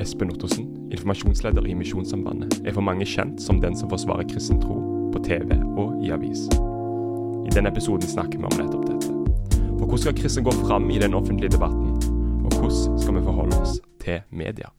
Espen 0.00 0.30
Ottosen, 0.30 0.88
informasjonsleder 0.92 1.66
i 1.66 1.74
Misjonssambandet, 1.74 2.62
er 2.64 2.72
for 2.72 2.80
mange 2.80 3.04
kjent 3.04 3.42
som 3.42 3.58
den 3.60 3.74
som 3.76 3.90
forsvarer 3.92 4.24
kristen 4.30 4.60
tro 4.62 4.78
på 5.12 5.20
TV 5.26 5.58
og 5.76 6.00
i 6.00 6.08
avis. 6.14 6.46
I 7.44 7.52
denne 7.52 7.68
episoden 7.68 8.08
snakker 8.08 8.40
vi 8.40 8.48
om 8.48 8.56
nettopp 8.56 8.86
dette. 8.88 9.12
For 9.76 9.84
hvordan 9.84 10.02
skal 10.06 10.16
kristne 10.16 10.44
gå 10.46 10.54
fram 10.62 10.88
i 10.90 10.96
den 11.02 11.14
offentlige 11.14 11.52
debatten, 11.52 11.92
og 12.40 12.48
hvordan 12.48 12.98
skal 13.02 13.18
vi 13.18 13.24
forholde 13.28 13.60
oss 13.60 13.76
til 14.00 14.22
media? 14.30 14.72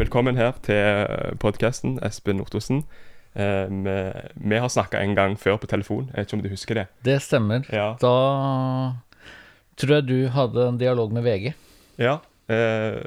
Velkommen 0.00 0.36
her 0.40 0.56
til 0.64 1.36
podkasten, 1.40 1.98
Espen 2.02 2.40
Ottosen. 2.40 2.86
Eh, 3.34 3.66
vi, 3.70 3.96
vi 4.50 4.58
har 4.58 4.68
snakka 4.68 4.98
en 4.98 5.14
gang 5.14 5.36
før 5.38 5.56
på 5.62 5.68
telefon, 5.70 6.08
jeg 6.10 6.16
vet 6.18 6.26
ikke 6.28 6.38
om 6.38 6.42
du 6.42 6.50
husker 6.50 6.80
det? 6.80 6.86
Det 7.06 7.20
stemmer. 7.22 7.62
Ja. 7.70 7.92
Da 8.02 8.14
tror 9.78 9.94
jeg 10.00 10.08
du 10.08 10.28
hadde 10.34 10.66
en 10.68 10.80
dialog 10.80 11.12
med 11.14 11.22
VG. 11.24 11.52
Ja, 12.00 12.16
eh, 12.50 12.98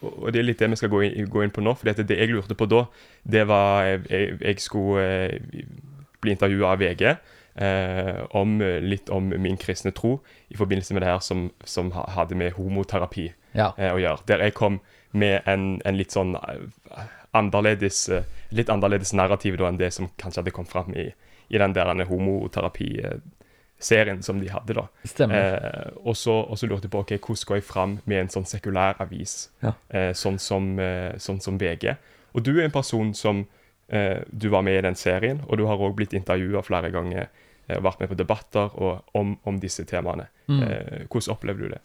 og 0.00 0.30
det 0.32 0.40
er 0.40 0.46
litt 0.48 0.62
det 0.62 0.70
vi 0.72 0.80
skal 0.80 0.92
gå 0.92 1.02
inn, 1.44 1.52
på 1.52 1.64
nå. 1.64 1.74
For 1.76 1.90
det 1.90 2.08
jeg 2.16 2.32
lurte 2.32 2.56
på 2.56 2.68
da, 2.70 2.86
det 3.22 3.44
var 3.48 3.84
Jeg, 3.84 4.38
jeg, 4.40 4.60
skulle 4.60 5.04
eh, 5.04 5.66
bli 6.20 6.32
intervjua 6.32 6.72
av 6.72 6.80
VG 6.80 7.04
eh, 7.10 8.24
om, 8.36 8.58
litt 8.60 9.10
om 9.10 9.28
min 9.36 9.56
kristne 9.60 9.92
tro 9.92 10.18
i 10.48 10.56
forbindelse 10.56 10.94
med 10.94 11.02
det 11.04 11.12
her 11.12 11.20
som, 11.24 11.50
som 11.64 11.92
hadde 11.92 12.34
med 12.34 12.56
homoterapi 12.56 13.30
Ja. 13.54 13.72
å 13.76 13.98
gjøre. 13.98 14.22
Der 14.28 14.44
jeg 14.44 14.54
kom 14.54 14.80
med 15.12 15.42
en, 15.50 15.80
en 15.84 15.96
litt 15.98 16.12
sånn 16.14 16.36
annerledes 17.32 18.08
eh, 18.08 18.22
Litt 18.50 18.68
annerledes 18.72 19.12
narrativ 19.14 19.56
da 19.60 19.68
enn 19.68 19.76
det 19.78 19.92
som 19.94 20.08
kanskje 20.18 20.40
hadde 20.42 20.50
kommet 20.54 20.72
fram 20.72 20.94
i, 20.98 21.04
i 21.48 21.58
den 21.58 21.72
der 21.76 22.04
homoterapiserien 22.08 24.22
som 24.26 24.40
de 24.42 24.48
hadde, 24.50 24.74
da. 24.74 24.86
Stemmer. 25.06 25.36
Eh, 25.38 25.90
og, 26.02 26.16
så, 26.18 26.40
lurte 26.66 26.86
jeg 26.88 26.90
på 26.90 26.98
ok, 27.04 27.12
hvordan 27.18 27.46
går 27.46 27.56
jeg 27.60 27.64
fram 27.68 27.92
med 28.10 28.18
en 28.24 28.28
sånn 28.34 28.46
sekulær 28.50 28.94
avis, 29.02 29.50
Ja. 29.62 29.72
eh, 29.88 30.10
sånn, 30.18 30.38
som, 30.42 30.78
eh, 30.82 31.14
sånn 31.22 31.38
som 31.40 31.58
VG. 31.58 31.94
Og 32.34 32.42
du 32.42 32.50
er 32.58 32.64
en 32.64 32.70
person 32.74 33.14
som 33.14 33.46
eh, 33.88 34.18
Du 34.30 34.48
var 34.50 34.62
med 34.62 34.78
i 34.78 34.82
den 34.86 34.94
serien, 34.94 35.40
og 35.48 35.56
du 35.58 35.64
har 35.66 35.76
òg 35.78 35.94
blitt 35.98 36.12
intervjua 36.14 36.62
flere 36.62 36.90
ganger 36.90 37.26
eh, 37.68 37.76
og 37.76 37.82
vært 37.82 38.00
med 38.00 38.08
på 38.08 38.14
debatter 38.18 38.70
og, 38.78 39.00
om, 39.14 39.38
om 39.44 39.58
disse 39.60 39.84
temaene. 39.84 40.26
Mm. 40.46 40.62
Eh, 40.62 41.06
hvordan 41.10 41.30
opplever 41.34 41.60
du 41.62 41.68
det? 41.74 41.80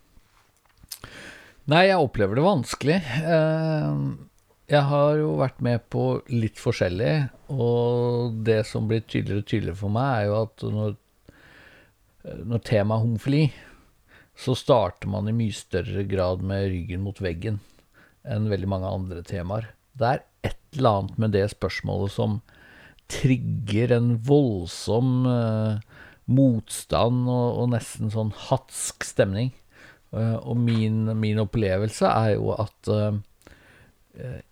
Nei, 1.66 1.88
jeg 1.88 1.98
opplever 1.98 2.36
det 2.38 2.44
vanskelig. 2.46 3.00
Eh, 3.26 3.94
Jeg 4.66 4.82
har 4.90 5.20
jo 5.20 5.36
vært 5.38 5.60
med 5.62 5.84
på 5.94 6.04
litt 6.34 6.58
forskjellig, 6.58 7.14
og 7.54 8.40
det 8.48 8.64
som 8.66 8.88
blir 8.90 9.04
tydeligere 9.06 9.44
og 9.44 9.50
tydeligere 9.52 9.78
for 9.78 9.94
meg, 9.94 10.08
er 10.16 10.26
jo 10.26 10.38
at 10.40 10.66
når, 10.74 10.96
når 12.50 12.64
temaet 12.66 13.04
homofili, 13.04 13.44
så 14.36 14.56
starter 14.58 15.12
man 15.12 15.30
i 15.30 15.36
mye 15.38 15.54
større 15.54 16.04
grad 16.10 16.42
med 16.44 16.66
ryggen 16.72 17.06
mot 17.06 17.22
veggen 17.22 17.62
enn 18.26 18.50
veldig 18.50 18.70
mange 18.72 18.90
andre 18.90 19.22
temaer. 19.28 19.70
Det 19.94 20.10
er 20.10 20.24
et 20.50 20.80
eller 20.80 21.00
annet 21.00 21.22
med 21.22 21.36
det 21.38 21.46
spørsmålet 21.54 22.16
som 22.16 22.40
trigger 23.12 23.94
en 23.96 24.16
voldsom 24.26 25.30
uh, 25.30 25.78
motstand 26.26 27.30
og, 27.30 27.62
og 27.62 27.70
nesten 27.76 28.10
sånn 28.10 28.34
hatsk 28.48 29.06
stemning. 29.06 29.54
Uh, 30.10 30.42
og 30.42 30.58
min, 30.58 31.06
min 31.22 31.42
opplevelse 31.46 32.10
er 32.10 32.34
jo 32.40 32.50
at 32.58 32.90
eh, 32.92 33.22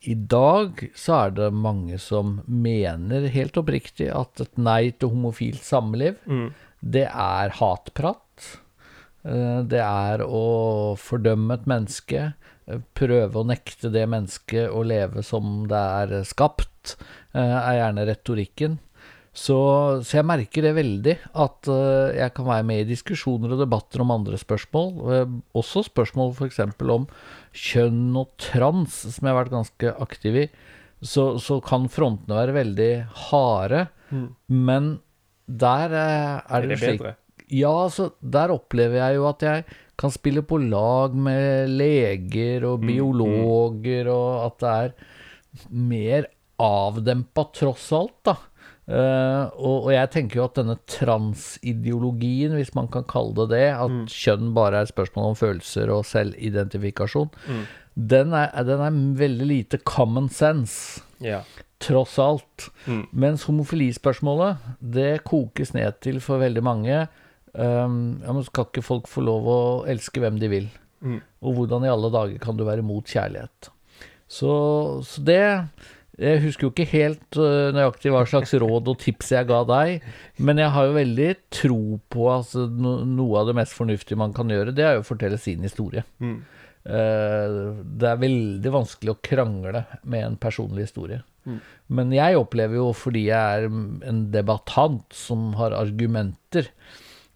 i 0.02 0.14
dag 0.16 0.81
så 0.95 1.14
er 1.28 1.30
det 1.38 1.53
mange 1.56 1.97
som 2.02 2.42
mener 2.47 3.30
helt 3.31 3.56
oppriktig 3.58 4.09
at 4.11 4.42
et 4.44 4.58
nei 4.58 4.92
til 4.92 5.09
homofilt 5.14 5.64
samliv, 5.64 6.17
det 6.83 7.06
er 7.08 7.50
hatprat. 7.59 8.59
Eh, 9.23 9.61
Det 9.64 9.80
er 9.80 10.19
å 10.25 10.95
fordømme 11.00 11.53
et 11.53 11.66
menneske, 11.66 12.34
eh, 12.67 12.80
prøve 12.94 13.34
å 13.39 13.47
nekte 13.47 13.89
det 13.91 14.03
mennesket 14.09 14.69
å 14.69 14.84
leve 14.84 15.23
som 15.23 15.66
det 15.68 15.79
er 15.79 16.23
skapt, 16.28 16.97
eh, 17.34 17.40
er 17.40 17.79
gjerne 17.79 18.06
retorikken. 18.06 18.79
Så, 19.33 19.55
så 20.05 20.19
jeg 20.19 20.27
merker 20.29 20.61
det 20.61 20.75
veldig, 20.77 21.13
at 21.41 21.69
uh, 21.71 22.13
jeg 22.13 22.33
kan 22.38 22.45
være 22.45 22.66
med 22.69 22.83
i 22.83 22.89
diskusjoner 22.91 23.55
og 23.55 23.63
debatter 23.63 24.03
om 24.03 24.13
andre 24.13 24.38
spørsmål. 24.38 24.91
Uh, 25.01 25.39
Også 25.57 25.81
spørsmål 25.88 26.35
f.eks. 26.35 26.59
om 26.94 27.07
kjønn 27.49 28.13
og 28.22 28.29
trans, 28.38 28.99
som 29.16 29.25
jeg 29.25 29.33
har 29.33 29.39
vært 29.39 29.55
ganske 29.55 29.95
aktiv 30.05 30.38
i. 30.43 30.45
Så, 31.01 31.39
så 31.41 31.57
kan 31.66 31.89
frontene 31.91 32.38
være 32.38 32.55
veldig 32.59 32.91
harde, 33.31 33.88
men 34.47 34.93
der 35.49 35.97
uh, 35.97 36.45
er 36.45 36.45
Er 36.45 36.67
det, 36.67 36.69
det 36.69 36.79
slik 36.83 37.01
bedre? 37.01 37.16
ja, 37.53 37.73
så 37.89 38.11
der 38.22 38.53
opplever 38.53 39.01
jeg 39.01 39.17
jo 39.17 39.25
at 39.29 39.43
jeg 39.45 39.66
kan 39.99 40.13
spille 40.13 40.41
på 40.45 40.57
lag 40.61 41.13
med 41.17 41.73
leger 41.73 42.63
og 42.69 42.85
biologer, 42.85 44.07
og 44.13 44.45
at 44.47 44.61
det 44.61 44.77
er 44.77 45.69
mer 45.73 46.29
avdempa 46.63 47.49
tross 47.53 47.89
alt, 47.97 48.16
da. 48.25 48.38
Eh, 48.83 49.44
og, 49.55 49.85
og 49.88 49.91
jeg 49.94 50.09
tenker 50.11 50.41
jo 50.41 50.45
at 50.49 50.57
denne 50.59 50.75
transideologien, 50.91 52.55
hvis 52.57 52.73
man 52.75 52.89
kan 52.91 53.05
kalle 53.07 53.35
det 53.38 53.49
det, 53.53 53.67
at 53.79 54.11
kjønn 54.11 54.51
bare 54.55 54.81
er 54.81 54.88
et 54.88 54.91
spørsmål 54.91 55.29
om 55.31 55.38
følelser 55.39 55.91
og 55.94 56.03
selvidentifikasjon, 56.09 57.31
den, 57.95 58.33
er, 58.35 58.49
den 58.67 58.81
er 58.83 58.97
veldig 59.22 59.47
lite 59.49 59.79
common 59.88 60.29
sense 60.33 61.03
Ja. 61.23 61.43
tross 61.79 62.17
alt. 62.19 62.69
Mm. 62.88 63.05
Mens 63.11 63.45
homofilispørsmålet, 63.47 64.57
det 64.79 65.23
kokes 65.27 65.73
ned 65.77 65.99
til 66.03 66.19
for 66.23 66.41
veldig 66.43 66.63
mange 66.66 67.03
um, 67.53 68.19
ja, 68.23 68.33
men 68.33 68.43
Skal 68.47 68.66
ikke 68.67 68.83
folk 68.83 69.07
få 69.11 69.22
lov 69.23 69.47
å 69.47 69.59
elske 69.88 70.19
hvem 70.23 70.39
de 70.41 70.49
vil? 70.51 70.67
Mm. 71.03 71.19
Og 71.43 71.55
hvordan 71.59 71.85
i 71.85 71.91
alle 71.91 72.11
dager 72.11 72.39
kan 72.43 72.57
du 72.59 72.66
være 72.67 72.83
mot 72.83 73.05
kjærlighet? 73.07 73.69
Så, 74.27 74.51
så 75.05 75.22
det 75.22 75.43
Jeg 76.22 76.44
husker 76.44 76.68
jo 76.68 76.72
ikke 76.74 76.90
helt 76.91 77.38
uh, 77.41 77.72
nøyaktig 77.74 78.12
hva 78.13 78.22
slags 78.29 78.53
råd 78.62 78.91
og 78.91 79.00
tips 79.01 79.31
jeg 79.34 79.50
ga 79.50 79.63
deg, 79.66 80.03
men 80.46 80.62
jeg 80.62 80.74
har 80.75 80.90
jo 80.90 80.97
veldig 81.00 81.29
tro 81.53 81.84
på 82.13 82.28
altså, 82.29 82.68
noe 82.69 83.40
av 83.41 83.50
det 83.50 83.56
mest 83.57 83.74
fornuftige 83.74 84.19
man 84.22 84.35
kan 84.35 84.52
gjøre, 84.53 84.75
det 84.78 84.85
er 84.85 85.00
jo 85.00 85.06
å 85.06 85.07
fortelle 85.07 85.40
sin 85.41 85.66
historie. 85.66 86.06
Mm. 86.22 86.38
Eh, 86.84 87.57
det 87.97 88.09
er 88.09 88.19
veldig 88.22 88.73
vanskelig 88.75 89.13
å 89.13 89.22
krangle 89.23 89.85
med 90.03 90.28
en 90.28 90.40
personlig 90.41 90.90
historie. 90.90 91.23
Men 91.91 92.12
jeg 92.16 92.38
opplever 92.40 92.79
jo, 92.79 92.91
fordi 92.96 93.25
jeg 93.28 93.63
er 93.63 93.66
en 94.07 94.22
debattant 94.31 95.03
som 95.16 95.52
har 95.59 95.75
argumenter, 95.75 96.69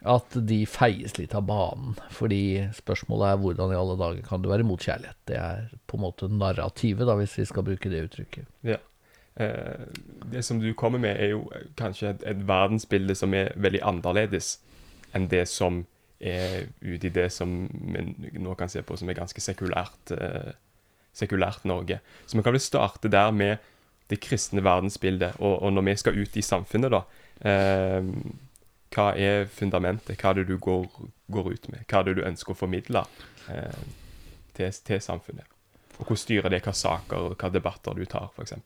at 0.06 0.36
de 0.46 0.60
feies 0.70 1.16
litt 1.18 1.34
av 1.36 1.48
banen. 1.50 1.96
Fordi 2.14 2.68
spørsmålet 2.78 3.32
er 3.32 3.40
hvordan 3.42 3.74
i 3.74 3.80
alle 3.80 3.98
dager 4.00 4.28
kan 4.28 4.44
du 4.44 4.52
være 4.52 4.68
mot 4.68 4.82
kjærlighet? 4.82 5.18
Det 5.30 5.40
er 5.42 5.66
på 5.90 5.98
en 5.98 6.06
måte 6.06 6.30
narrativet, 6.30 7.08
da, 7.08 7.18
hvis 7.18 7.38
vi 7.40 7.48
skal 7.50 7.66
bruke 7.66 7.92
det 7.92 8.04
uttrykket. 8.06 8.48
Ja. 8.68 8.78
Eh, 9.36 9.90
det 10.32 10.46
som 10.46 10.62
du 10.62 10.70
kommer 10.78 11.02
med, 11.02 11.18
er 11.18 11.34
jo 11.34 11.48
kanskje 11.80 12.14
et, 12.14 12.26
et 12.30 12.46
verdensbilde 12.48 13.18
som 13.18 13.34
er 13.38 13.54
veldig 13.56 13.84
annerledes 13.86 14.58
enn 15.16 15.28
det 15.32 15.46
som 15.50 15.86
er 16.18 16.72
ute 16.82 17.10
i 17.10 17.14
det 17.14 17.28
som 17.34 17.68
vi 17.70 18.32
nå 18.42 18.56
kan 18.58 18.70
se 18.70 18.82
på 18.82 18.98
som 18.98 19.10
er 19.10 19.20
ganske 19.20 19.42
sekulært, 19.42 20.14
eh, 20.14 20.54
sekulært 21.14 21.66
Norge. 21.70 22.00
Så 22.26 22.38
vi 22.38 22.46
kan 22.46 22.56
vel 22.56 22.64
starte 22.64 23.12
der 23.14 23.32
med 23.32 23.58
det 24.10 24.22
kristne 24.24 24.64
verdensbildet, 24.64 25.38
og, 25.42 25.62
og 25.62 25.74
når 25.74 25.86
vi 25.90 25.96
skal 26.02 26.18
ut 26.18 26.38
i 26.38 26.46
samfunnet, 26.46 26.94
da. 26.94 27.04
Eh, 27.46 28.12
hva 28.98 29.12
er 29.14 29.46
fundamentet? 29.54 30.18
Hva 30.18 30.34
er 30.34 30.42
det 30.42 30.48
du 30.50 30.58
går, 30.58 30.90
går 31.32 31.52
ut 31.54 31.70
med? 31.72 31.86
Hva 31.86 32.02
er 32.02 32.10
det 32.10 32.18
du 32.18 32.26
ønsker 32.26 32.56
å 32.56 32.58
formidle 32.58 33.06
eh, 33.54 33.80
til, 34.58 34.74
til 34.90 35.02
samfunnet? 35.06 35.46
Og 35.98 36.04
hvordan 36.06 36.20
styrer 36.26 36.54
det 36.54 36.64
hva 36.66 36.74
saker 36.78 37.30
og 37.30 37.38
hva 37.42 37.50
debatter 37.54 37.98
du 37.98 38.04
tar, 38.10 38.28
f.eks.? 38.36 38.58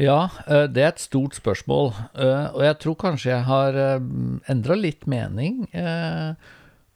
Ja, 0.00 0.20
eh, 0.46 0.66
det 0.70 0.84
er 0.84 0.92
et 0.94 1.02
stort 1.02 1.34
spørsmål. 1.38 1.90
eh, 2.14 2.46
Og 2.54 2.62
jeg 2.66 2.78
tror 2.82 2.98
kanskje 3.06 3.32
jeg 3.34 3.46
har 3.48 3.78
endra 4.50 4.76
litt 4.78 5.06
mening 5.10 5.66
eh, 5.76 6.30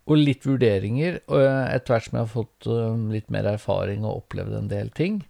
og 0.04 0.20
litt 0.20 0.44
vurderinger 0.46 1.19
eh, 1.22 1.64
etter 1.74 1.94
hvert 1.94 2.06
som 2.10 2.19
jeg 2.19 2.24
har 2.26 2.32
fått 2.34 2.69
eh, 2.70 3.02
litt 3.12 3.30
mer 3.34 3.50
erfaring 3.54 4.04
og 4.04 4.24
opplevd 4.24 4.58
en 4.62 4.70
del 4.72 4.90
ting. 4.94 5.22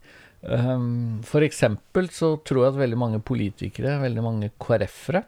For 1.25 1.41
eksempel 1.41 2.11
så 2.13 2.35
tror 2.45 2.59
jeg 2.67 2.73
at 2.75 2.81
veldig 2.83 2.99
mange 3.01 3.21
politikere, 3.25 3.95
veldig 4.03 4.25
mange 4.27 4.51
KrF-ere, 4.61 5.23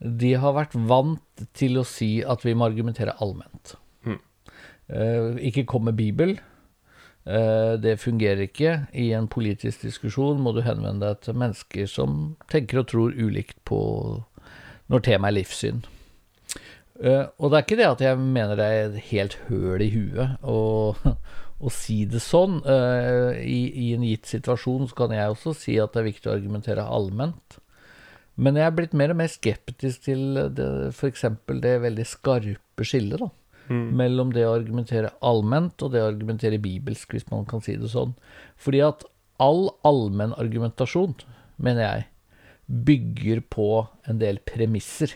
de 0.00 0.32
har 0.40 0.56
vært 0.56 0.76
vant 0.88 1.44
til 1.56 1.80
å 1.80 1.84
si 1.84 2.20
at 2.24 2.44
vi 2.46 2.54
må 2.56 2.70
argumentere 2.70 3.16
allment. 3.20 3.74
Mm. 4.06 4.20
Uh, 4.88 5.36
ikke 5.44 5.66
kom 5.68 5.86
med 5.88 5.98
Bibel. 5.98 6.38
Uh, 7.28 7.76
det 7.80 8.00
fungerer 8.00 8.46
ikke. 8.46 8.74
I 8.96 9.10
en 9.18 9.28
politisk 9.30 9.84
diskusjon 9.84 10.40
må 10.40 10.54
du 10.56 10.62
henvende 10.64 11.04
deg 11.04 11.22
til 11.26 11.38
mennesker 11.42 11.90
som 11.90 12.20
tenker 12.52 12.80
og 12.80 12.88
tror 12.92 13.16
ulikt 13.16 13.60
på 13.68 13.80
når 14.90 15.04
temaet 15.06 15.34
er 15.34 15.38
livssyn. 15.42 15.84
Uh, 17.00 17.28
og 17.36 17.52
det 17.52 17.60
er 17.60 17.68
ikke 17.68 17.80
det 17.80 17.90
at 17.90 18.08
jeg 18.08 18.24
mener 18.24 18.56
det 18.56 18.72
er 18.80 19.00
helt 19.12 19.36
høl 19.50 19.84
i 19.84 19.92
huet 19.92 20.40
å, 20.40 20.60
å 21.60 21.76
si 21.76 22.06
det 22.08 22.24
sånn. 22.24 22.62
I, 22.64 23.60
I 23.68 23.92
en 23.98 24.08
gitt 24.08 24.32
situasjon 24.32 24.88
så 24.88 25.04
kan 25.04 25.12
jeg 25.12 25.36
også 25.36 25.52
si 25.60 25.76
at 25.76 25.92
det 25.92 26.00
er 26.00 26.14
viktig 26.14 26.32
å 26.32 26.38
argumentere 26.40 26.88
allment. 26.88 27.59
Men 28.40 28.56
jeg 28.56 28.64
er 28.70 28.74
blitt 28.76 28.94
mer 28.96 29.12
og 29.12 29.18
mer 29.20 29.28
skeptisk 29.28 30.06
til 30.06 30.38
f.eks. 30.96 31.24
det 31.60 31.74
veldig 31.84 32.06
skarpe 32.08 32.86
skillet 32.88 33.20
da, 33.20 33.28
Mm. 33.70 33.92
mellom 33.94 34.32
det 34.34 34.42
å 34.48 34.54
argumentere 34.56 35.12
allment 35.22 35.78
og 35.86 35.92
det 35.92 36.00
å 36.02 36.08
argumentere 36.10 36.58
bibelsk, 36.58 37.12
hvis 37.14 37.28
man 37.30 37.44
kan 37.46 37.60
si 37.62 37.76
det 37.78 37.86
sånn. 37.92 38.16
Fordi 38.58 38.80
at 38.82 39.04
all 39.38 39.68
allmenn 39.86 40.32
argumentasjon, 40.34 41.14
mener 41.56 41.84
jeg, 41.84 42.06
bygger 42.88 43.44
på 43.52 43.68
en 44.10 44.18
del 44.18 44.40
premisser. 44.42 45.14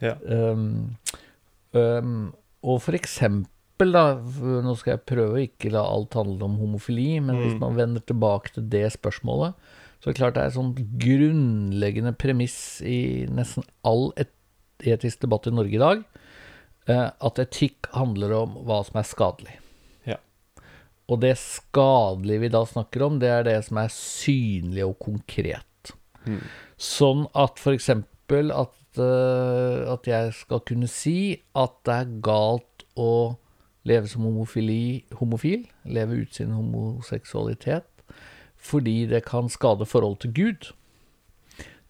Ja. 0.00 0.14
Um, 0.24 0.96
um, 1.76 2.32
og 2.64 2.80
for 2.86 2.96
eksempel, 2.96 3.92
da, 3.92 4.14
nå 4.16 4.74
skal 4.80 4.94
jeg 4.96 5.04
prøve 5.08 5.36
å 5.36 5.44
ikke 5.44 5.70
la 5.72 5.84
alt 5.84 6.16
handle 6.16 6.48
om 6.48 6.56
homofili, 6.60 7.20
men 7.20 7.36
hvis 7.36 7.52
Mm. 7.54 7.60
man 7.60 7.76
vender 7.76 8.00
tilbake 8.00 8.54
til 8.54 8.62
det 8.68 8.86
spørsmålet, 8.96 9.54
så 10.00 10.08
er 10.08 10.14
det 10.14 10.20
klart 10.20 10.36
det 10.36 10.42
er 10.42 10.50
et 10.50 10.56
sånt 10.56 10.78
grunnleggende 11.02 12.14
premiss 12.16 12.58
i 12.80 13.26
nesten 13.28 13.66
all 13.84 14.08
etisk 14.16 15.26
debatt 15.26 15.48
i 15.50 15.52
Norge 15.52 15.76
i 15.76 15.82
dag, 15.82 16.04
eh, 16.88 17.08
at 17.12 17.40
etikk 17.42 17.90
handler 17.92 18.32
om 18.38 18.54
hva 18.64 18.80
som 18.86 18.96
er 19.00 19.08
skadelig. 19.08 19.58
Ja. 20.08 20.16
Og 21.12 21.20
det 21.20 21.34
skadelige 21.42 22.46
vi 22.46 22.52
da 22.56 22.64
snakker 22.64 23.04
om, 23.04 23.20
det 23.20 23.28
er 23.28 23.44
det 23.50 23.58
som 23.68 23.82
er 23.82 23.92
synlig 23.92 24.86
og 24.88 24.96
konkret. 25.04 25.92
Mm. 26.24 26.40
Sånn 26.80 27.26
at 27.36 27.60
eksempel 27.68 28.54
at, 28.56 28.80
eh, 28.96 29.84
at 29.84 30.08
jeg 30.08 30.32
skal 30.40 30.64
kunne 30.64 30.88
si 30.88 31.42
at 31.52 31.76
det 31.84 31.98
er 31.98 32.18
galt 32.24 32.88
å 32.96 33.36
leve 33.88 34.08
som 34.08 34.24
homofili, 34.24 35.04
homofil, 35.16 35.66
leve 35.84 36.22
ut 36.24 36.36
sin 36.36 36.52
homoseksualitet, 36.52 37.89
fordi 38.60 39.06
det 39.10 39.24
kan 39.28 39.48
skade 39.52 39.88
forholdet 39.88 40.26
til 40.26 40.34
Gud. 40.36 40.70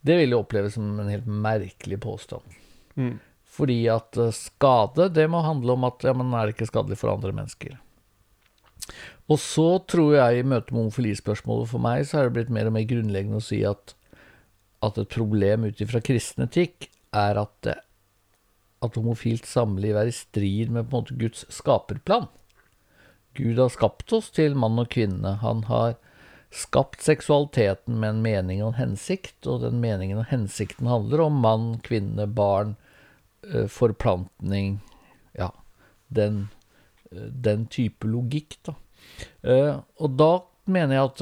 Det 0.06 0.17
vil 0.17 0.31
jeg 0.31 0.38
oppleve 0.38 0.70
som 0.72 0.94
en 1.02 1.11
helt 1.11 1.26
merkelig 1.28 1.99
påstand. 2.00 2.56
Mm. 2.96 3.19
Fordi 3.50 3.82
at 3.93 4.17
eh, 4.17 4.32
skade, 4.34 5.11
det 5.12 5.26
må 5.31 5.43
handle 5.44 5.75
om 5.75 5.87
at 5.88 6.06
ja, 6.06 6.14
men 6.17 6.32
er 6.32 6.46
det 6.46 6.56
ikke 6.56 6.70
skadelig 6.70 7.00
for 7.00 7.12
andre 7.12 7.34
mennesker. 7.37 7.76
Og 9.31 9.38
så 9.38 9.69
tror 9.90 10.17
jeg 10.17 10.40
i 10.40 10.46
møte 10.46 10.72
med 10.72 10.87
homofilispørsmålet 10.87 11.70
for 11.70 11.82
meg, 11.82 12.06
så 12.06 12.19
er 12.19 12.28
det 12.28 12.37
blitt 12.38 12.55
mer 12.55 12.70
og 12.70 12.75
mer 12.75 12.88
grunnleggende 12.90 13.38
å 13.43 13.44
si 13.44 13.61
at, 13.67 13.94
at 14.82 14.99
et 14.99 15.12
problem 15.12 15.69
ut 15.69 15.82
ifra 15.82 16.00
kristen 16.02 16.46
etikk 16.46 16.88
er 17.14 17.38
at, 17.43 17.52
det, 17.67 17.76
at 18.82 18.99
homofilt 18.99 19.46
samliv 19.46 19.99
er 19.99 20.11
i 20.11 20.17
strid 20.17 20.72
med 20.72 20.88
på 20.88 20.96
en 20.96 21.05
måte 21.05 21.19
Guds 21.20 21.44
skaperplan. 21.52 22.31
Gud 23.38 23.61
har 23.62 23.70
skapt 23.70 24.11
oss 24.17 24.32
til 24.34 24.56
mann 24.58 24.81
og 24.82 24.90
kvinne. 24.90 25.37
Han 25.44 25.62
har 25.70 25.94
skapt 26.50 27.02
seksualiteten 27.02 28.00
med 28.00 28.17
en 28.17 28.23
mening 28.25 28.62
og 28.64 28.73
en 28.73 28.81
hensikt, 28.81 29.47
og 29.47 29.62
den 29.62 29.81
meningen 29.82 30.19
og 30.19 30.31
hensikten 30.32 30.88
handler 30.91 31.25
om 31.29 31.41
mann, 31.43 31.67
kvinne, 31.87 32.26
barn, 32.26 32.76
eh, 33.47 33.67
forplantning 33.70 34.81
Ja, 35.38 35.52
den, 36.11 36.49
eh, 37.12 37.31
den 37.31 37.67
type 37.67 38.06
logikk, 38.06 38.56
da. 38.67 38.75
Eh, 39.44 39.81
Og 40.00 40.17
da 40.17 40.43
mener 40.67 40.94
jeg 40.97 41.05
at 41.05 41.19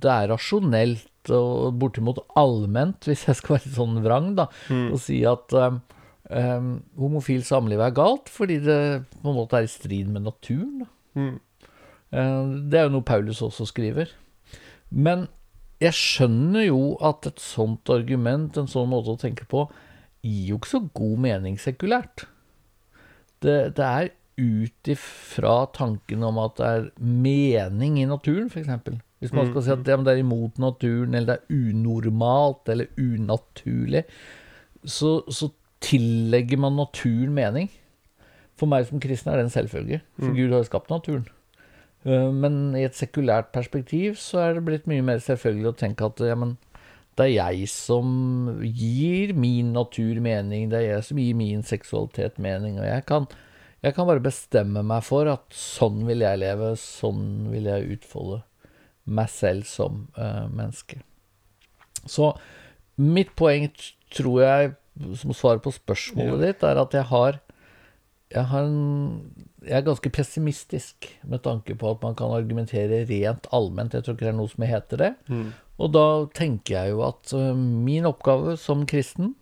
det 0.00 0.10
er 0.10 0.28
rasjonelt 0.28 1.30
og 1.30 1.78
bortimot 1.78 2.18
allment, 2.34 3.04
hvis 3.04 3.26
jeg 3.28 3.36
skal 3.36 3.56
være 3.56 3.66
litt 3.66 3.76
sånn 3.76 4.02
vrang, 4.02 4.34
da, 4.34 4.48
å 4.90 4.98
si 4.98 5.22
at 5.24 5.52
um, 5.52 5.80
homofilt 6.32 6.98
homofil 6.98 7.44
samliv 7.44 7.80
er 7.80 7.94
galt 7.94 8.28
fordi 8.28 8.58
det 8.64 9.04
på 9.20 9.30
en 9.30 9.36
måte 9.36 9.54
er 9.60 9.68
i 9.68 9.70
strid 9.70 10.08
med 10.08 10.22
naturen. 10.22 10.86
Mm. 11.14 11.38
Det 12.10 12.78
er 12.78 12.88
jo 12.88 12.94
noe 12.96 13.06
Paulus 13.06 13.40
også 13.40 13.68
skriver. 13.68 14.10
Men 14.92 15.26
jeg 15.82 15.96
skjønner 15.98 16.68
jo 16.68 16.82
at 17.02 17.26
et 17.26 17.40
sånt 17.42 17.90
argument, 17.90 18.58
en 18.58 18.70
sånn 18.70 18.90
måte 18.92 19.14
å 19.14 19.20
tenke 19.20 19.46
på, 19.50 19.66
gir 20.22 20.52
jo 20.52 20.58
ikke 20.60 20.74
så 20.76 20.82
god 20.94 21.22
mening 21.24 21.56
sekulært. 21.58 22.26
Det, 23.42 23.74
det 23.78 23.86
er 23.86 24.12
ut 24.38 24.90
ifra 24.92 25.56
tanken 25.74 26.22
om 26.24 26.38
at 26.42 26.54
det 26.60 26.68
er 26.68 26.86
mening 27.02 27.98
i 28.00 28.06
naturen, 28.08 28.46
f.eks. 28.52 28.70
Hvis 29.22 29.34
man 29.34 29.50
skal 29.50 29.62
si 29.62 29.74
at 29.74 29.82
det, 29.86 29.96
men 29.96 30.06
det 30.06 30.16
er 30.16 30.22
imot 30.22 30.56
naturen, 30.62 31.14
eller 31.14 31.28
det 31.28 31.36
er 31.38 31.58
unormalt, 31.72 32.70
eller 32.72 32.90
unaturlig, 32.98 34.04
så, 34.82 35.20
så 35.30 35.50
tillegger 35.82 36.58
man 36.62 36.78
naturen 36.78 37.34
mening. 37.34 37.70
For 38.58 38.70
meg 38.70 38.88
som 38.88 39.02
kristen 39.02 39.30
er 39.32 39.40
det 39.40 39.48
en 39.48 39.54
selvfølge, 39.54 40.02
for 40.18 40.34
Gud 40.34 40.50
har 40.50 40.62
jo 40.62 40.70
skapt 40.70 40.90
naturen. 40.90 41.26
Eh, 42.04 42.28
Men 42.32 42.74
i 42.78 42.84
et 42.86 42.98
sekulært 42.98 43.52
perspektiv 43.54 44.18
så 44.20 44.42
er 44.42 44.58
det 44.58 44.66
blitt 44.66 44.88
mye 44.90 45.04
mer 45.06 45.22
selvfølgelig 45.22 45.70
å 45.72 45.78
tenke 45.84 46.08
at 46.08 46.22
ja, 46.26 46.36
men 46.38 46.56
det 47.18 47.26
er 47.26 47.34
jeg 47.34 47.68
som 47.68 48.08
gir 48.64 49.34
min 49.36 49.74
natur 49.76 50.20
mening, 50.24 50.70
det 50.72 50.78
er 50.80 50.86
jeg 50.94 51.08
som 51.10 51.18
gir 51.20 51.36
min 51.36 51.64
seksualitet 51.66 52.38
mening, 52.40 52.78
og 52.80 52.86
jeg 52.88 53.04
kan, 53.04 53.26
jeg 53.84 53.92
kan 53.96 54.08
bare 54.08 54.24
bestemme 54.24 54.80
meg 54.86 55.04
for 55.04 55.28
at 55.28 55.44
sånn 55.52 56.06
vil 56.08 56.24
jeg 56.24 56.40
leve, 56.40 56.72
sånn 56.80 57.50
vil 57.52 57.68
jeg 57.68 57.98
utfolde 57.98 58.40
meg 59.04 59.28
selv 59.28 59.68
som 59.68 60.06
uh, 60.16 60.48
menneske. 60.48 61.02
Så 62.08 62.32
mitt 62.96 63.34
poeng 63.36 63.68
tror 64.14 64.40
jeg, 64.40 64.72
som 65.20 65.36
svar 65.36 65.60
på 65.60 65.72
spørsmålet 65.74 66.46
ditt, 66.46 66.64
er 66.64 66.80
at 66.80 66.96
jeg 66.96 67.10
har 67.12 67.42
jeg, 68.32 68.44
har 68.48 68.64
en, 68.64 69.48
jeg 69.66 69.76
er 69.78 69.84
ganske 69.86 70.10
pessimistisk 70.12 71.06
med 71.28 71.42
tanke 71.44 71.76
på 71.78 71.92
at 71.94 72.02
man 72.02 72.16
kan 72.18 72.34
argumentere 72.34 73.04
rent 73.08 73.46
allment. 73.54 73.94
Jeg 73.94 74.04
tror 74.04 74.16
ikke 74.16 74.26
det 74.26 74.32
er 74.32 74.40
noe 74.40 74.52
som 74.52 74.66
heter 74.66 75.02
det. 75.02 75.12
Og 75.82 75.92
da 75.94 76.06
tenker 76.36 76.76
jeg 76.76 76.94
jo 76.94 77.04
at 77.06 77.32
øh, 77.36 77.56
min 77.56 78.06
oppgave 78.08 78.56
som 78.60 78.84
kristen, 78.88 79.34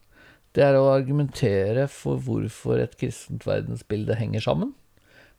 det 0.56 0.64
er 0.66 0.78
å 0.78 0.90
argumentere 0.92 1.86
for 1.92 2.20
hvorfor 2.22 2.80
et 2.82 2.96
kristent 3.00 3.46
verdensbilde 3.46 4.16
henger 4.18 4.44
sammen. 4.44 4.72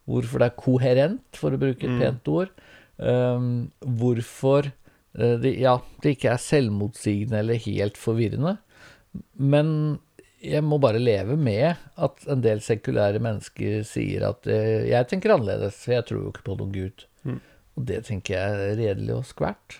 Hvorfor 0.09 0.41
det 0.41 0.49
er 0.49 0.59
koherent, 0.59 1.25
for 1.37 1.53
å 1.53 1.61
bruke 1.61 1.87
et 1.87 1.99
pent 1.99 2.29
ord. 2.31 2.53
Um, 3.01 3.71
hvorfor 3.81 4.69
øh, 4.69 5.35
det, 5.41 5.55
ja, 5.59 5.77
det 6.03 6.15
ikke 6.15 6.33
er 6.33 6.41
selvmotsigende 6.41 7.41
eller 7.41 7.61
helt 7.65 7.99
forvirrende. 7.99 8.57
Men 9.35 9.99
jeg 10.41 10.65
må 10.65 10.79
bare 10.81 11.01
leve 11.01 11.37
med 11.37 11.77
at 12.01 12.25
en 12.31 12.41
del 12.41 12.63
sekulære 12.65 13.21
mennesker 13.21 13.85
sier 13.87 14.25
at 14.31 14.49
eh, 14.49 14.89
jeg 14.89 15.09
tenker 15.11 15.35
annerledes, 15.35 15.77
for 15.83 15.97
jeg 15.97 16.09
tror 16.09 16.23
jo 16.23 16.33
ikke 16.33 16.47
på 16.49 16.57
noen 16.59 16.75
gud. 16.75 17.05
Og 17.77 17.87
det 17.87 18.03
tenker 18.07 18.35
jeg 18.35 18.57
er 18.57 18.75
redelig 18.79 19.15
og 19.19 19.27
skvært. 19.29 19.79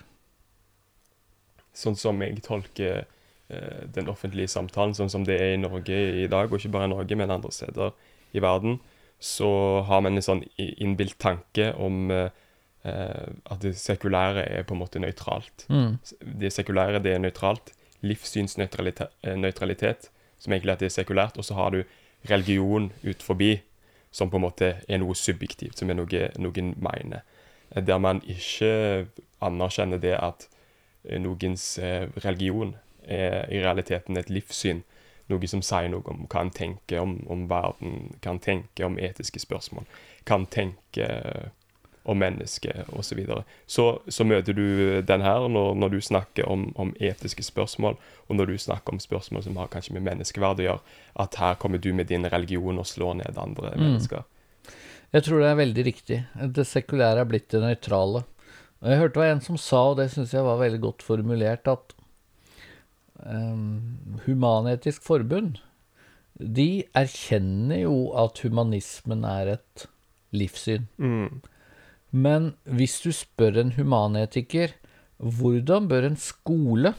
Sånn 1.76 1.96
som 1.98 2.20
jeg 2.24 2.40
tolker 2.44 3.02
eh, 3.02 3.82
den 3.94 4.08
offentlige 4.12 4.50
samtalen, 4.52 4.96
sånn 4.96 5.12
som 5.12 5.26
det 5.28 5.38
er 5.40 5.56
i 5.56 5.60
Norge 5.60 5.98
i 6.22 6.28
dag, 6.30 6.48
og 6.48 6.58
ikke 6.58 6.72
bare 6.74 6.88
i 6.88 6.94
Norge, 6.94 7.18
men 7.18 7.32
andre 7.32 7.52
steder 7.52 7.92
i 8.32 8.42
verden, 8.44 8.78
så 9.22 9.50
har 9.86 10.02
man 10.02 10.18
en 10.18 10.24
sånn 10.24 10.42
innbilt 10.58 11.18
tanke 11.22 11.70
om 11.80 12.10
eh, 12.12 12.32
eh, 12.88 13.28
at 13.52 13.62
det 13.64 13.76
sekulære 13.80 14.48
er 14.48 14.66
på 14.66 14.76
en 14.76 14.82
måte 14.82 15.02
nøytralt. 15.02 15.68
Mm. 15.72 16.00
Det 16.42 16.52
sekulære, 16.52 17.02
det 17.04 17.14
er 17.14 17.22
nøytralt. 17.22 17.74
Livssynsnøytralitet, 18.02 19.12
eh, 19.22 19.38
som 20.42 20.52
egentlig 20.52 20.74
at 20.74 20.82
det 20.82 20.90
er 20.90 20.96
sekulært. 20.96 21.38
Og 21.38 21.46
så 21.46 21.54
har 21.54 21.70
du 21.70 21.82
religion 22.30 22.90
ut 23.02 23.22
forbi, 23.22 23.60
som 24.10 24.30
på 24.30 24.36
en 24.36 24.44
måte 24.44 24.74
er 24.88 25.00
noe 25.00 25.14
subjektivt, 25.16 25.78
som 25.78 25.90
er 25.90 25.96
noe 25.96 26.26
noen 26.42 26.74
mener. 26.82 27.22
Eh, 27.70 27.82
Der 27.82 27.98
man 27.98 28.22
ikke 28.26 29.06
anerkjenner 29.40 29.98
det 29.98 30.16
at 30.18 30.48
eh, 31.04 31.20
noens 31.20 31.78
eh, 31.78 32.08
religion 32.24 32.76
er 33.02 33.48
i 33.50 33.62
realiteten 33.62 34.16
et 34.16 34.30
livssyn. 34.30 34.82
Noe 35.30 35.48
som 35.48 35.62
sier 35.62 35.88
noe 35.88 36.04
om 36.10 36.26
hva 36.26 36.42
en 36.42 36.50
tenker 36.50 37.00
om, 37.00 37.16
om 37.30 37.48
verden, 37.48 38.12
hva 38.20 38.34
en 38.34 38.42
tenker 38.42 38.86
om 38.86 38.98
etiske 38.98 39.40
spørsmål, 39.40 39.86
hva 40.26 40.36
en 40.36 40.46
tenker 40.46 41.50
om 42.02 42.18
mennesket 42.18 42.88
osv. 42.90 43.02
Så, 43.12 43.16
videre. 43.18 43.44
så 43.66 43.86
så 44.08 44.24
møter 44.24 44.56
du 44.56 45.00
den 45.06 45.22
her 45.22 45.48
når, 45.48 45.74
når 45.78 45.88
du 45.94 46.00
snakker 46.00 46.48
om, 46.48 46.70
om 46.76 46.94
etiske 47.00 47.44
spørsmål, 47.46 47.96
og 48.28 48.36
når 48.36 48.52
du 48.52 48.58
snakker 48.58 48.94
om 48.94 49.00
spørsmål 49.00 49.44
som 49.46 49.56
har 49.60 49.70
kanskje 49.72 49.94
med 49.94 50.06
menneskeverd 50.08 50.62
å 50.62 50.68
gjøre, 50.68 50.98
at 51.24 51.38
her 51.40 51.58
kommer 51.60 51.78
du 51.78 51.92
med 51.94 52.10
din 52.10 52.26
religion 52.26 52.78
og 52.78 52.88
slår 52.88 53.20
ned 53.22 53.38
andre 53.38 53.74
mennesker. 53.76 54.24
Jeg 55.12 55.26
tror 55.26 55.42
det 55.42 55.48
er 55.50 55.58
veldig 55.60 55.84
riktig. 55.84 56.22
Det 56.56 56.64
sekulære 56.66 57.20
er 57.20 57.28
blitt 57.28 57.50
det 57.52 57.60
nøytrale. 57.60 58.24
Og 58.82 58.88
jeg 58.88 58.98
hørte 58.98 59.14
det 59.14 59.22
var 59.22 59.34
en 59.34 59.44
som 59.44 59.58
sa, 59.60 59.82
og 59.90 59.98
det 60.00 60.08
syns 60.10 60.32
jeg 60.34 60.46
var 60.46 60.58
veldig 60.58 60.80
godt 60.82 61.04
formulert, 61.04 61.68
at 61.68 61.92
um, 63.20 63.98
Human-Etisk 64.24 65.04
Forbund 65.04 65.60
de 66.42 66.82
erkjenner 66.96 67.84
jo 67.84 67.96
at 68.18 68.40
humanismen 68.42 69.24
er 69.28 69.58
et 69.58 69.86
livssyn. 70.34 70.88
Mm. 70.96 71.42
Men 72.12 72.52
hvis 72.68 73.00
du 73.00 73.10
spør 73.16 73.56
en 73.62 73.72
humanetiker 73.76 74.76
hvordan 75.22 75.86
bør 75.88 76.08
en 76.08 76.18
skole 76.18 76.92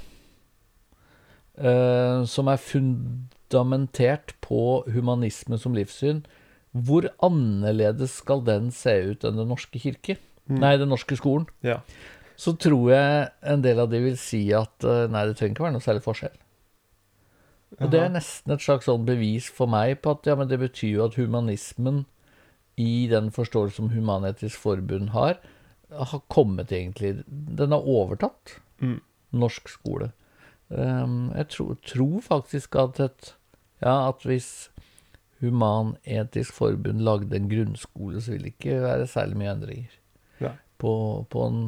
eh, 1.59 2.23
som 2.29 2.47
er 2.49 2.61
fundamentert 2.61 4.33
på 4.41 4.83
humanisme 4.93 5.59
som 5.59 5.75
livssyn, 5.75 6.23
hvor 6.71 7.09
annerledes 7.21 8.15
skal 8.23 8.41
den 8.47 8.71
se 8.73 8.95
ut 9.11 9.25
enn 9.27 9.37
Den 9.37 9.51
norske 9.51 9.79
kirke? 9.79 10.17
Nei, 10.49 10.77
Den 10.77 10.89
norske 10.89 11.15
skolen. 11.19 11.45
Ja. 11.63 11.81
Så 12.35 12.55
tror 12.57 12.89
jeg 12.91 13.27
en 13.45 13.61
del 13.63 13.79
av 13.79 13.91
de 13.91 13.99
vil 14.07 14.17
si 14.17 14.47
at 14.55 14.87
eh, 14.87 15.05
nei, 15.11 15.27
det 15.27 15.37
trenger 15.37 15.53
ikke 15.53 15.67
være 15.67 15.75
noe 15.75 15.85
særlig 15.85 16.03
forskjell. 16.07 16.39
Og 17.81 17.89
det 17.89 17.99
er 18.03 18.11
nesten 18.13 18.53
et 18.53 18.61
slags 18.61 18.85
sånn 18.85 19.05
bevis 19.07 19.47
for 19.49 19.69
meg 19.69 19.99
på 20.03 20.13
at 20.13 20.27
ja, 20.29 20.35
men 20.37 20.49
det 20.49 20.59
betyr 20.61 20.91
jo 20.91 21.05
at 21.07 21.17
humanismen, 21.17 22.03
i 22.77 23.07
den 23.11 23.29
forståelse 23.31 23.75
som 23.75 23.89
Human-Etisk 23.93 24.57
Forbund 24.57 25.09
har, 25.13 25.37
har 25.93 26.21
kommet 26.27 26.71
egentlig 26.71 27.23
Den 27.27 27.71
har 27.71 27.85
overtatt 27.85 28.59
Mm. 28.81 28.99
norsk 29.31 29.69
skole. 29.69 30.11
Um, 30.69 31.31
jeg 31.35 31.47
tror, 31.53 31.75
tror 31.85 32.21
faktisk 32.21 32.75
at 32.75 32.99
et 32.99 33.35
Ja, 33.81 34.09
at 34.09 34.23
hvis 34.23 34.69
Human-Etisk 35.43 36.53
Forbund 36.55 37.01
lagde 37.03 37.35
en 37.35 37.49
grunnskole, 37.49 38.21
så 38.21 38.31
ville 38.31 38.49
det 38.49 38.55
ikke 38.57 38.81
være 38.81 39.07
særlig 39.07 39.37
mye 39.37 39.51
endringer. 39.53 39.91
Ja. 40.41 40.53
På, 40.79 41.25
på 41.29 41.45
en 41.47 41.61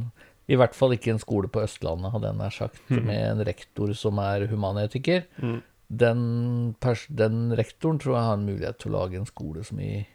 I 0.47 0.55
hvert 0.55 0.75
fall 0.77 0.93
ikke 0.93 1.11
en 1.11 1.19
skole 1.19 1.47
på 1.49 1.63
Østlandet, 1.65 2.11
hadde 2.13 2.27
jeg 2.29 2.37
nær 2.37 2.53
sagt, 2.53 2.81
med 2.89 3.31
en 3.31 3.45
rektor 3.47 3.93
som 3.97 4.19
er 4.21 4.45
humanetiker. 4.47 5.23
Mm. 5.41 5.61
Den, 5.89 6.75
den 7.09 7.39
rektoren 7.57 7.99
tror 7.99 8.15
jeg 8.15 8.27
har 8.27 8.37
en 8.37 8.45
mulighet 8.45 8.77
til 8.79 8.91
å 8.93 8.99
lage 8.99 9.17
en 9.17 9.25
skole 9.25 9.63
som 9.65 9.79
i, 9.81 10.05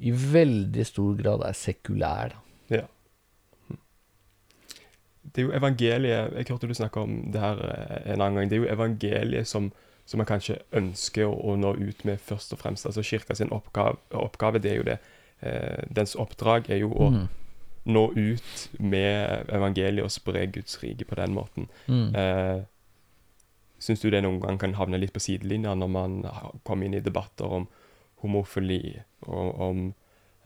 i 0.00 0.10
veldig 0.14 0.84
stor 0.86 1.16
grad 1.18 1.42
er 1.48 1.56
sekulær. 1.58 2.34
Da. 2.34 2.76
Ja. 2.76 2.84
Det 5.28 5.42
er 5.42 5.46
jo 5.48 5.52
evangeliet 5.56 6.32
Jeg 6.38 6.46
hørte 6.48 6.68
du 6.70 6.74
snakke 6.74 7.00
om 7.02 7.16
det 7.32 7.40
her 7.42 7.58
eh, 7.68 8.12
en 8.14 8.20
annen 8.22 8.38
gang. 8.40 8.50
Det 8.50 8.56
er 8.58 8.62
jo 8.64 8.72
evangeliet 8.72 9.48
som, 9.50 9.70
som 10.08 10.18
man 10.22 10.28
kanskje 10.30 10.60
ønsker 10.78 11.26
å, 11.28 11.34
å 11.52 11.56
nå 11.60 11.74
ut 11.76 12.04
med 12.08 12.20
først 12.24 12.54
og 12.56 12.62
fremst. 12.62 12.86
Altså 12.88 13.02
Kirka 13.04 13.34
sin 13.36 13.52
oppgave, 13.52 13.98
oppgave 14.16 14.62
det 14.62 14.72
er 14.72 14.80
jo 14.80 14.86
det. 14.88 14.98
Eh, 15.42 15.84
dens 15.94 16.16
oppdrag 16.18 16.70
er 16.70 16.82
jo 16.84 16.92
å 16.94 17.10
Mm. 17.12 17.26
nå 17.88 18.02
ut 18.16 18.64
med 18.84 19.48
evangeliet 19.48 20.04
og 20.04 20.10
spre 20.12 20.42
Guds 20.52 20.74
rike 20.82 21.06
på 21.08 21.16
den 21.16 21.32
måten. 21.32 21.68
Mm. 21.88 22.10
Eh, 22.14 22.58
Syns 23.80 24.00
du 24.02 24.10
det 24.10 24.24
noen 24.24 24.40
gang 24.42 24.56
kan 24.58 24.72
havne 24.74 24.98
litt 24.98 25.12
på 25.14 25.20
sidelinja 25.22 25.70
når 25.78 25.88
man 25.88 26.14
kommer 26.66 26.84
inn 26.88 26.96
i 26.98 27.00
debatter 27.00 27.46
om 27.46 27.68
homofili, 28.22 28.98
og 29.26 29.60
om 29.68 29.82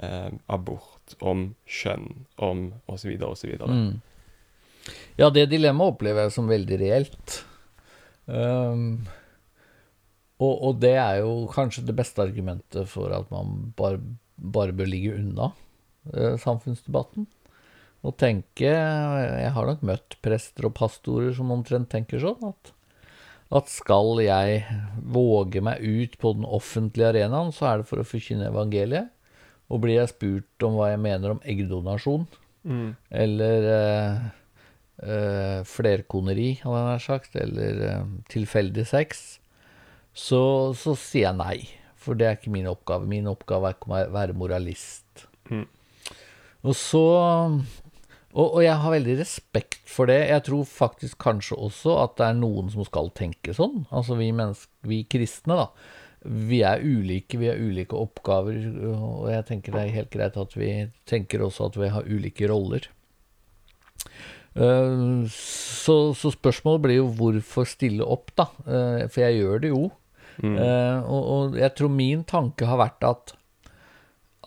eh, 0.02 0.30
abort, 0.52 1.16
om 1.20 1.50
kjønn, 1.66 2.26
om 2.42 2.68
osv. 2.90 3.14
osv.? 3.28 3.54
Mm. 3.62 4.00
Ja, 5.20 5.30
det 5.30 5.48
dilemmaet 5.52 5.94
opplever 5.94 6.26
jeg 6.26 6.34
som 6.34 6.50
veldig 6.50 6.78
reelt. 6.80 7.42
Um, 8.26 9.04
og, 10.42 10.54
og 10.54 10.80
det 10.82 10.94
er 10.98 11.20
jo 11.22 11.46
kanskje 11.52 11.84
det 11.86 11.96
beste 11.98 12.22
argumentet 12.24 12.88
for 12.90 13.14
at 13.14 13.30
man 13.34 13.72
bare, 13.78 14.00
bare 14.36 14.74
bør 14.74 14.90
ligge 14.90 15.14
unna 15.18 15.52
eh, 16.14 16.34
samfunnsdebatten. 16.40 17.28
Og 18.02 18.16
tenke 18.18 18.66
Jeg 18.66 19.50
har 19.54 19.68
nok 19.68 19.84
møtt 19.86 20.16
prester 20.24 20.66
og 20.66 20.74
pastorer 20.74 21.30
som 21.36 21.52
omtrent 21.54 21.86
tenker 21.92 22.18
sånn 22.22 22.48
at 22.48 22.72
at 23.52 23.68
skal 23.68 24.20
jeg 24.24 24.62
våge 25.12 25.60
meg 25.64 25.82
ut 25.84 26.14
på 26.22 26.32
den 26.38 26.46
offentlige 26.48 27.10
arenaen, 27.12 27.50
så 27.52 27.66
er 27.68 27.82
det 27.82 27.88
for 27.90 28.00
å 28.00 28.06
forkynne 28.08 28.48
evangeliet. 28.48 29.10
Og 29.72 29.82
blir 29.84 29.98
jeg 29.98 30.12
spurt 30.12 30.64
om 30.66 30.78
hva 30.78 30.90
jeg 30.92 31.02
mener 31.04 31.36
om 31.36 31.42
eggdonasjon, 31.44 32.28
Mm. 32.62 32.92
eller 33.10 33.64
eh, 33.66 34.18
eh, 35.02 35.60
flerkoneri, 35.66 36.60
hadde 36.62 36.76
jeg 36.78 36.86
nær 36.86 37.00
sagt, 37.02 37.32
eller 37.34 37.80
eh, 37.88 38.04
tilfeldig 38.30 38.84
sex, 38.86 39.40
så, 40.14 40.70
så 40.78 40.94
sier 40.94 41.26
jeg 41.26 41.38
nei. 41.40 41.56
For 41.98 42.14
det 42.14 42.28
er 42.28 42.36
ikke 42.38 42.52
min 42.54 42.68
oppgave. 42.70 43.08
Min 43.10 43.26
oppgave 43.30 43.66
er 43.72 43.74
ikke 43.74 43.90
å 43.90 43.98
være 44.14 44.36
moralist. 44.38 45.26
Mm. 45.50 45.66
Og 46.62 46.78
så 46.78 47.02
og, 48.32 48.46
og 48.46 48.62
jeg 48.64 48.76
har 48.80 48.94
veldig 48.94 49.16
respekt 49.20 49.80
for 49.92 50.08
det. 50.08 50.18
Jeg 50.30 50.44
tror 50.46 50.64
faktisk 50.68 51.18
kanskje 51.20 51.58
også 51.60 51.96
at 52.00 52.14
det 52.20 52.28
er 52.30 52.38
noen 52.38 52.70
som 52.72 52.86
skal 52.88 53.10
tenke 53.16 53.52
sånn. 53.56 53.82
Altså 53.92 54.16
vi 54.16 54.30
vi 54.88 55.02
kristne, 55.04 55.58
da. 55.58 55.68
Vi 56.22 56.62
er 56.62 56.80
ulike, 56.80 57.36
vi 57.40 57.48
har 57.50 57.58
ulike 57.58 57.98
oppgaver, 57.98 58.60
og 58.94 59.26
jeg 59.32 59.44
tenker 59.48 59.74
det 59.74 59.80
er 59.82 59.96
helt 59.96 60.12
greit 60.14 60.36
at 60.38 60.54
vi 60.56 60.70
tenker 61.04 61.42
også 61.42 61.66
at 61.66 61.76
vi 61.80 61.90
har 61.90 62.06
ulike 62.06 62.48
roller. 62.48 62.86
Eh, 64.54 65.26
Så, 65.32 65.96
så 66.14 66.30
spørsmålet 66.30 66.82
blir 66.84 66.98
jo 67.00 67.08
hvorfor 67.18 67.66
stille 67.68 68.06
opp, 68.06 68.30
da? 68.38 68.48
Eh, 68.66 69.08
For 69.10 69.24
jeg 69.26 69.40
gjør 69.42 69.62
det 69.64 69.72
jo. 69.74 69.90
Mm. 70.42 70.56
Eh, 70.56 70.98
og, 71.04 71.22
og 71.34 71.56
jeg 71.60 71.74
tror 71.76 71.92
min 71.92 72.22
tanke 72.24 72.68
har 72.68 72.80
vært 72.80 73.04
at 73.04 73.34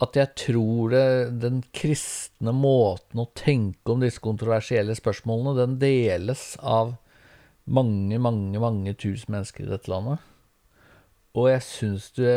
at 0.03 0.17
jeg 0.19 0.31
tror 0.41 0.91
det, 0.91 1.05
den 1.39 1.61
kristne 1.75 2.51
måten 2.55 3.21
å 3.23 3.29
tenke 3.37 3.93
om 3.93 4.01
disse 4.03 4.19
kontroversielle 4.23 4.95
spørsmålene, 4.97 5.55
den 5.61 5.77
deles 5.79 6.55
av 6.59 6.97
mange, 7.65 8.19
mange, 8.21 8.59
mange 8.59 8.93
tusen 8.99 9.31
mennesker 9.37 9.65
i 9.65 9.71
dette 9.71 9.91
landet. 9.91 10.19
Og 11.35 11.49
jeg 11.51 11.63
syns 11.67 12.05
det 12.15 12.35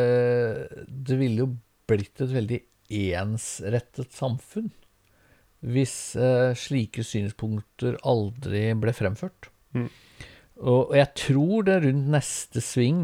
Det 0.87 1.15
ville 1.19 1.45
jo 1.45 1.53
blitt 1.87 2.19
et 2.19 2.33
veldig 2.33 2.59
ensrettet 2.89 4.15
samfunn 4.17 4.71
hvis 5.59 6.15
eh, 6.15 6.55
slike 6.55 7.03
synspunkter 7.03 7.97
aldri 8.07 8.69
ble 8.79 8.93
fremført. 8.95 9.49
Mm. 9.75 9.89
Og, 10.63 10.91
og 10.91 10.95
jeg 10.95 11.09
tror 11.19 11.65
det 11.67 11.75
rundt 11.83 12.11
neste 12.15 12.63
sving 12.63 13.01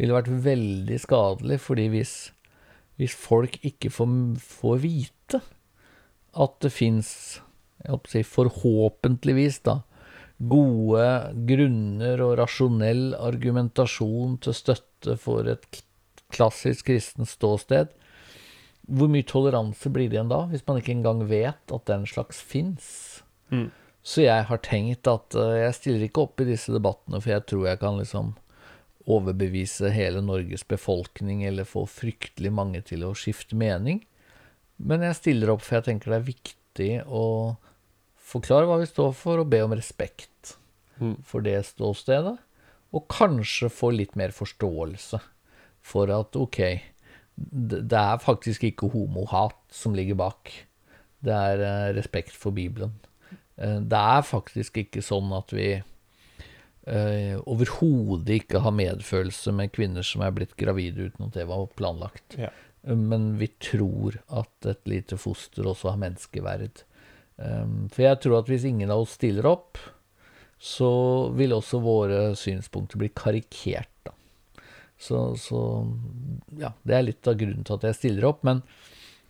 ville 0.00 0.16
vært 0.16 0.32
veldig 0.44 0.98
skadelig, 0.98 1.60
fordi 1.62 1.86
hvis, 1.92 2.14
hvis 3.00 3.16
folk 3.16 3.56
ikke 3.64 3.88
får, 3.92 4.10
får 4.44 4.82
vite 4.82 5.40
at 6.36 6.58
det 6.60 6.72
fins 6.74 7.12
si, 8.12 8.20
forhåpentligvis 8.22 9.62
da, 9.64 9.80
gode 10.40 11.06
grunner 11.48 12.20
og 12.24 12.36
rasjonell 12.40 13.14
argumentasjon 13.16 14.36
til 14.44 14.56
støtte 14.56 15.16
for 15.20 15.48
et 15.48 15.80
klassisk 16.30 16.90
kristent 16.90 17.28
ståsted, 17.28 17.90
hvor 18.90 19.10
mye 19.12 19.26
toleranse 19.26 19.90
blir 19.92 20.10
det 20.10 20.18
igjen 20.18 20.30
da, 20.32 20.44
hvis 20.50 20.64
man 20.66 20.80
ikke 20.80 20.94
engang 20.96 21.24
vet 21.30 21.74
at 21.74 21.86
den 21.88 22.06
slags 22.08 22.40
fins? 22.42 22.86
Mm. 23.50 23.68
Så 24.02 24.24
jeg 24.24 24.46
har 24.48 24.62
tenkt 24.64 25.08
at 25.10 25.36
eh, 25.36 25.58
jeg 25.66 25.76
stiller 25.76 26.06
ikke 26.06 26.24
opp 26.24 26.40
i 26.40 26.48
disse 26.48 26.72
debattene, 26.72 27.20
for 27.20 27.34
jeg 27.34 27.46
tror 27.50 27.66
jeg 27.68 27.80
kan 27.82 28.00
liksom 28.00 28.32
overbevise 29.16 29.90
hele 29.94 30.22
Norges 30.24 30.62
befolkning 30.68 31.42
eller 31.48 31.68
få 31.68 31.86
fryktelig 31.90 32.52
mange 32.54 32.82
til 32.86 33.04
å 33.06 33.14
skifte 33.18 33.58
mening. 33.58 34.04
Men 34.80 35.04
jeg 35.04 35.18
stiller 35.18 35.52
opp 35.52 35.64
for 35.66 35.78
jeg 35.78 35.88
tenker 35.90 36.12
det 36.12 36.20
er 36.20 36.30
viktig 36.30 36.90
å 37.06 37.26
forklare 38.30 38.68
hva 38.68 38.78
vi 38.80 38.88
står 38.88 39.12
for, 39.18 39.42
og 39.42 39.50
be 39.50 39.62
om 39.64 39.74
respekt 39.74 40.56
Mm. 41.00 41.16
for 41.24 41.40
det 41.40 41.56
ståstedet. 41.64 42.36
Og 42.92 43.06
kanskje 43.08 43.70
få 43.72 43.92
litt 43.94 44.16
mer 44.18 44.34
forståelse 44.34 45.20
for 45.80 46.10
at 46.12 46.36
ok, 46.36 46.58
det 47.36 47.96
er 47.96 48.20
faktisk 48.20 48.66
ikke 48.68 48.90
homohat 48.92 49.56
som 49.72 49.94
ligger 49.96 50.18
bak. 50.20 50.52
Det 51.24 51.32
er 51.32 51.62
eh, 51.64 51.92
respekt 51.96 52.36
for 52.36 52.52
Bibelen. 52.52 52.92
Eh, 53.56 53.78
det 53.80 53.96
er 53.96 54.26
faktisk 54.26 54.82
ikke 54.82 55.04
sånn 55.04 55.32
at 55.36 55.54
vi 55.56 55.70
eh, 56.90 57.38
overhodet 57.46 58.40
ikke 58.40 58.62
har 58.64 58.74
medfølelse 58.76 59.54
med 59.56 59.72
kvinner 59.76 60.06
som 60.06 60.24
er 60.26 60.34
blitt 60.36 60.56
gravide 60.60 61.08
uten 61.10 61.28
at 61.28 61.38
det 61.38 61.46
var 61.50 61.64
planlagt. 61.78 62.36
Ja. 62.38 62.50
Eh, 62.84 62.96
Men 62.96 63.36
vi 63.40 63.48
tror 63.62 64.20
at 64.28 64.70
et 64.70 64.82
lite 64.90 65.18
foster 65.20 65.66
også 65.70 65.92
har 65.94 66.02
menneskeverd. 66.02 66.84
Um, 67.40 67.88
For 67.88 68.04
jeg 68.04 68.20
tror 68.20 68.40
at 68.42 68.50
hvis 68.52 68.66
ingen 68.68 68.90
av 68.92 69.06
oss 69.06 69.14
stiller 69.16 69.46
opp, 69.48 69.78
så 70.60 70.90
vil 71.32 71.54
også 71.56 71.78
våre 71.80 72.18
synspunkter 72.36 73.00
bli 73.00 73.08
karikert, 73.16 73.88
da. 74.04 74.12
Så, 75.00 75.16
så 75.40 75.60
ja, 76.60 76.74
det 76.84 76.92
er 76.98 77.06
litt 77.06 77.28
av 77.30 77.38
grunnen 77.40 77.64
til 77.64 77.78
at 77.78 77.86
jeg 77.88 77.96
stiller 77.96 78.26
opp. 78.28 78.42
Men, 78.44 78.60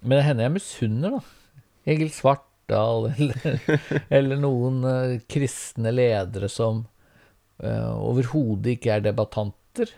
men 0.02 0.18
det 0.18 0.24
hender 0.26 0.48
jeg 0.48 0.56
misunner, 0.56 1.20
da. 1.20 1.62
Egil 1.94 2.10
Svartdal 2.12 3.12
eller, 3.12 3.60
eller 4.18 4.42
noen 4.42 4.82
eh, 4.90 5.14
kristne 5.30 5.94
ledere 5.94 6.50
som 6.50 6.82
eh, 6.82 6.99
overhodet 7.68 8.76
ikke 8.76 8.94
er 8.94 9.04
debattanter, 9.04 9.92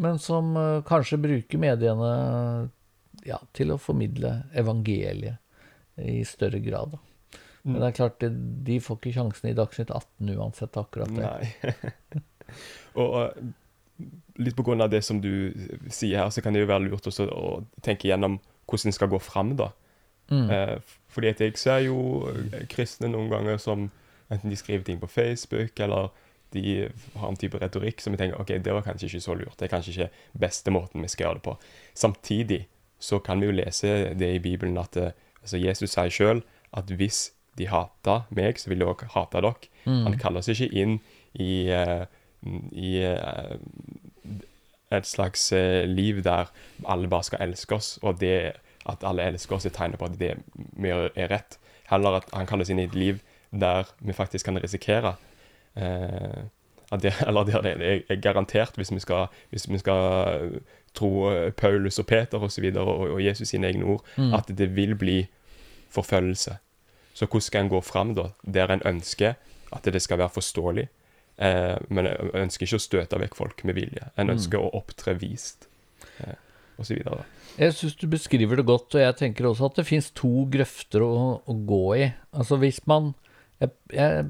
men 0.00 0.18
som 0.22 0.56
eh, 0.56 0.80
kanskje 0.88 1.20
bruker 1.20 1.60
mediene 1.60 2.10
ja, 3.26 3.38
til 3.56 3.74
å 3.74 3.80
formidle 3.80 4.42
evangeliet 4.56 5.40
i 6.00 6.22
større 6.24 6.60
grad. 6.64 6.94
Da. 6.94 7.40
Men 7.62 7.82
det 7.82 7.88
er 7.90 7.96
klart, 7.98 8.24
de 8.66 8.78
får 8.80 9.00
ikke 9.00 9.16
sjansen 9.18 9.50
i 9.50 9.56
Dagsnytt 9.56 9.92
18 9.92 10.30
uansett, 10.38 10.78
akkurat 10.80 11.12
det. 11.12 11.26
Nei. 11.26 12.22
og 13.02 13.18
eh, 13.20 13.50
litt 14.40 14.56
på 14.56 14.64
grunn 14.64 14.80
av 14.80 14.92
det 14.92 15.02
som 15.04 15.20
du 15.20 15.52
sier 15.92 16.22
her, 16.22 16.32
så 16.32 16.40
kan 16.40 16.56
det 16.56 16.64
jo 16.64 16.70
være 16.70 16.86
lurt 16.86 17.10
også 17.10 17.28
å 17.28 17.60
tenke 17.84 18.08
gjennom 18.08 18.38
hvordan 18.70 18.88
en 18.88 18.96
skal 18.96 19.12
gå 19.12 19.20
fram, 19.20 19.54
da. 19.60 19.68
Mm. 20.30 20.48
Eh, 20.54 20.76
fordi 21.10 21.32
at 21.34 21.40
jeg 21.42 21.58
ser 21.58 21.84
jo 21.84 22.00
eh, 22.30 22.64
kristne 22.70 23.10
noen 23.10 23.28
ganger 23.32 23.60
som 23.60 23.88
enten 24.30 24.52
de 24.52 24.56
skriver 24.56 24.86
ting 24.86 25.00
på 25.02 25.10
Facebook, 25.10 25.74
eller 25.82 26.14
de 26.54 26.90
har 27.16 27.28
en 27.28 27.38
type 27.38 27.58
retorikk 27.60 28.02
som 28.02 28.14
vi 28.14 28.20
tenker 28.20 28.40
ok, 28.40 28.54
det 28.62 28.74
var 28.74 28.86
kanskje 28.86 29.08
ikke 29.08 29.24
så 29.24 29.36
lurt. 29.38 29.56
Det 29.58 29.68
er 29.68 29.74
kanskje 29.74 29.94
ikke 29.94 30.38
beste 30.46 30.74
måten 30.74 31.04
vi 31.04 31.10
skal 31.10 31.26
gjøre 31.26 31.40
det 31.40 31.46
på. 31.46 31.56
Samtidig 31.94 32.60
så 33.00 33.20
kan 33.24 33.40
vi 33.40 33.48
jo 33.48 33.56
lese 33.56 34.14
det 34.18 34.34
i 34.36 34.42
Bibelen 34.42 34.78
at 34.80 34.96
eh, 35.00 35.14
altså 35.40 35.60
Jesus 35.60 35.94
sier 35.94 36.12
sjøl 36.12 36.42
at 36.76 36.90
hvis 36.90 37.30
de 37.58 37.66
hater 37.70 38.26
meg, 38.34 38.60
så 38.60 38.70
vil 38.70 38.82
de 38.82 38.88
også 38.88 39.10
hate 39.14 39.42
dere. 39.42 39.70
Mm. 39.84 40.02
Han 40.06 40.18
kaller 40.20 40.42
oss 40.42 40.50
ikke 40.52 40.70
inn 40.70 40.98
i, 41.34 41.68
eh, 41.74 42.04
i 42.72 42.92
eh, 43.04 43.56
et 44.90 45.06
slags 45.06 45.50
liv 45.86 46.22
der 46.26 46.50
alle 46.88 47.10
bare 47.10 47.26
skal 47.26 47.42
elske 47.46 47.76
oss, 47.76 47.98
og 48.02 48.20
det 48.20 48.56
at 48.88 49.04
alle 49.04 49.26
elsker 49.28 49.56
oss, 49.56 49.66
er 49.68 49.74
tegnet 49.74 50.00
på 50.00 50.08
at 50.08 50.16
det 50.20 50.34
vi 50.54 50.88
gjør, 50.88 51.10
er 51.14 51.30
rett. 51.30 51.58
Heller 51.90 52.20
at 52.20 52.30
han 52.34 52.48
kaller 52.48 52.66
oss 52.66 52.72
inn 52.72 52.80
i 52.80 52.88
et 52.88 52.96
liv 52.96 53.20
der 53.50 53.88
vi 53.98 54.14
faktisk 54.14 54.46
kan 54.46 54.58
risikere 54.62 55.16
at 55.76 57.00
det, 57.02 57.12
Eller 57.26 57.44
der 57.44 57.62
det 57.62 57.72
er, 57.82 58.00
er 58.08 58.20
garantert, 58.20 58.72
hvis 58.76 58.90
vi 58.92 58.98
skal, 59.00 59.26
hvis 59.50 59.68
vi 59.70 59.78
skal 59.78 60.60
tro 60.94 61.30
eh, 61.30 61.50
Paulus 61.52 61.98
og 61.98 62.06
Peter 62.06 62.38
osv. 62.38 62.44
Og, 62.44 62.52
så 62.52 62.60
videre, 62.60 62.82
og, 62.84 63.10
og 63.14 63.24
Jesus 63.24 63.48
sine 63.48 63.66
egne 63.66 63.84
ord, 63.84 64.04
Mm. 64.16 64.34
at 64.34 64.48
det 64.58 64.76
vil 64.76 64.94
bli 64.96 65.26
forfølgelse. 65.90 66.56
Så 67.14 67.26
hvordan 67.26 67.40
skal 67.40 67.60
en 67.64 67.68
gå 67.68 67.80
fram 67.80 68.14
da, 68.14 68.28
der 68.54 68.66
en 68.72 68.82
ønsker 68.86 69.34
at 69.72 69.84
det 69.84 70.02
skal 70.02 70.18
være 70.18 70.28
forståelig, 70.34 70.88
eh, 71.38 71.76
men 71.88 72.06
en 72.06 72.30
ønsker 72.34 72.66
ikke 72.66 72.76
å 72.80 72.82
støte 72.82 73.18
vekk 73.20 73.34
folk 73.38 73.64
med 73.64 73.74
vilje. 73.74 74.10
En 74.16 74.26
Mm. 74.26 74.32
ønsker 74.36 74.58
å 74.58 74.70
opptre 74.74 75.14
vist, 75.18 75.68
eh, 76.20 76.34
videre. 76.88 77.24
Jeg 77.58 77.74
syns 77.74 77.94
du 77.96 78.06
beskriver 78.06 78.56
det 78.56 78.64
godt, 78.66 78.94
og 78.94 79.00
jeg 79.00 79.16
tenker 79.16 79.44
også 79.44 79.66
at 79.66 79.74
det 79.76 79.86
fins 79.86 80.10
to 80.10 80.46
grøfter 80.50 81.00
å, 81.02 81.42
å 81.46 81.54
gå 81.66 81.96
i. 81.98 82.12
Altså 82.32 82.56
hvis 82.58 82.80
man 82.86 83.14
jeg, 83.60 83.70
jeg 83.92 84.26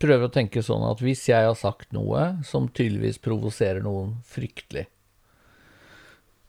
prøver 0.00 0.28
å 0.28 0.32
tenke 0.32 0.62
sånn 0.64 0.84
at 0.88 1.02
hvis 1.04 1.26
jeg 1.28 1.46
har 1.46 1.58
sagt 1.58 1.92
noe 1.96 2.40
som 2.46 2.68
tydeligvis 2.68 3.20
provoserer 3.22 3.84
noen 3.84 4.16
fryktelig, 4.28 4.86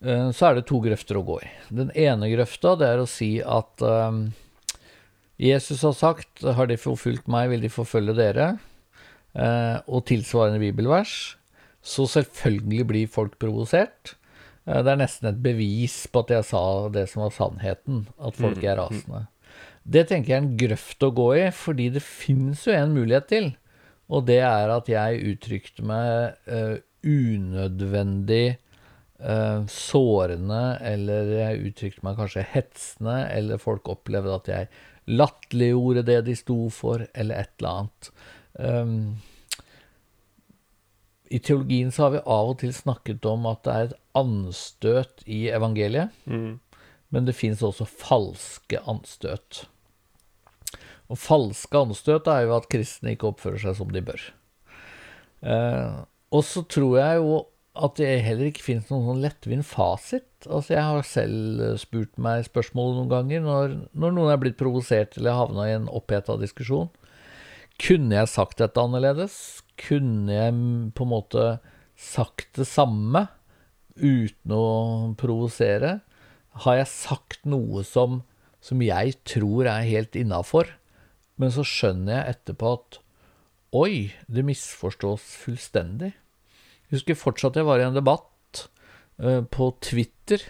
eh, 0.05 0.29
så 0.35 0.49
er 0.49 0.59
det 0.59 0.67
to 0.69 0.79
grøfter 0.83 1.19
å 1.19 1.25
gå 1.27 1.41
i. 1.43 1.51
Den 1.81 1.91
ene 1.97 2.31
grøfta, 2.31 2.77
det 2.79 2.89
er 2.93 3.03
å 3.03 3.09
si 3.09 3.33
at 3.43 3.83
eh, 3.85 4.21
Jesus 5.41 5.83
har 5.87 5.97
sagt 5.97 6.45
har 6.45 6.69
de 6.69 6.79
forfulgt 6.79 7.29
meg, 7.31 7.49
vil 7.53 7.65
de 7.65 7.73
forfølge 7.73 8.17
dere. 8.17 8.53
Eh, 9.31 9.77
og 9.87 10.05
tilsvarende 10.09 10.61
bibelvers. 10.61 11.35
Så 11.81 12.05
selvfølgelig 12.11 12.87
blir 12.87 13.11
folk 13.11 13.39
provosert. 13.41 14.15
Det 14.61 14.85
er 14.85 14.99
nesten 14.99 15.31
et 15.31 15.39
bevis 15.41 16.03
på 16.13 16.21
at 16.21 16.29
jeg 16.35 16.45
sa 16.51 16.61
det 16.93 17.07
som 17.09 17.23
var 17.23 17.31
sannheten, 17.33 18.03
at 18.21 18.35
folk 18.37 18.61
er 18.61 18.77
rasende. 18.77 19.23
Det 19.83 20.05
tenker 20.09 20.33
jeg 20.33 20.37
er 20.37 20.43
en 20.45 20.57
grøft 20.59 21.03
å 21.03 21.11
gå 21.15 21.27
i, 21.39 21.45
fordi 21.55 21.89
det 21.95 22.03
finnes 22.05 22.67
jo 22.67 22.75
en 22.75 22.93
mulighet 22.95 23.27
til. 23.31 23.49
Og 24.11 24.27
det 24.27 24.41
er 24.43 24.71
at 24.73 24.89
jeg 24.91 25.23
uttrykte 25.31 25.85
meg 25.87 26.35
uh, 26.51 26.77
unødvendig 27.07 28.59
uh, 29.23 29.63
sårende, 29.71 30.61
eller 30.85 31.33
jeg 31.39 31.71
uttrykte 31.71 32.05
meg 32.05 32.19
kanskje 32.19 32.45
hetsende, 32.53 33.17
eller 33.31 33.61
folk 33.61 33.89
opplevde 33.91 34.37
at 34.37 34.51
jeg 34.51 34.71
latterliggjorde 35.11 36.05
det 36.07 36.21
de 36.27 36.37
sto 36.37 36.59
for, 36.73 37.07
eller 37.15 37.41
et 37.41 37.53
eller 37.57 37.77
annet. 37.81 38.11
Um, 38.61 38.97
I 41.31 41.39
teologien 41.39 41.91
så 41.95 42.05
har 42.05 42.17
vi 42.17 42.25
av 42.25 42.51
og 42.51 42.59
til 42.61 42.75
snakket 42.75 43.25
om 43.25 43.47
at 43.49 43.63
det 43.65 43.73
er 43.73 43.87
et 43.87 43.97
anstøt 44.19 45.23
i 45.25 45.45
evangeliet, 45.55 46.11
men 47.11 47.27
det 47.27 47.35
fins 47.37 47.63
også 47.65 47.87
falske 47.87 48.79
anstøt. 48.89 49.65
Og 51.11 51.19
falske 51.19 51.75
anstøt 51.75 52.29
er 52.31 52.45
jo 52.47 52.55
at 52.55 52.69
kristne 52.71 53.15
ikke 53.15 53.33
oppfører 53.33 53.59
seg 53.65 53.77
som 53.81 53.91
de 53.91 54.03
bør. 54.05 54.23
Eh, 55.41 55.97
og 56.31 56.45
så 56.47 56.63
tror 56.71 56.99
jeg 57.01 57.19
jo 57.19 57.41
at 57.71 57.95
det 57.99 58.09
heller 58.25 58.49
ikke 58.49 58.63
finnes 58.65 58.89
noen 58.91 59.07
sånn 59.07 59.23
lettvint 59.23 59.67
fasit. 59.67 60.27
Altså 60.47 60.75
Jeg 60.75 60.87
har 60.87 61.07
selv 61.07 61.63
eh, 61.63 61.77
spurt 61.79 62.17
meg 62.21 62.47
spørsmål 62.47 62.95
noen 62.97 63.11
ganger 63.11 63.43
når, 63.45 63.75
når 63.91 64.15
noen 64.15 64.33
er 64.33 64.41
blitt 64.41 64.59
provosert 64.59 65.17
eller 65.19 65.39
havna 65.39 65.67
i 65.67 65.75
en 65.77 65.91
oppheta 65.91 66.37
diskusjon. 66.39 66.89
Kunne 67.81 68.19
jeg 68.19 68.31
sagt 68.31 68.59
dette 68.61 68.79
annerledes? 68.79 69.35
Kunne 69.79 70.35
jeg 70.35 70.55
på 70.95 71.07
en 71.07 71.11
måte 71.11 71.45
sagt 71.97 72.59
det 72.59 72.67
samme 72.69 73.25
uten 73.97 74.55
å 74.55 74.65
provosere? 75.19 75.99
Har 76.51 76.81
jeg 76.81 76.91
sagt 76.91 77.45
noe 77.47 77.83
som, 77.87 78.21
som 78.59 78.81
jeg 78.83 79.15
tror 79.27 79.69
er 79.71 79.87
helt 79.87 80.17
innafor, 80.19 80.67
men 81.39 81.53
så 81.53 81.63
skjønner 81.65 82.17
jeg 82.17 82.35
etterpå 82.35 82.73
at 82.75 82.99
oi, 83.71 84.11
det 84.27 84.43
misforstås 84.45 85.23
fullstendig. 85.45 86.11
Jeg 86.89 86.99
husker 86.99 87.17
fortsatt 87.17 87.57
jeg 87.57 87.67
var 87.67 87.79
i 87.79 87.87
en 87.87 87.95
debatt 87.95 88.65
eh, 89.23 89.39
på 89.47 89.71
Twitter 89.83 90.43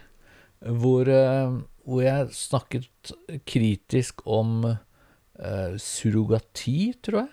hvor, 0.66 1.06
eh, 1.10 1.54
hvor 1.86 2.02
jeg 2.04 2.34
snakket 2.34 3.14
kritisk 3.50 4.22
om 4.30 4.66
uh, 4.66 5.74
surrogati, 5.82 6.94
tror 7.02 7.24
jeg. 7.24 7.32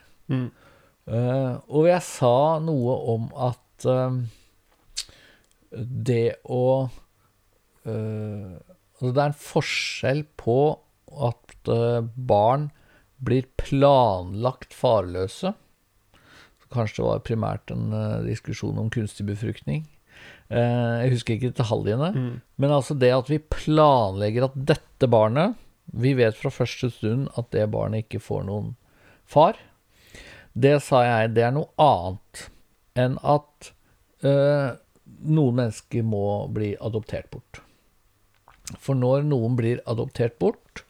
Eh, 1.08 1.54
og 1.72 1.88
jeg 1.88 2.04
sa 2.04 2.60
noe 2.60 2.96
om 3.12 3.28
at 3.48 3.86
det 5.72 6.40
å 6.44 6.88
Altså 8.98 9.12
det 9.14 9.22
er 9.22 9.30
en 9.30 9.40
forskjell 9.44 10.24
på 10.40 10.58
at 11.28 11.70
eh, 11.70 12.02
barn 12.02 12.68
blir 13.24 13.46
planlagt 13.60 14.74
farløse. 14.74 15.54
Kanskje 16.68 17.00
det 17.00 17.06
var 17.06 17.22
primært 17.26 17.72
en 17.74 17.92
eh, 17.94 18.26
diskusjon 18.26 18.80
om 18.80 18.90
kunstig 18.92 19.26
befruktning. 19.28 19.86
Jeg 20.48 21.12
husker 21.12 21.36
ikke 21.36 21.52
detaljene. 21.52 22.08
Men 22.58 22.72
altså 22.72 22.94
det 22.96 23.10
at 23.14 23.28
vi 23.30 23.36
planlegger 23.38 24.46
at 24.48 24.54
dette 24.56 25.06
barnet 25.06 25.54
Vi 25.92 26.14
vet 26.16 26.36
fra 26.36 26.50
første 26.50 26.88
stund 26.90 27.28
at 27.38 27.50
det 27.52 27.68
barnet 27.70 28.06
ikke 28.06 28.20
får 28.20 28.42
noen 28.48 28.72
far. 29.28 29.56
Det 30.52 30.74
sa 30.82 31.04
jeg, 31.04 31.34
det 31.36 31.44
er 31.46 31.54
noe 31.54 31.70
annet 31.80 32.48
enn 32.98 33.16
at 33.22 33.70
eh, 34.26 34.74
noen 35.28 35.60
mennesker 35.62 36.04
må 36.04 36.26
bli 36.52 36.74
adoptert 36.80 37.30
bort. 37.32 37.62
For 38.76 38.98
når 38.98 39.24
noen 39.28 39.56
blir 39.56 39.82
adoptert 39.88 40.36
bort, 40.42 40.84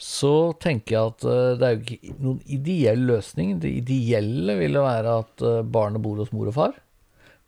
så 0.00 0.52
tenker 0.60 0.96
jeg 0.96 1.12
at 1.12 1.26
eh, 1.30 1.52
det 1.58 1.66
er 1.66 1.76
jo 1.76 1.82
ikke 1.84 2.16
noen 2.18 2.40
ideell 2.50 3.04
løsning. 3.12 3.56
Det 3.62 3.70
ideelle 3.80 4.58
ville 4.58 4.82
være 4.82 5.18
at 5.22 5.44
eh, 5.46 5.62
barnet 5.62 6.02
bor 6.04 6.18
hos 6.20 6.34
mor 6.34 6.50
og 6.50 6.56
far, 6.58 6.74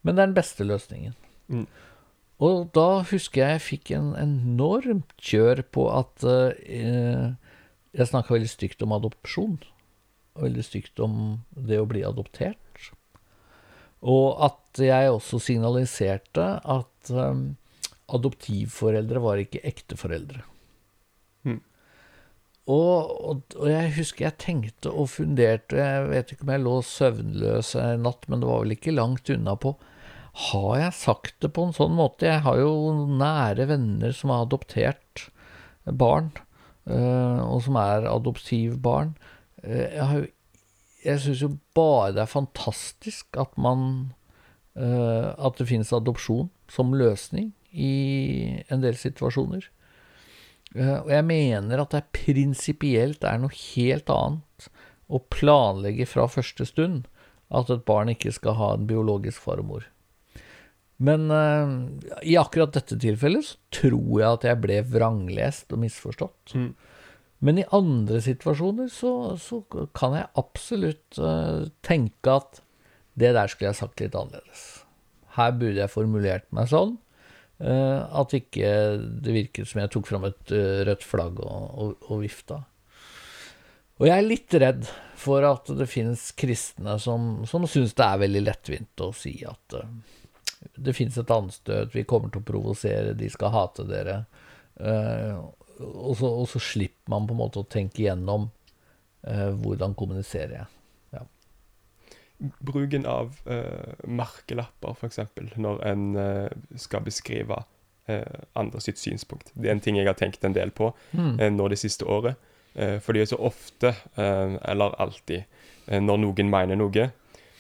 men 0.03 0.15
det 0.15 0.23
er 0.23 0.31
den 0.31 0.39
beste 0.39 0.67
løsningen. 0.67 1.17
Mm. 1.51 1.67
Og 2.47 2.69
da 2.77 3.01
husker 3.09 3.43
jeg 3.43 3.57
jeg 3.57 3.65
fikk 3.65 3.91
en 3.97 4.13
enormt 4.21 5.15
kjør 5.25 5.65
på 5.73 5.89
at 5.93 6.27
eh, 6.29 7.33
jeg 7.97 8.11
snakka 8.11 8.37
veldig 8.37 8.53
stygt 8.53 8.85
om 8.85 8.95
adopsjon. 8.97 9.59
Og 10.37 10.45
veldig 10.45 10.65
stygt 10.67 11.01
om 11.01 11.41
det 11.57 11.81
å 11.81 11.89
bli 11.89 12.05
adoptert. 12.05 12.61
Og 14.07 14.37
at 14.45 14.83
jeg 14.85 15.11
også 15.11 15.41
signaliserte 15.41 16.49
at 16.61 17.11
eh, 17.11 17.41
adoptivforeldre 18.13 19.23
var 19.23 19.41
ikke 19.43 19.65
ekteforeldre. 19.67 20.43
Mm. 21.47 21.59
Og, 22.71 23.11
og, 23.31 23.43
og 23.59 23.69
jeg 23.71 23.93
husker 23.99 24.27
jeg 24.27 24.39
tenkte 24.43 24.93
og 24.93 25.11
funderte, 25.13 25.79
jeg 25.79 26.09
vet 26.11 26.33
ikke 26.33 26.47
om 26.47 26.55
jeg 26.55 26.65
lå 26.65 26.77
søvnløs 26.87 27.75
en 27.83 28.07
natt, 28.07 28.27
men 28.31 28.43
det 28.43 28.51
var 28.51 28.65
vel 28.65 28.77
ikke 28.77 28.95
langt 28.95 29.31
unna 29.31 29.55
på 29.59 29.77
Har 30.51 30.73
jeg 30.81 30.99
sagt 30.99 31.37
det 31.43 31.53
på 31.57 31.67
en 31.67 31.77
sånn 31.77 31.95
måte? 31.97 32.29
Jeg 32.29 32.45
har 32.45 32.59
jo 32.61 32.73
nære 33.17 33.69
venner 33.71 34.15
som 34.15 34.35
har 34.35 34.45
adoptert 34.45 35.29
barn, 35.87 36.33
eh, 36.91 37.39
og 37.47 37.63
som 37.65 37.79
er 37.81 38.09
adoptivbarn. 38.11 39.15
Eh, 39.63 39.95
jeg 39.95 40.09
har 40.11 40.27
jeg 41.07 41.23
syns 41.23 41.43
jo 41.45 41.53
bare 41.77 42.15
det 42.17 42.25
er 42.25 42.31
fantastisk 42.31 43.39
at 43.39 43.53
man 43.61 43.83
eh, 44.75 45.29
At 45.39 45.59
det 45.61 45.69
finnes 45.71 45.93
adopsjon 45.95 46.51
som 46.73 46.95
løsning 46.99 47.53
i 47.77 48.63
en 48.73 48.83
del 48.83 48.97
situasjoner. 48.99 49.69
Eh, 50.75 50.97
og 51.03 51.11
jeg 51.13 51.27
mener 51.29 51.83
at 51.83 51.93
det 51.93 52.03
er 52.03 52.15
prinsipielt 52.17 53.27
er 53.27 53.43
noe 53.43 53.55
helt 53.55 54.11
annet 54.13 54.71
å 55.07 55.21
planlegge 55.31 56.09
fra 56.11 56.27
første 56.31 56.67
stund 56.67 57.07
at 57.55 57.71
et 57.71 57.85
barn 57.87 58.11
ikke 58.11 58.33
skal 58.35 58.59
ha 58.59 58.73
en 58.75 58.89
biologisk 58.89 59.45
far 59.45 59.63
og 59.63 59.71
mor. 59.71 59.87
Men 60.97 61.29
uh, 61.29 61.69
i 62.25 62.39
akkurat 62.41 62.73
dette 62.73 62.97
tilfellet 62.99 63.45
så 63.45 63.59
tror 63.83 64.13
jeg 64.17 64.29
at 64.31 64.47
jeg 64.49 64.61
ble 64.63 64.79
vranglest 64.89 65.75
og 65.77 65.83
misforstått. 65.85 66.57
Mm. 66.57 66.71
Men 67.45 67.61
i 67.61 67.67
andre 67.77 68.23
situasjoner 68.25 68.89
så, 68.91 69.13
så 69.37 69.61
kan 69.95 70.17
jeg 70.17 70.33
absolutt 70.41 71.21
uh, 71.21 71.69
tenke 71.85 72.39
at 72.41 72.63
det 73.17 73.35
der 73.37 73.53
skulle 73.53 73.71
jeg 73.71 73.81
sagt 73.83 74.01
litt 74.03 74.17
annerledes. 74.17 74.65
Her 75.37 75.53
burde 75.53 75.83
jeg 75.83 75.93
formulert 75.93 76.49
meg 76.57 76.73
sånn 76.73 76.97
at 77.57 78.35
ikke 78.37 78.71
det 79.25 79.33
virket 79.33 79.69
som 79.71 79.81
jeg 79.81 79.93
tok 79.95 80.11
fram 80.11 80.27
et 80.29 80.53
eh, 80.53 80.83
rødt 80.85 81.05
flagg 81.07 81.41
og, 81.41 81.63
og, 81.81 82.09
og 82.11 82.21
vifta. 82.25 82.61
Og 83.97 84.09
jeg 84.11 84.17
er 84.17 84.27
litt 84.27 84.57
redd 84.61 84.89
for 85.17 85.45
at 85.49 85.71
det 85.79 85.89
finnes 85.89 86.29
kristne 86.37 86.99
som, 87.01 87.47
som 87.49 87.65
syns 87.71 87.97
det 87.97 88.05
er 88.05 88.21
veldig 88.27 88.43
lettvint 88.45 89.05
å 89.07 89.09
si 89.17 89.39
at 89.49 89.79
eh, 89.79 89.95
det 90.77 90.93
finnes 90.97 91.17
et 91.21 91.33
anstøt, 91.33 91.95
vi 91.95 92.05
kommer 92.09 92.33
til 92.33 92.43
å 92.43 92.49
provosere, 92.49 93.17
de 93.17 93.29
skal 93.33 93.53
hate 93.55 93.87
dere. 93.89 94.19
Eh, 94.77 95.37
og, 95.79 96.13
så, 96.19 96.29
og 96.29 96.49
så 96.51 96.61
slipper 96.61 97.13
man 97.13 97.29
på 97.29 97.37
en 97.37 97.41
måte 97.41 97.63
å 97.63 97.69
tenke 97.71 98.03
igjennom 98.03 98.49
eh, 99.29 99.53
hvordan 99.63 99.97
kommuniserer 99.97 100.59
jeg. 100.59 100.73
Bruken 102.61 103.07
av 103.07 103.37
eh, 103.47 103.95
merkelapper, 104.07 104.97
f.eks., 105.01 105.19
når 105.57 105.81
en 105.89 106.05
eh, 106.21 106.49
skal 106.77 107.05
beskrive 107.07 107.63
eh, 108.09 108.41
andre 108.55 108.81
sitt 108.85 109.01
synspunkt. 109.01 109.53
Det 109.55 109.71
er 109.71 109.77
en 109.77 109.81
ting 109.85 109.97
jeg 109.97 110.07
har 110.09 110.19
tenkt 110.19 110.45
en 110.45 110.57
del 110.57 110.71
på 110.71 110.93
Mm. 111.13 111.39
nå 111.57 111.69
det 111.73 111.79
siste 111.81 112.05
året. 112.05 112.37
Fordi 112.77 113.23
så 113.25 113.39
ofte, 113.41 113.95
eller 114.21 114.93
alltid, 115.01 115.47
når 115.89 116.19
noen 116.21 116.51
mener 116.53 116.77
noe, 116.77 117.07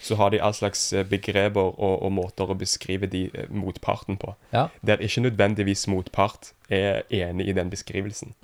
så 0.04 0.18
har 0.20 0.30
de 0.30 0.40
all 0.44 0.52
slags 0.52 0.90
begreper 1.08 1.70
og, 1.80 2.02
og 2.04 2.12
måter 2.12 2.50
å 2.52 2.56
beskrive 2.60 3.08
de 3.08 3.22
motparten 3.48 4.18
på. 4.20 4.34
Ja. 4.52 4.66
Der 4.84 5.00
ikke 5.00 5.22
nødvendigvis 5.24 5.86
motpart 5.88 6.50
er 6.68 7.00
enig 7.08 7.48
i 7.48 7.54
den 7.56 7.70
beskrivelsen. 7.72 8.34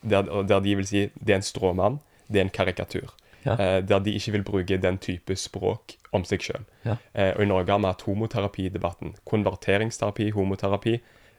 Der, 0.00 0.24
der 0.48 0.64
de 0.64 0.74
vil 0.80 0.88
si 0.88 1.02
det 1.20 1.34
er 1.36 1.42
en 1.42 1.44
stråmann, 1.44 2.00
det 2.32 2.40
er 2.40 2.46
en 2.46 2.54
karikatur. 2.56 3.12
Ja. 3.44 3.56
Eh, 3.58 3.80
der 3.82 3.98
de 4.00 4.12
ikke 4.14 4.32
vil 4.32 4.42
bruke 4.46 4.76
den 4.78 4.98
type 4.98 5.34
språk 5.36 5.96
om 6.12 6.24
seg 6.24 6.40
sjøl. 6.44 6.64
Ja. 6.84 6.96
Eh, 7.14 7.32
og 7.36 7.42
i 7.42 7.46
Norge 7.50 7.70
har 7.72 7.78
vi 7.82 7.86
hatt 7.90 8.02
homoterapidebatten. 8.06 9.14
Konverteringsterapi, 9.24 10.30
homoterapi. 10.30 10.94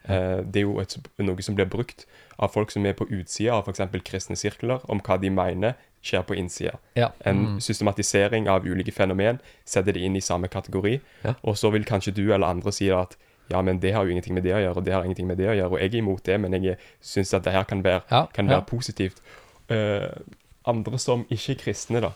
Eh, 0.05 0.41
det 0.43 0.59
er 0.63 0.65
jo 0.67 0.79
et, 0.83 0.97
noe 1.23 1.41
som 1.45 1.55
blir 1.55 1.69
brukt 1.71 2.05
av 2.39 2.51
folk 2.51 2.71
som 2.73 2.85
er 2.85 2.93
på 2.97 3.07
utsida 3.07 3.53
av 3.55 3.67
f.eks. 3.69 3.81
kristne 4.03 4.35
sirkler, 4.35 4.81
om 4.91 4.99
hva 4.99 5.15
de 5.21 5.29
mener 5.31 5.75
skjer 6.03 6.25
på 6.27 6.35
innsida. 6.35 6.73
Ja. 6.99 7.11
En 7.25 7.37
Mm. 7.55 7.59
systematisering 7.61 8.49
av 8.49 8.65
ulike 8.67 8.91
fenomen, 8.91 9.39
setter 9.65 9.93
det 9.93 10.01
inn 10.03 10.15
i 10.15 10.21
samme 10.21 10.47
kategori. 10.49 10.99
Og 11.43 11.55
så 11.55 11.71
vil 11.71 11.85
kanskje 11.85 12.13
du 12.13 12.33
eller 12.33 12.47
andre 12.47 12.71
si 12.71 12.89
at 12.91 13.15
ja, 13.49 13.61
men 13.61 13.79
det 13.79 13.93
har 13.93 14.03
jo 14.05 14.11
ingenting 14.11 14.33
med 14.33 14.43
det 14.43 14.53
å 14.55 14.59
gjøre, 14.59 14.77
og 14.77 14.83
det 14.83 14.93
har 14.93 15.03
ingenting 15.03 15.27
med 15.27 15.37
det 15.37 15.47
å 15.47 15.55
gjøre, 15.55 15.71
og 15.71 15.79
jeg 15.79 15.93
er 15.93 15.97
imot 15.99 16.23
det, 16.23 16.39
men 16.41 16.63
jeg 16.63 16.77
syns 17.01 17.33
at 17.33 17.43
det 17.43 17.53
her 17.53 17.63
kan 17.63 17.81
være, 17.83 18.01
Ja, 18.11 18.25
kan 18.33 18.47
ja. 18.49 18.59
positivt. 18.61 19.21
Eh, 19.69 20.09
andre 20.69 20.99
som 20.99 21.25
ikke 21.29 21.51
er 21.55 21.61
kristne, 21.63 22.01
da, 22.01 22.11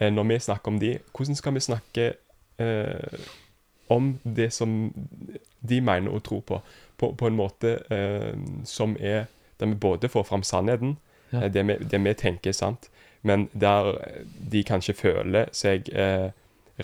eh, 0.00 0.10
når 0.12 0.28
vi 0.28 0.38
snakker 0.38 0.72
om 0.74 0.78
de, 0.82 0.98
hvordan 1.16 1.36
skal 1.38 1.54
vi 1.54 1.60
snakke 1.64 2.06
eh, 2.58 3.28
om 3.88 4.18
det 4.24 4.50
som 4.52 4.92
de 5.60 5.80
mener 5.80 6.12
og 6.12 6.22
tror 6.26 6.40
på, 6.46 6.60
på, 7.00 7.12
på 7.16 7.26
en 7.30 7.36
måte 7.38 7.76
eh, 7.90 8.34
som 8.68 8.96
er 9.00 9.26
der 9.58 9.66
vi 9.66 9.74
både 9.74 10.08
får 10.08 10.24
fram 10.28 10.42
sannheten, 10.46 10.96
Ja. 11.32 11.42
eh, 11.42 11.50
det, 11.52 11.66
vi, 11.66 11.74
det 11.84 11.98
vi 12.04 12.14
tenker 12.14 12.50
er 12.50 12.56
sant, 12.56 12.90
men 13.22 13.48
der 13.52 13.94
de 14.52 14.62
kanskje 14.64 14.94
føler 14.94 15.48
seg 15.52 15.88
eh, 15.92 16.30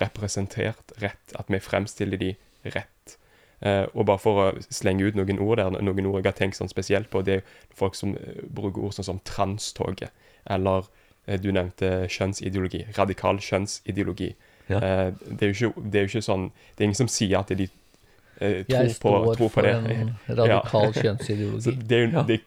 representert 0.01 0.93
rett, 1.03 1.35
at 1.38 1.47
vi 1.49 1.61
fremstiller 1.62 2.19
de 2.19 2.33
rett. 2.75 3.17
Eh, 3.64 3.87
og 3.95 4.07
bare 4.07 4.19
for 4.21 4.40
å 4.43 4.47
slenge 4.75 5.07
ut 5.07 5.14
noen 5.17 5.38
ord 5.40 5.61
der, 5.62 5.71
noen 5.81 6.07
ord 6.11 6.19
jeg 6.25 6.33
har 6.33 6.37
tenkt 6.37 6.59
sånn 6.59 6.69
spesielt 6.73 7.09
på, 7.12 7.23
det 7.25 7.38
er 7.38 7.45
folk 7.79 7.95
som 7.97 8.17
eh, 8.19 8.43
bruker 8.51 8.83
ord 8.85 8.97
sånn 8.97 9.07
som 9.12 9.21
transtoget, 9.25 10.11
eller 10.50 10.88
eh, 11.26 11.40
du 11.40 11.50
nevnte 11.52 11.92
kjønnsideologi, 12.12 12.85
radikal 12.98 13.40
kjønnsideologi. 13.42 14.35
Ja. 14.68 14.80
Eh, 14.80 15.12
det, 15.28 15.42
er 15.42 15.52
jo 15.52 15.54
ikke, 15.70 15.85
det 15.90 16.00
er 16.00 16.07
jo 16.07 16.12
ikke 16.14 16.24
sånn, 16.24 16.48
det 16.74 16.85
er 16.85 16.90
ingen 16.90 17.02
som 17.02 17.12
sier 17.12 17.38
at 17.42 17.52
de 17.52 17.68
eh, 17.68 18.64
tror, 18.64 18.74
Jeg 18.74 18.96
på, 18.96 19.12
står 19.12 19.28
Jeg 19.28 19.38
står 19.38 19.54
for 19.59 19.70
en 19.70 20.12
radikal 20.40 20.92
kjønnsideologi. 21.02 21.78
Det 21.85 22.02
jo, 22.02 22.11
Ja. 22.14 22.26
det, 22.28 22.40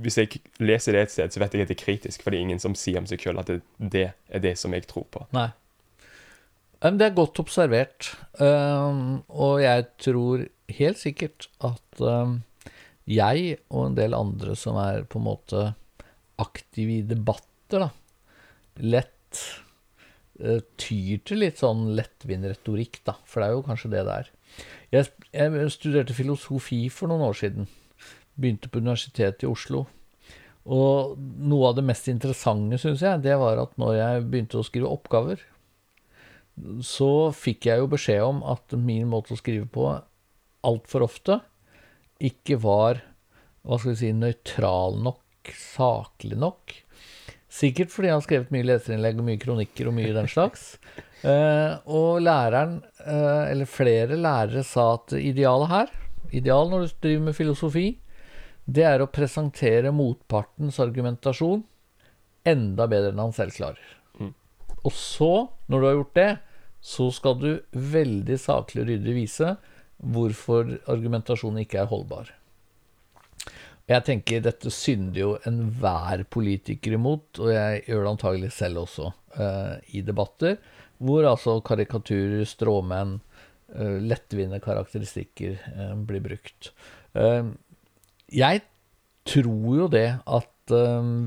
hvis 0.00 0.16
jeg 0.16 0.40
leser 0.62 0.96
det 0.96 1.00
et 1.04 1.12
sted, 1.12 1.34
så 1.34 1.40
vet 1.42 1.54
jeg 1.54 1.66
at 1.66 1.68
det 1.68 1.76
er 1.76 1.84
kritisk, 1.84 2.22
for 2.24 2.32
det 2.32 2.38
er 2.38 2.46
ingen 2.46 2.62
som 2.62 2.74
sier 2.78 3.02
om 3.02 3.06
seg 3.08 3.20
sjøl 3.20 3.40
at 3.42 3.50
det, 3.50 3.60
det 3.76 4.06
er 4.32 4.44
det 4.44 4.54
som 4.56 4.72
jeg 4.72 4.86
tror 4.88 5.04
på. 5.12 5.26
Nei. 5.36 5.50
Men 6.84 6.98
det 7.00 7.06
er 7.08 7.16
godt 7.16 7.40
observert. 7.42 8.12
Um, 8.38 9.22
og 9.28 9.60
jeg 9.64 9.86
tror 10.00 10.46
helt 10.76 11.00
sikkert 11.00 11.48
at 11.64 12.00
um, 12.00 12.38
jeg 13.08 13.58
og 13.70 13.90
en 13.90 13.96
del 13.98 14.16
andre 14.16 14.56
som 14.58 14.78
er 14.80 15.04
på 15.08 15.20
en 15.20 15.26
måte 15.26 15.62
aktive 16.42 16.98
i 16.98 17.06
debatter, 17.06 17.86
da, 17.86 17.90
lett 18.84 19.40
eh, 20.40 20.62
tyr 20.78 21.22
til 21.26 21.42
litt 21.42 21.62
sånn 21.62 21.90
lettvint 21.96 22.48
retorikk, 22.48 23.00
da. 23.08 23.16
For 23.24 23.42
det 23.42 23.48
er 23.48 23.56
jo 23.56 23.66
kanskje 23.66 23.92
det 23.94 24.04
det 24.06 24.20
er. 24.22 24.30
Jeg, 24.94 25.10
jeg 25.32 25.74
studerte 25.74 26.16
filosofi 26.16 26.86
for 26.92 27.10
noen 27.10 27.26
år 27.28 27.38
siden. 27.40 27.68
Begynte 28.36 28.70
på 28.70 28.82
Universitetet 28.84 29.46
i 29.46 29.50
Oslo. 29.50 29.86
Og 30.66 31.18
noe 31.18 31.70
av 31.70 31.76
det 31.78 31.84
mest 31.86 32.08
interessante, 32.10 32.78
syns 32.82 33.04
jeg, 33.04 33.22
det 33.22 33.36
var 33.38 33.60
at 33.62 33.76
når 33.78 33.98
jeg 34.00 34.24
begynte 34.26 34.58
å 34.58 34.66
skrive 34.66 34.90
oppgaver, 34.90 35.42
så 36.82 37.30
fikk 37.36 37.68
jeg 37.68 37.82
jo 37.82 37.90
beskjed 37.92 38.22
om 38.24 38.40
at 38.48 38.74
min 38.80 39.06
måte 39.12 39.34
å 39.34 39.38
skrive 39.38 39.68
på 39.70 39.90
altfor 40.66 41.04
ofte 41.06 41.38
ikke 42.24 42.56
var 42.62 43.02
hva 43.66 43.78
skal 43.78 43.92
vi 43.92 43.98
si, 44.00 44.10
nøytral 44.14 45.00
nok, 45.04 45.20
saklig 45.54 46.38
nok. 46.40 46.74
Sikkert 47.56 47.92
fordi 47.94 48.10
han 48.10 48.18
har 48.20 48.26
skrevet 48.26 48.52
mye 48.52 48.66
leserinnlegg 48.66 49.20
og 49.20 49.28
mye 49.28 49.40
kronikker 49.40 49.88
og 49.88 49.96
mye 49.96 50.14
den 50.16 50.30
slags. 50.30 50.72
Eh, 51.26 51.72
og 51.90 52.20
læreren, 52.22 52.74
eh, 53.00 53.50
eller 53.50 53.66
flere 53.66 54.18
lærere, 54.20 54.60
sa 54.62 54.92
at 54.94 55.14
idealet 55.16 55.70
her, 55.72 55.88
ideal 56.30 56.68
når 56.70 56.84
du 56.84 56.92
driver 57.02 57.24
med 57.24 57.34
filosofi, 57.34 57.86
det 58.68 58.84
er 58.86 59.02
å 59.02 59.08
presentere 59.10 59.90
motpartens 59.96 60.78
argumentasjon 60.84 61.64
enda 62.46 62.86
bedre 62.90 63.10
enn 63.14 63.24
han 63.24 63.34
selv 63.34 63.56
klarer. 63.56 63.96
Mm. 64.20 64.34
Og 64.84 64.94
så, 64.94 65.32
når 65.66 65.80
du 65.80 65.88
har 65.88 65.96
gjort 65.96 66.14
det, 66.20 66.30
så 66.94 67.08
skal 67.10 67.38
du 67.40 67.50
veldig 67.96 68.38
saklig 68.38 68.84
og 68.84 68.90
ryddig 68.92 69.16
vise 69.16 69.56
hvorfor 69.96 70.76
argumentasjonen 70.92 71.64
ikke 71.64 71.80
er 71.82 71.90
holdbar. 71.90 72.30
Jeg 73.86 74.02
tenker 74.02 74.42
dette 74.42 74.70
synder 74.74 75.20
jo 75.20 75.28
enhver 75.46 76.24
politiker 76.34 76.96
imot, 76.96 77.38
og 77.38 77.52
jeg 77.54 77.84
gjør 77.86 78.00
det 78.02 78.12
antagelig 78.16 78.48
selv 78.56 78.82
også 78.82 79.12
uh, 79.38 79.76
i 79.94 80.02
debatter, 80.02 80.56
hvor 80.98 81.28
altså 81.30 81.60
karikaturer, 81.62 82.42
stråmenn, 82.50 83.20
uh, 83.76 83.98
lettvinte 84.02 84.58
karakteristikker 84.64 85.60
uh, 85.76 85.94
blir 86.08 86.24
brukt. 86.24 86.72
Jeg 87.16 88.60
tror 89.24 89.70
jo 89.78 89.86
det 89.88 90.08
at 90.20 90.52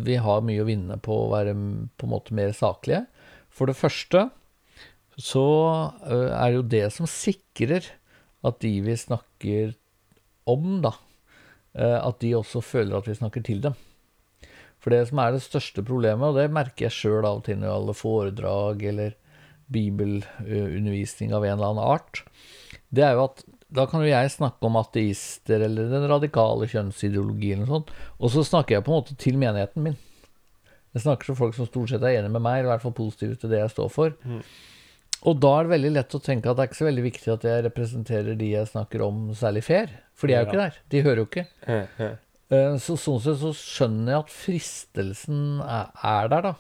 vi 0.06 0.17
har 0.19 0.43
mye 0.45 0.62
å 0.62 0.67
vinne 0.67 0.98
på 1.02 1.15
å 1.15 1.30
være 1.32 1.56
på 1.56 2.06
en 2.06 2.12
måte 2.12 2.36
mer 2.36 2.52
saklige. 2.54 3.06
For 3.50 3.72
det 3.72 3.78
første 3.80 4.26
så 5.17 5.45
er 6.06 6.43
det 6.52 6.58
jo 6.60 6.65
det 6.76 6.84
som 6.93 7.10
sikrer 7.10 7.88
at 8.45 8.60
de 8.62 8.74
vi 8.86 8.98
snakker 9.00 9.72
om, 10.52 10.84
da, 10.84 10.91
at 11.75 12.19
de 12.23 12.34
også 12.38 12.63
føler 12.65 12.97
at 12.97 13.08
vi 13.08 13.17
snakker 13.17 13.43
til 13.45 13.62
dem. 13.62 13.75
For 14.79 14.95
det 14.95 15.03
som 15.10 15.19
er 15.21 15.36
det 15.36 15.43
største 15.43 15.84
problemet, 15.86 16.23
og 16.23 16.39
det 16.39 16.49
merker 16.55 16.88
jeg 16.88 16.95
sjøl 16.95 17.27
av 17.27 17.41
og 17.41 17.45
til 17.45 17.60
når 17.60 17.75
alle 17.75 17.95
foredrag 17.97 18.84
eller 18.89 19.15
bibelundervisning 19.69 21.34
av 21.36 21.45
en 21.45 21.58
eller 21.58 21.73
annen 21.73 21.84
art, 21.84 22.23
det 22.89 23.03
er 23.05 23.17
jo 23.17 23.27
at 23.27 23.43
da 23.69 23.86
kan 23.86 24.01
jo 24.01 24.10
jeg 24.10 24.32
snakke 24.34 24.65
om 24.65 24.79
ateister 24.79 25.62
eller 25.62 25.91
den 25.91 26.08
radikale 26.10 26.65
kjønnsideologien 26.71 27.67
og 27.67 27.73
sånn, 27.73 27.91
og 28.17 28.32
så 28.34 28.45
snakker 28.47 28.79
jeg 28.79 28.86
på 28.88 28.93
en 28.93 29.01
måte 29.03 29.17
til 29.19 29.38
menigheten 29.38 29.86
min. 29.86 29.99
Jeg 30.95 31.03
snakker 31.03 31.29
til 31.29 31.38
folk 31.38 31.53
som 31.53 31.67
stort 31.69 31.91
sett 31.91 32.01
er 32.01 32.17
enig 32.17 32.32
med 32.34 32.41
meg, 32.41 32.63
eller 32.63 32.71
i 32.71 32.73
hvert 32.73 32.88
fall 32.88 32.97
positive 32.97 33.38
til 33.38 33.51
det 33.51 33.60
jeg 33.62 33.75
står 33.75 33.91
for. 33.93 34.15
Og 35.27 35.39
da 35.43 35.49
er 35.60 35.67
det 35.67 35.73
veldig 35.73 35.89
lett 35.97 36.15
å 36.15 36.21
tenke 36.23 36.47
at 36.47 36.55
det 36.55 36.63
er 36.63 36.69
ikke 36.69 36.79
så 36.79 36.88
veldig 36.88 37.03
viktig 37.03 37.32
at 37.34 37.43
jeg 37.49 37.63
representerer 37.65 38.38
de 38.39 38.51
jeg 38.53 38.69
snakker 38.71 39.01
om, 39.03 39.17
særlig 39.36 39.63
fair. 39.67 39.89
For 40.15 40.27
de 40.32 40.36
er 40.38 40.45
jo 40.45 40.47
ikke 40.49 40.62
der. 40.62 40.77
De 40.93 41.01
hører 41.03 41.19
jo 41.23 41.27
ikke. 41.27 41.45
Eh, 42.49 42.77
Så 42.82 42.95
sånn 42.97 43.19
sett 43.21 43.41
så 43.41 43.51
skjønner 43.53 44.13
jeg 44.15 44.23
at 44.23 44.32
fristelsen 44.34 45.41
er, 45.65 45.91
er 46.08 46.32
der, 46.32 46.47
da. 46.49 46.55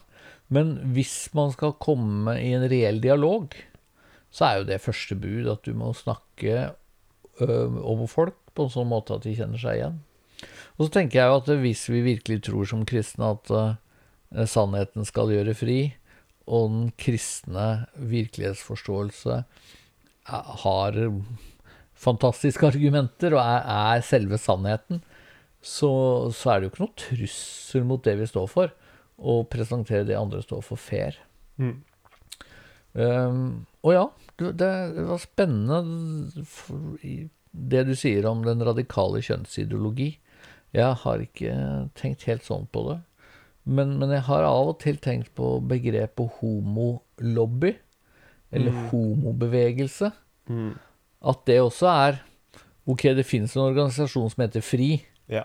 Men 0.49 0.75
hvis 0.95 1.29
man 1.37 1.51
skal 1.53 1.75
komme 1.81 2.35
i 2.41 2.51
en 2.57 2.67
reell 2.71 2.99
dialog, 3.03 3.53
så 4.33 4.45
er 4.49 4.57
jo 4.59 4.67
det 4.69 4.81
første 4.83 5.15
bud 5.17 5.47
at 5.49 5.63
du 5.65 5.73
må 5.77 5.93
snakke 5.97 6.71
ø, 7.41 7.47
om 7.85 8.03
folk 8.09 8.35
på 8.57 8.65
en 8.67 8.73
sånn 8.73 8.89
måte 8.91 9.15
at 9.15 9.23
de 9.25 9.35
kjenner 9.37 9.61
seg 9.61 9.79
igjen. 9.79 9.99
Og 10.77 10.87
så 10.87 10.91
tenker 10.99 11.19
jeg 11.21 11.29
jo 11.31 11.37
at 11.41 11.49
hvis 11.63 11.85
vi 11.91 12.01
virkelig 12.05 12.41
tror 12.49 12.65
som 12.69 12.83
kristne 12.89 13.31
at 13.37 13.49
ø, 13.53 13.63
sannheten 14.49 15.05
skal 15.09 15.31
gjøre 15.33 15.55
fri, 15.57 15.79
og 16.49 16.71
den 16.73 16.89
kristne 16.97 17.67
virkelighetsforståelse 17.95 19.37
er- 19.37 20.51
har 20.63 20.97
fantastiske 21.99 22.65
argumenter 22.65 23.35
og 23.35 23.41
er, 23.43 23.95
er 23.95 24.05
selve 24.05 24.39
sannheten, 24.41 25.03
så, 25.61 25.91
så 26.31 26.53
er 26.53 26.59
det 26.59 26.69
jo 26.69 26.71
ikke 26.73 26.85
noe 26.85 26.99
trussel 27.03 27.87
mot 27.87 28.03
det 28.05 28.15
vi 28.21 28.27
står 28.29 28.47
for, 28.51 28.71
å 29.19 29.41
presentere 29.51 30.07
det 30.07 30.15
andre 30.17 30.41
står 30.45 30.63
for 30.63 30.79
fair. 30.79 31.17
Mm. 31.59 31.81
Um, 32.93 33.65
og 33.83 33.93
ja, 33.93 34.05
det, 34.39 34.69
var 35.09 35.19
spennende 35.21 35.81
det 37.51 37.83
du 37.89 37.93
sier 37.99 38.25
om 38.29 38.45
den 38.45 38.63
radikale 38.65 39.21
kjønnsideologi. 39.25 40.13
Jeg 40.75 40.95
har 41.03 41.23
ikke 41.23 41.53
tenkt 41.99 42.25
helt 42.29 42.47
sånn 42.47 42.67
på 42.71 42.85
det. 42.87 42.97
Men, 43.69 43.91
men 44.01 44.09
jeg 44.15 44.23
har 44.25 44.45
av 44.47 44.71
og 44.71 44.79
til 44.81 44.97
tenkt 45.03 45.29
på 45.37 45.59
begrepet 45.69 46.31
homolobby, 46.39 47.75
eller 48.51 48.71
Mm. 48.73 48.87
homobevegelse. 48.89 50.11
Mm. 50.49 50.71
At 51.21 51.45
det 51.45 51.59
også 51.61 51.87
er 51.91 52.19
Ok, 52.89 53.03
det 53.13 53.21
finnes 53.27 53.53
en 53.53 53.67
organisasjon 53.67 54.31
som 54.31 54.41
heter 54.41 54.63
FRI, 54.65 55.03
Ja. 55.29 55.43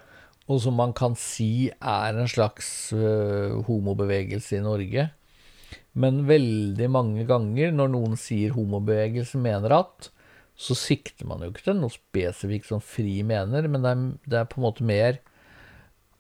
og 0.49 0.61
som 0.63 0.73
man 0.79 0.95
kan 0.97 1.13
si 1.15 1.69
er 1.83 2.17
en 2.17 2.27
slags 2.31 2.91
uh, 2.95 3.61
homobevegelse 3.67 4.57
i 4.57 4.63
Norge. 4.65 5.11
Men 5.93 6.23
veldig 6.27 6.89
mange 6.91 7.27
ganger 7.29 7.71
når 7.71 7.91
noen 7.93 8.17
sier 8.17 8.55
homobevegelse 8.57 9.37
mener 9.37 9.77
at, 9.77 10.09
så 10.57 10.73
sikter 10.75 11.27
man 11.29 11.41
jo 11.45 11.51
ikke 11.53 11.67
til 11.67 11.77
noe 11.83 11.91
spesifikt 11.93 12.71
som 12.71 12.81
FRI 12.81 13.21
mener, 13.27 13.69
men 13.69 13.83
det 13.83 13.91
er, 13.93 14.03
det 14.31 14.39
er 14.41 14.49
på 14.49 14.63
en 14.63 14.65
måte 14.71 14.83
mer 14.89 15.19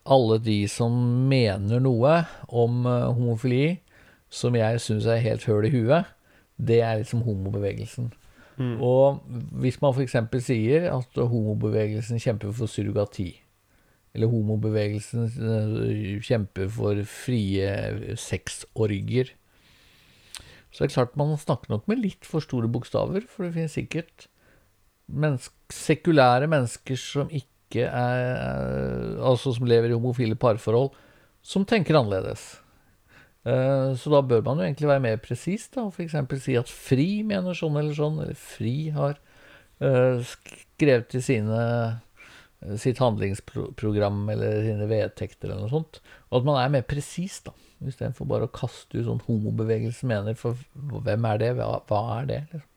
alle 0.04 0.38
de 0.42 0.58
som 0.68 0.92
mener 1.28 1.80
noe 1.82 2.18
om 2.48 2.84
eh, 2.88 3.06
homofili, 3.16 3.64
som 4.28 4.56
jeg 4.58 4.82
syns 4.82 5.06
er 5.08 5.22
helt 5.24 5.46
høl 5.48 5.68
i 5.68 5.72
huet, 5.72 6.10
det 6.58 6.80
er 6.84 7.00
liksom 7.00 7.24
homobevegelsen. 7.26 8.10
Mm. 8.58 8.76
Og 8.84 9.22
hvis 9.62 9.80
man 9.82 9.94
f.eks. 9.94 10.16
sier 10.44 10.90
at 10.92 11.16
homobevegelsen 11.18 12.20
kjemper 12.22 12.52
for 12.54 12.70
surrogati, 12.70 13.30
eller 14.14 14.30
homobevegelsen 14.30 15.24
eh, 15.26 16.20
kjemper 16.22 16.68
for 16.70 17.00
frie 17.10 18.14
sexorger, 18.20 19.32
så 20.74 20.82
er 20.82 20.90
det 20.90 20.94
klart 20.96 21.18
man 21.18 21.36
snakker 21.38 21.70
nok 21.70 21.88
med 21.90 22.02
litt 22.02 22.26
for 22.26 22.42
store 22.42 22.68
bokstaver, 22.70 23.26
for 23.30 23.46
det 23.46 23.54
finnes 23.56 23.76
sikkert 23.78 24.28
mennesk 25.06 25.52
sekulære 25.74 26.48
mennesker 26.50 26.98
som 26.98 27.28
ikke 27.30 27.53
er 27.72 29.16
Altså 29.24 29.55
som 29.57 29.66
lever 29.66 29.90
i 29.90 29.96
homofile 29.96 30.37
parforhold, 30.37 30.92
som 31.42 31.64
tenker 31.64 31.96
annerledes. 31.98 32.61
Eh, 33.44 33.94
Så 33.96 34.11
da 34.12 34.22
bør 34.22 34.44
man 34.44 34.59
jo 34.59 34.64
egentlig 34.68 34.88
være 34.88 35.05
mer 35.05 35.16
presis, 35.16 35.68
da, 35.68 35.88
f.eks. 35.88 36.16
si 36.44 36.57
at 36.57 36.68
FRI 36.70 37.22
mener 37.27 37.55
sånn 37.55 37.77
eller 37.77 37.94
sånn, 37.96 38.20
eller 38.22 38.35
FRI 38.35 38.90
har 38.94 39.18
eh, 39.81 40.22
skrevet 40.24 41.14
i 41.18 41.20
sine 41.24 41.61
eh, 42.64 42.77
sitt 42.81 42.98
handlingsprogram 43.03 44.22
eller 44.33 44.62
sine 44.64 44.88
vedtekter 44.88 45.50
eller 45.50 45.66
noe 45.66 45.74
sånt. 45.74 46.00
Og 46.31 46.40
at 46.40 46.48
man 46.48 46.61
er 46.62 46.72
mer 46.72 46.87
presis, 46.88 47.42
da. 47.44 47.53
Istedenfor 47.85 48.29
bare 48.31 48.46
å 48.48 48.55
kaste 48.55 48.96
ut 48.96 49.05
sånn 49.05 49.20
homobevegelsen 49.27 50.09
mener. 50.09 50.38
For 50.38 50.57
hvem 50.74 51.27
er 51.29 51.42
det? 51.42 51.50
Hva, 51.59 52.00
er 52.20 52.31
det? 52.31 52.40
Liksom? 52.53 52.70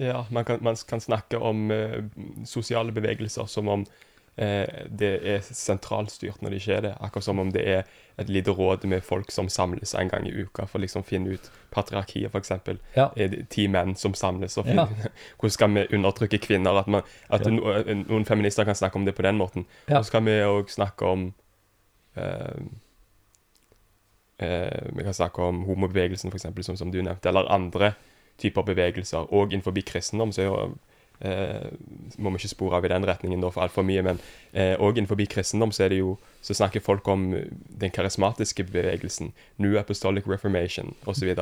Ja, 0.00 0.24
man 0.32 0.44
kan, 0.48 0.60
man 0.64 0.76
kan 0.88 1.00
snakke 1.00 1.40
om 1.40 1.70
uh, 1.72 2.00
sosiale 2.48 2.92
bevegelser 2.92 3.48
som 3.48 3.68
om 3.72 3.82
eh, 3.84 4.06
det 4.40 5.08
er 5.28 5.42
sentralstyrt 5.44 6.40
når 6.40 6.50
det 6.54 6.58
ikke 6.62 6.76
er 6.78 6.84
det. 6.86 6.92
Akkurat 7.04 7.26
som 7.26 7.38
om 7.42 7.50
det 7.52 7.60
er 7.68 7.82
et 8.20 8.28
lite 8.32 8.52
råd 8.56 8.86
med 8.88 9.02
folk 9.04 9.30
som 9.32 9.48
samles 9.52 9.92
en 9.94 10.08
gang 10.08 10.24
i 10.28 10.32
uka 10.32 10.64
for 10.68 10.78
å 10.78 10.82
liksom 10.84 11.04
finne 11.04 11.34
ut 11.36 11.50
patriarkiet, 11.72 12.32
f.eks. 12.32 12.50
Ja. 12.96 13.10
Er 13.16 13.28
det 13.32 13.42
ti 13.52 13.66
menn 13.68 13.92
som 14.00 14.14
samles 14.16 14.56
og 14.60 14.68
Ja. 14.68 14.86
Hvordan 15.40 15.54
skal 15.56 15.74
vi 15.76 15.86
undertrykke 15.98 16.40
kvinner? 16.40 16.78
At, 16.80 16.88
man, 16.88 17.02
at 17.28 17.44
Ja. 17.44 17.52
no, 17.52 17.74
noen 18.08 18.24
feminister 18.28 18.64
kan 18.64 18.74
snakke 18.74 18.96
om 18.96 19.04
det 19.04 19.14
på 19.16 19.22
den 19.28 19.36
måten. 19.36 19.66
Ja. 19.88 19.98
Og 19.98 20.04
så 20.08 20.16
kan 20.16 20.24
vi 20.24 20.38
òg 20.44 20.72
snakke 20.72 21.04
om 21.06 21.34
eh, 22.16 22.60
eh, 24.38 24.88
Vi 24.96 25.04
kan 25.04 25.14
snakke 25.14 25.42
om 25.42 25.64
homobevegelsen, 25.64 26.32
f.eks., 26.32 26.66
som, 26.66 26.76
som 26.76 26.90
du 26.92 27.02
nevnte, 27.02 27.28
eller 27.28 27.50
andre 27.52 27.92
typer 28.40 28.62
bevegelser. 28.62 29.28
Og 29.32 29.52
innenfor 29.52 29.76
kristendom 29.84 30.32
så 30.32 30.42
er 30.42 30.46
jo 30.48 30.60
eh, 31.20 31.70
må 32.18 32.30
vi 32.30 32.40
ikke 32.42 32.52
spore 32.54 32.76
av 32.78 32.84
i 32.84 32.92
den 32.92 33.06
retningen 33.08 33.40
da 33.42 33.50
for 33.52 33.64
altfor 33.64 33.84
mye, 33.86 34.02
men 34.02 34.20
eh, 34.52 34.74
innenfor 34.76 35.20
kristendom 35.30 35.72
så 35.72 35.88
det 35.88 35.98
jo 36.00 36.16
så 36.42 36.54
snakker 36.56 36.80
folk 36.80 37.08
om 37.08 37.30
den 37.80 37.90
karismatiske 37.90 38.64
bevegelsen, 38.64 39.32
New 39.58 39.76
Apostolic 39.78 40.26
Reformation 40.26 40.94
osv. 41.06 41.34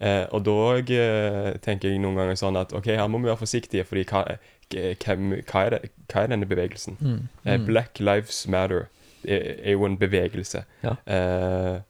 Eh, 0.00 0.26
og 0.30 0.44
da 0.46 0.58
eh, 0.78 1.56
tenker 1.64 1.90
jeg 1.90 1.98
noen 1.98 2.14
ganger 2.20 2.38
sånn 2.38 2.56
at 2.60 2.72
ok, 2.72 2.86
her 2.94 3.08
må 3.10 3.18
vi 3.18 3.30
være 3.30 3.40
forsiktige, 3.42 3.84
fordi 3.84 4.04
hva, 4.06 4.24
hvem, 4.70 5.32
hva, 5.42 5.64
er, 5.64 5.70
det, 5.74 5.90
hva 6.12 6.22
er 6.22 6.32
denne 6.34 6.46
bevegelsen? 6.46 6.98
Mm. 7.00 7.28
Eh, 7.44 7.56
Mm. 7.58 7.66
Black 7.66 7.98
Lives 8.00 8.46
Matter 8.48 8.86
er, 9.24 9.56
er 9.64 9.72
jo 9.72 9.84
en 9.88 9.98
bevegelse. 9.98 10.62
Ja. 10.84 10.94
Eh, 11.06 11.80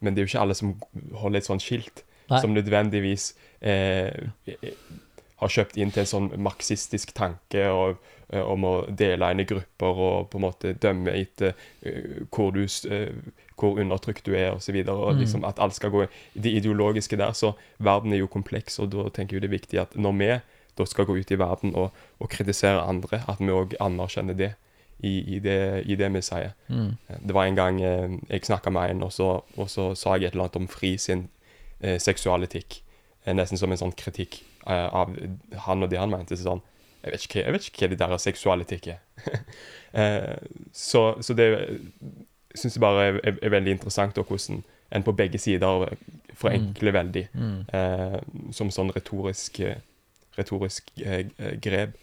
men 0.00 0.14
det 0.14 0.20
er 0.20 0.26
jo 0.26 0.30
ikke 0.30 0.42
alle 0.44 0.54
som 0.54 0.74
holder 1.16 1.40
et 1.40 1.46
sånt 1.48 1.64
skilt, 1.64 2.04
Nei. 2.30 2.40
som 2.40 2.54
nødvendigvis 2.54 3.32
eh, 3.60 4.12
eh, 4.46 4.76
har 5.42 5.50
kjøpt 5.50 5.78
inn 5.80 5.92
til 5.92 6.04
en 6.04 6.10
sånn 6.10 6.28
marxistisk 6.42 7.14
tanke 7.16 7.66
og, 7.72 7.98
eh, 8.30 8.42
om 8.42 8.64
å 8.64 8.74
dele 8.88 9.30
inn 9.32 9.42
i 9.42 9.48
grupper 9.48 10.02
og 10.06 10.30
på 10.30 10.38
en 10.38 10.46
måte 10.46 10.74
dømme 10.80 11.14
etter 11.14 11.54
eh, 11.82 12.22
hvor, 12.30 12.56
eh, 12.56 13.12
hvor 13.58 13.80
undertrykt 13.82 14.26
du 14.26 14.34
er, 14.34 14.52
osv. 14.54 14.78
Mm. 14.84 15.18
liksom 15.18 15.44
at 15.44 15.58
alt 15.58 15.74
skal 15.74 15.90
gå 15.90 16.04
i 16.06 16.40
det 16.46 16.54
ideologiske 16.60 17.18
der. 17.18 17.32
Så 17.32 17.54
verden 17.78 18.12
er 18.12 18.22
jo 18.22 18.30
kompleks, 18.30 18.78
og 18.78 18.92
da 18.94 19.08
tenker 19.10 19.36
jeg 19.36 19.46
det 19.46 19.50
er 19.50 19.58
viktig 19.58 19.80
at 19.82 19.96
når 19.96 20.18
vi 20.20 20.34
da 20.74 20.84
skal 20.90 21.06
gå 21.06 21.16
ut 21.18 21.30
i 21.30 21.38
verden 21.38 21.74
og, 21.78 21.90
og 22.18 22.30
kritisere 22.30 22.82
andre, 22.82 23.22
at 23.28 23.38
vi 23.38 23.52
òg 23.54 23.76
anerkjenner 23.80 24.34
det 24.34 24.54
i, 24.98 25.36
i 25.36 25.38
det 25.38 25.84
i 25.86 25.94
det 25.98 26.08
vi 26.14 26.22
sier. 26.22 26.54
Mm. 26.68 26.96
Det 27.28 27.34
var 27.34 27.46
en 27.46 27.58
gang 27.58 27.78
jeg 27.82 28.46
snakka 28.46 28.70
med 28.70 28.90
en, 28.90 29.04
og 29.06 29.12
så, 29.12 29.28
og 29.56 29.70
så 29.70 29.92
sa 29.94 30.16
jeg 30.16 30.30
et 30.30 30.34
eller 30.34 30.48
annet 30.48 30.62
om 30.62 30.68
Fri 30.70 30.96
sin 30.98 31.28
eh, 31.80 31.98
seksualetikk. 31.98 32.80
Nesten 33.24 33.56
som 33.56 33.72
en 33.72 33.80
sånn 33.80 33.94
kritikk 33.96 34.42
av 34.72 35.16
han 35.66 35.82
og 35.82 35.90
det 35.90 35.98
han 36.00 36.10
mente. 36.12 36.36
Sånn, 36.40 36.62
jeg 37.04 37.12
vet 37.12 37.24
ikke, 37.26 37.42
jeg 37.44 37.52
vet 37.52 37.66
ikke 37.68 37.84
hva 37.84 37.90
det 37.92 37.98
der 38.00 38.22
seksualetikk 38.22 38.86
er. 38.94 39.00
eh, 40.00 40.36
så, 40.72 41.02
så 41.20 41.36
det 41.36 41.48
syns 42.54 42.76
jeg 42.76 42.80
bare 42.84 43.08
er, 43.08 43.20
er, 43.24 43.38
er 43.42 43.52
veldig 43.56 43.74
interessant, 43.76 44.18
og 44.18 44.30
hvordan 44.30 44.62
en 44.94 45.02
på 45.02 45.12
begge 45.16 45.38
sider 45.42 45.88
forenkler 46.38 46.92
veldig 46.94 47.26
Mm. 47.34 47.64
eh, 47.74 48.20
som 48.52 48.70
sånn 48.70 48.92
retorisk, 48.94 49.60
eh, 49.60 49.80
retorisk 50.38 50.90
eh, 51.02 51.26
eh, 51.38 51.56
grep. 51.62 51.96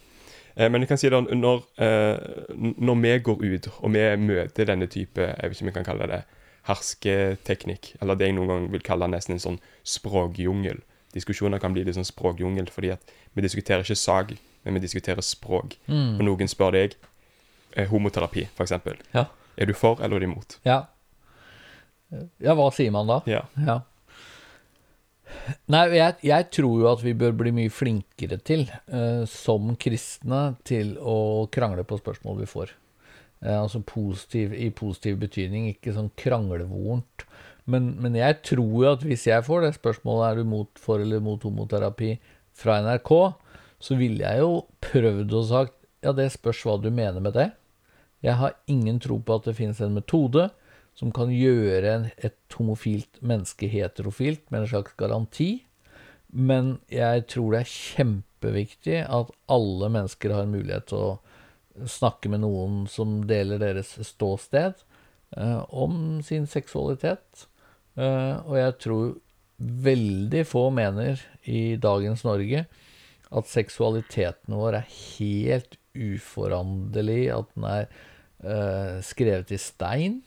Eh, 0.55 0.67
men 0.69 0.81
jeg 0.81 0.89
kan 0.89 0.97
si 0.97 1.09
det, 1.09 1.21
når, 1.37 1.63
eh, 1.79 2.17
når 2.77 3.01
vi 3.01 3.19
går 3.19 3.43
ut 3.43 3.67
og 3.79 3.93
vi 3.93 4.03
møter 4.17 4.65
denne 4.67 4.87
type 4.87 5.21
jeg 5.21 5.49
vet 5.49 5.55
ikke 5.55 5.63
om 5.63 5.71
jeg 5.71 5.77
kan 5.79 5.87
kalle 5.87 6.07
det 6.11 6.21
hersketeknikk, 6.67 7.95
eller 8.01 8.15
det 8.15 8.27
jeg 8.29 8.35
noen 8.37 8.51
gang 8.51 8.71
vil 8.73 8.83
kalle 8.85 9.07
nesten 9.09 9.37
en 9.37 9.43
sånn 9.43 9.59
språkjungel. 9.87 10.81
Diskusjoner 11.15 11.61
kan 11.61 11.75
bli 11.75 11.83
litt 11.85 11.97
sånn 11.97 12.07
språkjungel, 12.07 12.71
fordi 12.71 12.93
at 12.95 13.13
vi 13.35 13.43
diskuterer 13.45 13.85
ikke 13.85 13.99
sak, 13.99 14.33
men 14.63 14.77
vi 14.77 14.83
diskuterer 14.85 15.25
språk. 15.25 15.77
Mm. 15.91 16.17
Og 16.17 16.25
noen 16.27 16.51
spør 16.51 16.77
deg 16.77 16.97
eh, 17.75 17.87
homoterapi, 17.91 18.47
f.eks. 18.51 18.75
Ja. 19.13 19.27
Er 19.57 19.69
du 19.69 19.75
for 19.77 20.01
eller 20.01 20.19
er 20.19 20.25
du 20.25 20.31
imot? 20.31 20.59
Ja. 20.67 20.83
Ja, 22.43 22.55
hva 22.57 22.67
sier 22.75 22.91
man 22.93 23.09
da? 23.09 23.21
Ja. 23.29 23.45
Ja. 23.59 23.81
Nei, 25.71 25.85
jeg, 25.95 26.17
jeg 26.27 26.47
tror 26.53 26.81
jo 26.81 26.87
at 26.91 27.03
vi 27.05 27.13
bør 27.17 27.33
bli 27.39 27.53
mye 27.55 27.71
flinkere 27.71 28.37
til, 28.43 28.65
eh, 28.91 29.23
som 29.29 29.73
kristne, 29.79 30.41
til 30.67 30.97
å 30.99 31.47
krangle 31.53 31.85
på 31.87 31.99
spørsmål 32.01 32.41
vi 32.43 32.49
får. 32.51 32.73
Eh, 33.41 33.55
altså 33.55 33.81
positiv, 33.87 34.53
i 34.53 34.69
positiv 34.75 35.21
betydning, 35.23 35.69
ikke 35.71 35.95
sånn 35.95 36.11
kranglevorent. 36.19 37.25
Men, 37.71 37.93
men 38.03 38.17
jeg 38.17 38.41
tror 38.47 38.71
jo 38.83 38.89
at 38.91 39.05
hvis 39.05 39.27
jeg 39.29 39.45
får 39.47 39.65
det 39.65 39.75
spørsmålet 39.77 40.27
er 40.27 40.41
du 40.41 40.49
mot, 40.51 40.69
for 40.81 41.03
eller 41.03 41.23
mot 41.23 41.41
homoterapi 41.45 42.15
fra 42.57 42.79
NRK, 42.83 43.11
så 43.81 43.97
ville 43.97 44.25
jeg 44.25 44.43
jo 44.43 44.63
prøvd 44.83 45.37
å 45.37 45.43
sagt 45.49 45.77
ja, 46.01 46.13
det 46.17 46.31
spørs 46.33 46.63
hva 46.65 46.79
du 46.81 46.89
mener 46.93 47.21
med 47.21 47.35
det. 47.37 47.51
Jeg 48.25 48.37
har 48.37 48.57
ingen 48.69 48.99
tro 49.01 49.19
på 49.21 49.37
at 49.37 49.47
det 49.49 49.57
finnes 49.57 49.81
en 49.81 49.95
metode 49.97 50.49
som 50.97 51.11
kan 51.15 51.31
gjøre 51.33 52.11
et 52.21 52.57
homofilt 52.57 53.21
menneske 53.25 53.69
heterofilt 53.71 54.43
med 54.49 54.63
en 54.63 54.71
slags 54.73 54.95
garanti. 54.99 55.51
Men 56.31 56.77
jeg 56.91 57.25
tror 57.31 57.53
det 57.53 57.63
er 57.63 57.73
kjempeviktig 57.73 58.99
at 59.05 59.31
alle 59.51 59.91
mennesker 59.93 60.33
har 60.35 60.49
mulighet 60.49 60.89
til 60.91 61.05
å 61.05 61.87
snakke 61.87 62.31
med 62.31 62.43
noen 62.43 62.83
som 62.91 63.21
deler 63.29 63.61
deres 63.61 63.93
ståsted 64.05 64.83
eh, 65.37 65.61
om 65.69 66.21
sin 66.25 66.47
seksualitet. 66.49 67.47
Eh, 67.99 68.35
og 68.45 68.55
jeg 68.59 68.77
tror 68.83 69.11
veldig 69.61 70.45
få 70.47 70.69
mener 70.73 71.21
i 71.49 71.75
dagens 71.81 72.23
Norge 72.25 72.65
at 73.31 73.47
seksualiteten 73.47 74.57
vår 74.57 74.81
er 74.81 74.89
helt 74.89 75.77
uforanderlig, 75.95 77.23
at 77.35 77.51
den 77.55 77.67
er 77.67 77.85
eh, 77.87 78.97
skrevet 79.05 79.53
i 79.53 79.59
stein. 79.61 80.19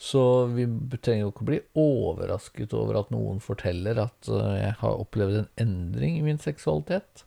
Så 0.00 0.22
vi 0.54 0.64
trenger 0.96 1.26
jo 1.26 1.32
ikke 1.34 1.48
bli 1.50 1.58
overrasket 1.78 2.72
over 2.76 3.02
at 3.02 3.10
noen 3.12 3.42
forteller 3.44 3.98
at 4.06 4.30
eh, 4.32 4.54
jeg 4.62 4.76
har 4.80 5.02
opplevd 5.02 5.42
en 5.42 5.50
endring 5.66 6.20
i 6.20 6.24
min 6.26 6.40
seksualitet. 6.40 7.26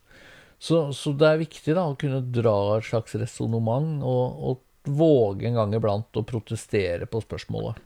Så, 0.58 0.88
så 0.96 1.12
det 1.18 1.28
er 1.28 1.42
viktig 1.42 1.76
da 1.76 1.86
å 1.90 1.98
kunne 2.00 2.22
dra 2.32 2.56
et 2.78 2.88
slags 2.88 3.16
resonnement 3.20 4.00
og, 4.06 4.44
og 4.48 4.88
våge 4.88 5.48
en 5.48 5.58
gang 5.58 5.76
iblant 5.76 6.16
å 6.16 6.24
protestere 6.26 7.08
på 7.08 7.20
spørsmålet. 7.24 7.80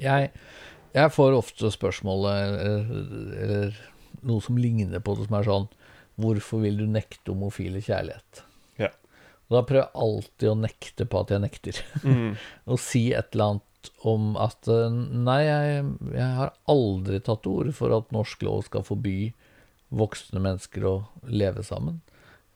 Jeg, 0.00 0.30
jeg 0.94 1.12
får 1.14 1.36
ofte 1.36 1.70
spørsmålet, 1.72 2.42
eller, 2.46 2.86
eller 3.44 3.78
noe 4.28 4.44
som 4.44 4.58
ligner 4.60 5.00
på 5.02 5.16
det, 5.18 5.28
som 5.28 5.38
er 5.38 5.48
sånn 5.48 5.68
Hvorfor 6.20 6.60
vil 6.60 6.76
du 6.76 6.84
nekte 6.92 7.32
homofile 7.32 7.80
kjærlighet? 7.82 8.42
Ja. 8.76 8.90
Og 9.48 9.54
da 9.56 9.62
prøver 9.64 9.86
jeg 9.86 10.02
alltid 10.04 10.48
å 10.50 10.56
nekte 10.60 11.06
på 11.08 11.22
at 11.22 11.32
jeg 11.32 11.40
nekter. 11.40 11.78
Mm. 12.04 12.34
og 12.70 12.80
si 12.84 13.06
et 13.16 13.32
eller 13.32 13.54
annet 13.54 13.90
om 14.06 14.36
at 14.38 14.68
eh, 14.70 14.92
nei, 14.92 15.38
jeg, 15.48 15.86
jeg 16.12 16.28
har 16.36 16.52
aldri 16.70 17.18
tatt 17.24 17.40
til 17.46 17.56
orde 17.62 17.72
for 17.74 17.96
at 17.96 18.12
norsk 18.14 18.44
lov 18.46 18.60
skal 18.68 18.84
forby 18.86 19.32
voksne 19.92 20.44
mennesker 20.44 20.84
å 20.86 20.94
leve 21.32 21.64
sammen. 21.66 22.02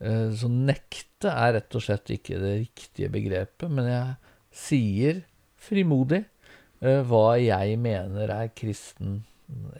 Eh, 0.05 0.29
Så 0.37 0.53
nekte 0.53 1.33
er 1.33 1.57
rett 1.57 1.81
og 1.81 1.83
slett 1.88 2.12
ikke 2.12 2.37
det 2.44 2.55
riktige 2.61 3.09
begrepet, 3.16 3.72
men 3.72 3.88
jeg 3.88 4.14
sier 4.57 5.25
frimodig 5.57 6.22
eh, 6.22 6.31
hva 6.80 7.36
jeg 7.40 7.78
mener 7.80 8.32
er 8.32 8.52
kristen 8.54 9.22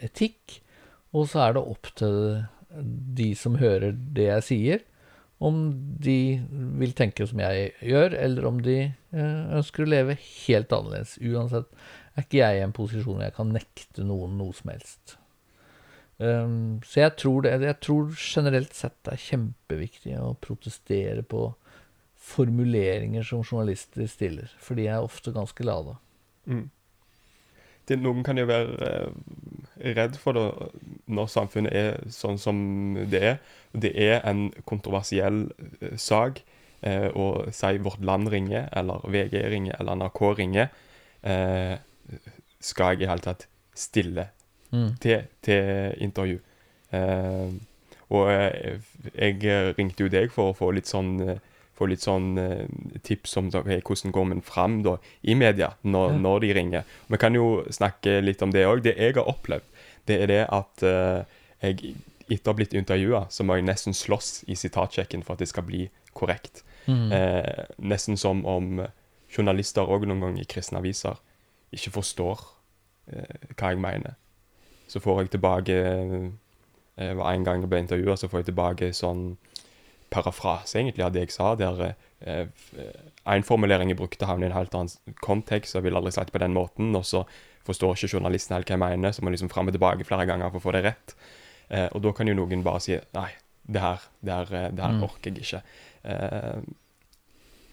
etikk. 0.05 0.61
Og 1.17 1.29
så 1.31 1.47
er 1.47 1.57
det 1.57 1.65
opp 1.65 1.91
til 1.99 2.19
de 3.17 3.31
som 3.39 3.59
hører 3.61 3.97
det 4.17 4.29
jeg 4.29 4.47
sier, 4.51 4.85
om 5.37 5.69
de 6.01 6.41
vil 6.81 6.95
tenke 6.97 7.27
som 7.29 7.41
jeg 7.43 7.71
gjør, 7.85 8.17
eller 8.17 8.49
om 8.49 8.61
de 8.65 8.79
eh, 8.87 9.43
ønsker 9.59 9.85
å 9.85 9.91
leve 9.91 10.17
helt 10.17 10.73
annerledes. 10.73 11.19
Uansett 11.21 11.69
er 12.17 12.25
ikke 12.25 12.41
jeg 12.41 12.59
i 12.59 12.65
en 12.65 12.75
posisjon 12.77 13.19
hvor 13.19 13.27
jeg 13.27 13.37
kan 13.37 13.53
nekte 13.53 14.07
noen 14.09 14.39
noe 14.41 14.57
som 14.57 14.73
helst. 14.73 15.19
Um, 16.17 16.79
så 16.81 17.03
jeg 17.03 17.13
tror, 17.21 17.43
det, 17.45 17.59
jeg 17.61 17.77
tror 17.85 18.15
generelt 18.17 18.73
sett 18.73 18.97
det 19.05 19.13
er 19.13 19.25
kjempeviktig 19.27 20.15
å 20.17 20.31
protestere 20.41 21.21
på 21.29 21.51
formuleringer 22.27 23.27
som 23.27 23.45
journalister 23.45 24.09
stiller, 24.09 24.49
for 24.57 24.81
de 24.81 24.89
er 24.89 25.05
ofte 25.05 25.35
ganske 25.37 25.67
lada. 25.67 25.99
Mm. 26.49 26.71
Det, 27.87 27.99
noen 28.03 28.25
kan 28.27 28.39
jo 28.41 28.47
være 28.49 28.89
eh, 28.91 29.93
redd 29.97 30.17
for 30.19 30.35
det 30.35 30.47
når 31.07 31.29
samfunnet 31.31 31.73
er 31.77 31.99
sånn 32.11 32.39
som 32.43 32.59
det 33.11 33.21
er. 33.23 33.37
Det 33.77 33.93
er 33.95 34.25
en 34.27 34.49
kontroversiell 34.67 35.45
eh, 35.81 35.95
sak. 36.01 36.41
Eh, 36.83 37.09
og 37.15 37.53
si 37.57 37.79
Vårt 37.83 38.03
Land 38.05 38.29
ringer, 38.33 38.67
eller 38.77 39.07
VG 39.11 39.39
ringer, 39.53 39.77
eller 39.81 39.97
NRK 40.03 40.21
ringer. 40.39 40.69
Eh, 41.23 41.77
skal 42.61 42.93
jeg 42.95 42.99
i 42.99 43.05
det 43.05 43.13
hele 43.13 43.27
tatt 43.29 43.47
stille 43.77 44.29
Mm. 44.75 44.97
til, 44.99 45.21
til 45.47 45.95
intervju? 46.03 46.41
Eh, 46.93 47.53
og 48.11 48.31
jeg, 48.33 48.81
jeg 49.15 49.75
ringte 49.79 50.03
jo 50.03 50.09
deg 50.11 50.33
for 50.35 50.51
å 50.51 50.57
få 50.59 50.73
litt 50.75 50.91
sånn 50.91 51.13
eh, 51.23 51.39
få 51.77 51.87
litt 51.91 52.01
sånn 52.05 52.39
eh, 52.41 52.67
tips 53.05 53.37
om 53.37 53.51
ok, 53.53 53.69
hvordan 53.85 54.13
går 54.17 54.27
man 54.33 54.41
fram 54.45 54.79
da, 54.83 54.97
i 55.23 55.35
media 55.37 55.75
når, 55.85 56.11
Ja. 56.13 56.19
når 56.19 56.41
de 56.41 56.53
ringer. 56.57 56.85
Vi 57.13 57.17
kan 57.21 57.35
jo 57.37 57.65
snakke 57.71 58.19
litt 58.25 58.43
om 58.43 58.51
det 58.55 58.65
òg. 58.67 58.83
Det 58.83 58.97
jeg 58.97 59.15
har 59.19 59.29
opplevd, 59.29 59.65
det 60.07 60.21
er 60.23 60.27
det 60.33 60.43
at 60.49 60.83
eh, 60.83 61.25
jeg 61.63 61.95
etter 62.29 62.51
å 62.51 62.55
ha 62.55 62.57
blitt 62.59 62.75
intervjua, 62.75 63.27
så 63.31 63.45
må 63.47 63.55
jeg 63.55 63.67
nesten 63.69 63.95
slåss 63.95 64.45
i 64.51 64.57
sitatsjekken 64.59 65.23
for 65.23 65.37
at 65.37 65.45
det 65.45 65.49
skal 65.53 65.63
bli 65.69 65.85
korrekt. 66.17 66.65
Mm. 66.89 67.13
Eh, 67.13 67.65
nesten 67.79 68.17
som 68.19 68.41
om 68.47 68.81
journalister 69.31 69.87
òg 69.87 70.07
noen 70.09 70.21
ganger 70.25 70.43
i 70.43 70.49
kristne 70.51 70.79
aviser 70.81 71.19
ikke 71.75 71.93
forstår 71.99 72.41
eh, 73.13 73.53
hva 73.59 73.71
jeg 73.75 73.79
mener. 73.83 74.15
Så 74.89 75.01
får 75.03 75.21
jeg 75.25 75.31
tilbake 75.37 75.77
eh, 75.77 77.13
En 77.19 77.45
gang 77.45 77.61
jeg 77.61 77.69
ble 77.69 77.79
intervjua, 77.83 78.17
så 78.17 78.29
får 78.31 78.41
jeg 78.41 78.47
tilbake 78.53 78.93
sånn 78.97 79.37
parafrase 80.11 80.79
egentlig 80.79 81.05
av 81.05 81.13
det 81.15 81.27
jeg 81.27 81.35
sa, 81.35 81.55
der 81.59 81.81
én 81.83 81.95
eh, 82.21 83.03
en 83.27 83.43
formulering 83.43 83.91
jeg 83.91 83.99
brukte, 83.99 84.27
havner 84.29 84.47
i 84.47 84.51
en 84.51 84.57
helt 84.57 84.75
annen 84.75 85.17
kontekst, 85.21 85.75
og 85.77 85.83
ville 85.85 85.99
aldri 85.99 86.13
sagt 86.15 86.31
det 86.31 86.37
på 86.39 86.43
den 86.45 86.55
måten, 86.55 86.95
og 86.97 87.05
så 87.05 87.25
forstår 87.67 87.97
ikke 87.99 88.13
journalisten 88.15 88.55
helt 88.55 88.69
hva 88.71 88.77
jeg 88.77 88.85
mener, 88.85 89.13
så 89.13 89.25
må 89.27 89.33
liksom 89.35 89.51
fram 89.51 89.67
og 89.67 89.75
tilbake 89.75 90.07
flere 90.07 90.27
ganger 90.29 90.53
for 90.55 90.63
å 90.63 90.67
få 90.69 90.75
det 90.77 90.85
rett. 90.87 91.17
Eh, 91.69 91.89
og 91.93 92.03
da 92.05 92.13
kan 92.15 92.29
jo 92.31 92.37
noen 92.39 92.63
bare 92.63 92.81
si 92.85 92.95
nei, 93.17 93.31
det 93.67 93.83
her, 93.83 94.05
det 94.23 94.33
her, 94.37 94.53
eh, 94.55 94.69
det 94.71 94.85
her 94.85 94.93
Mm. 94.95 95.03
orker 95.03 95.33
jeg 95.33 95.43
ikke. 95.43 95.63
Eh, 96.05 96.61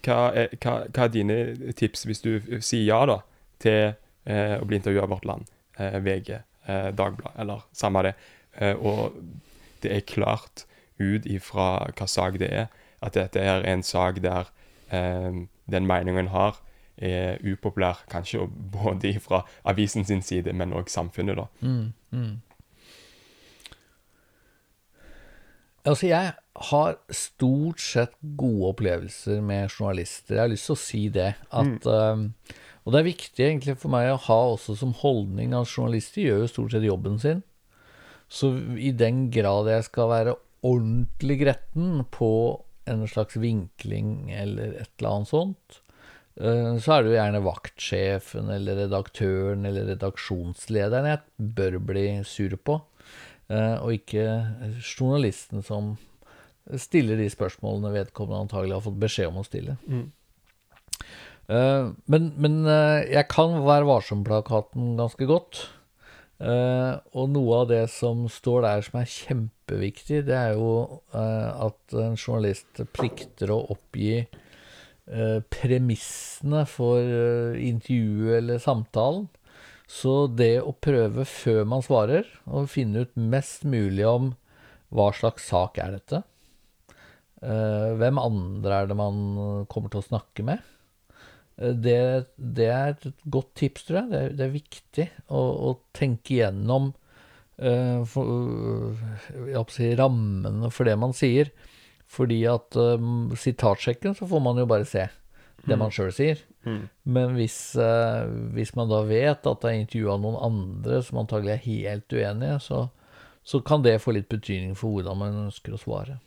hva, 0.03 0.17
er, 0.35 0.49
hva, 0.59 0.73
hva 0.89 1.05
er 1.05 1.13
dine 1.13 1.37
tips 1.77 2.05
hvis 2.09 2.23
du 2.25 2.31
sier 2.59 2.87
ja 2.89 3.05
da 3.07 3.19
til 3.63 3.93
eh, 4.25 4.57
å 4.59 4.65
bli 4.67 4.79
intervjua 4.81 5.05
av 5.05 5.13
Vårt 5.13 5.25
Land, 5.29 5.45
eh, 5.77 5.99
VG, 6.03 6.33
eh, 6.67 6.89
Dagbladet, 6.91 7.37
eller 7.39 7.61
samme 7.71 8.03
det, 8.09 8.15
eh, 8.57 8.73
og 8.75 9.13
det 9.85 9.93
er 9.93 10.01
klart 10.09 10.65
ut 10.99 11.25
ifra 11.25 11.89
hva 11.97 12.07
sak 12.07 12.39
det 12.41 12.51
er, 12.51 12.67
at 13.03 13.17
dette 13.17 13.39
er 13.39 13.65
en 13.67 13.83
sak 13.83 14.21
der 14.23 14.51
eh, 14.91 15.43
den 15.71 15.87
meningen 15.87 16.25
en 16.25 16.33
har, 16.33 16.59
er 16.97 17.37
upopulær, 17.41 18.03
kanskje 18.11 18.47
både 18.77 19.19
fra 19.19 19.43
avisen 19.65 20.05
sin 20.05 20.21
side, 20.21 20.53
men 20.53 20.73
òg 20.73 20.91
samfunnet, 20.91 21.37
da. 21.37 21.47
Mm, 21.61 21.93
mm. 22.11 22.33
Altså, 25.83 26.07
jeg 26.07 26.31
har 26.69 26.93
stort 27.11 27.81
sett 27.83 28.13
gode 28.39 28.69
opplevelser 28.71 29.41
med 29.43 29.67
journalister. 29.67 30.37
Jeg 30.37 30.43
har 30.45 30.51
lyst 30.53 30.69
til 30.69 30.75
å 30.77 30.79
si 30.79 31.01
det. 31.11 31.33
At, 31.51 31.87
um, 31.87 32.29
og 32.85 32.93
det 32.93 33.01
er 33.01 33.09
viktig 33.09 33.43
egentlig 33.43 33.75
for 33.81 33.91
meg 33.91 34.07
å 34.13 34.21
ha 34.29 34.37
også 34.53 34.77
som 34.79 34.93
holdning 35.01 35.55
at 35.57 35.67
journalister 35.67 36.23
gjør 36.23 36.45
jo 36.45 36.51
stort 36.53 36.75
sett 36.75 36.87
jobben 36.87 37.19
sin. 37.19 37.43
Så 38.31 38.53
i 38.79 38.93
den 38.95 39.27
grad 39.33 39.67
jeg 39.73 39.89
skal 39.89 40.07
være 40.13 40.37
ordentlig 40.63 41.39
gretten 41.43 42.05
på 42.11 42.31
en 42.89 43.07
slags 43.07 43.35
vinkling 43.39 44.31
eller 44.31 44.79
et 44.83 44.91
eller 44.99 45.09
annet 45.09 45.31
sånt, 45.31 45.81
eh, 46.39 46.71
så 46.83 46.95
er 46.95 47.03
det 47.03 47.11
jo 47.11 47.17
gjerne 47.17 47.43
vaktsjefen 47.45 48.49
eller 48.53 48.81
redaktøren 48.83 49.67
eller 49.67 49.91
redaksjonslederen 49.93 51.11
jeg 51.11 51.53
bør 51.59 51.79
bli 51.91 52.07
sur 52.27 52.55
på, 52.59 52.79
eh, 53.49 53.77
og 53.79 53.93
ikke 53.99 54.25
journalisten 54.79 55.63
som 55.63 55.95
stiller 56.79 57.19
de 57.19 57.27
spørsmålene 57.31 57.91
vedkommende 57.91 58.45
antagelig 58.45 58.77
har 58.77 58.85
fått 58.85 58.99
beskjed 59.01 59.31
om 59.31 59.41
å 59.41 59.47
stille. 59.47 59.77
Mm. 59.83 60.11
men 62.07 62.27
men 62.39 62.53
eh, 62.71 63.11
jeg 63.11 63.27
kan 63.27 63.57
være 63.65 63.87
varsom-plakaten 63.89 64.93
ganske 64.99 65.27
godt. 65.27 65.65
Eh, 66.43 66.93
og 67.15 67.29
noe 67.31 67.59
av 67.61 67.69
det 67.69 67.83
som 67.93 68.25
står 68.31 68.65
der 68.65 68.81
som 68.83 68.97
er 68.99 69.11
kjempeviktig, 69.11 70.23
det 70.27 70.35
er 70.35 70.57
jo 70.57 70.71
uh, 71.15 71.69
at 71.69 71.95
en 71.95 72.17
journalist 72.17 72.81
plikter 72.91 73.53
å 73.53 73.61
oppgi 73.71 74.25
uh, 74.25 75.39
premissene 75.53 76.65
for 76.67 76.99
intervjuet 77.55 78.41
eller 78.41 78.59
samtalen. 78.63 79.29
Så 79.87 80.25
det 80.27 80.57
å 80.65 80.75
prøve 80.75 81.23
før 81.29 81.63
man 81.69 81.85
svarer, 81.85 82.27
å 82.43 82.65
finne 82.67 83.05
ut 83.05 83.15
mest 83.15 83.63
mulig 83.63 84.03
om 84.09 84.33
hva 84.93 85.09
slags 85.15 85.47
sak 85.51 85.79
er 85.83 85.97
dette, 85.97 86.23
hvem 87.43 88.19
andre 88.21 88.77
er 88.77 88.87
det 88.87 88.95
man 88.95 89.17
kommer 89.69 89.91
til 89.91 89.99
å 89.99 90.05
snakke 90.05 90.45
med, 90.47 90.61
det, 91.57 92.25
det 92.37 92.69
er 92.73 92.93
et 92.93 93.07
godt 93.29 93.53
tips, 93.59 93.87
tror 93.87 94.01
jeg. 94.01 94.09
Det 94.11 94.19
er, 94.19 94.35
det 94.37 94.45
er 94.45 94.53
viktig 94.55 95.07
å, 95.27 95.41
å 95.41 95.73
tenke 95.95 96.39
gjennom 96.39 96.91
uh, 97.61 98.01
for, 98.09 98.95
jeg 99.49 99.75
si, 99.75 99.91
rammene 99.99 100.71
for 100.73 100.89
det 100.89 100.97
man 100.99 101.13
sier. 101.17 101.53
Fordi 102.13 102.43
at 102.49 102.77
um, 102.77 103.31
sitatsjekken, 103.37 104.17
så 104.17 104.29
får 104.29 104.41
man 104.43 104.59
jo 104.61 104.69
bare 104.69 104.87
se 104.89 105.07
det 105.63 105.77
man 105.79 105.93
sjøl 105.93 106.11
sier. 106.13 106.41
Mm. 106.67 106.81
Men 107.15 107.37
hvis, 107.37 107.57
uh, 107.79 108.27
hvis 108.55 108.73
man 108.77 108.91
da 108.91 109.03
vet 109.07 109.47
at 109.47 109.63
det 109.63 109.69
er 109.69 109.79
intervjua 109.79 110.17
noen 110.21 110.39
andre 110.49 110.99
som 111.05 111.21
antagelig 111.21 111.55
er 111.55 111.65
helt 111.67 112.17
uenige, 112.17 112.59
så, 112.65 112.83
så 113.47 113.61
kan 113.65 113.85
det 113.85 114.01
få 114.03 114.15
litt 114.17 114.29
betydning 114.31 114.75
for 114.79 114.97
hvordan 114.97 115.21
man 115.21 115.41
ønsker 115.47 115.75
å 115.75 115.81
svare. 115.81 116.19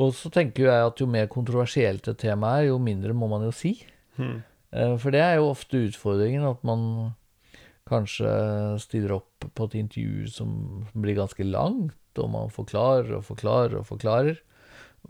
Og 0.00 0.14
så 0.16 0.30
tenker 0.32 0.70
jeg 0.70 0.86
at 0.86 1.00
jo 1.02 1.08
mer 1.10 1.28
kontroversielt 1.32 2.06
et 2.08 2.20
tema 2.22 2.56
er, 2.60 2.70
jo 2.70 2.78
mindre 2.80 3.16
må 3.16 3.28
man 3.28 3.44
jo 3.44 3.52
si. 3.54 3.74
Mm. 4.22 4.38
Eh, 4.72 4.94
For 5.02 5.10
det 5.14 5.20
er 5.24 5.34
jo 5.40 5.50
ofte 5.50 5.82
utfordringen, 5.88 6.46
at 6.48 6.62
man 6.64 6.86
kanskje 7.90 8.30
stiller 8.80 9.16
opp 9.18 9.48
på 9.58 9.66
et 9.68 9.74
intervju 9.80 10.28
som 10.30 10.52
blir 10.94 11.18
ganske 11.18 11.44
langt, 11.44 11.96
og 12.20 12.30
man 12.30 12.52
forklarer 12.52 13.16
og 13.18 13.24
forklarer 13.26 13.78
og 13.80 13.86
forklarer. 13.88 14.38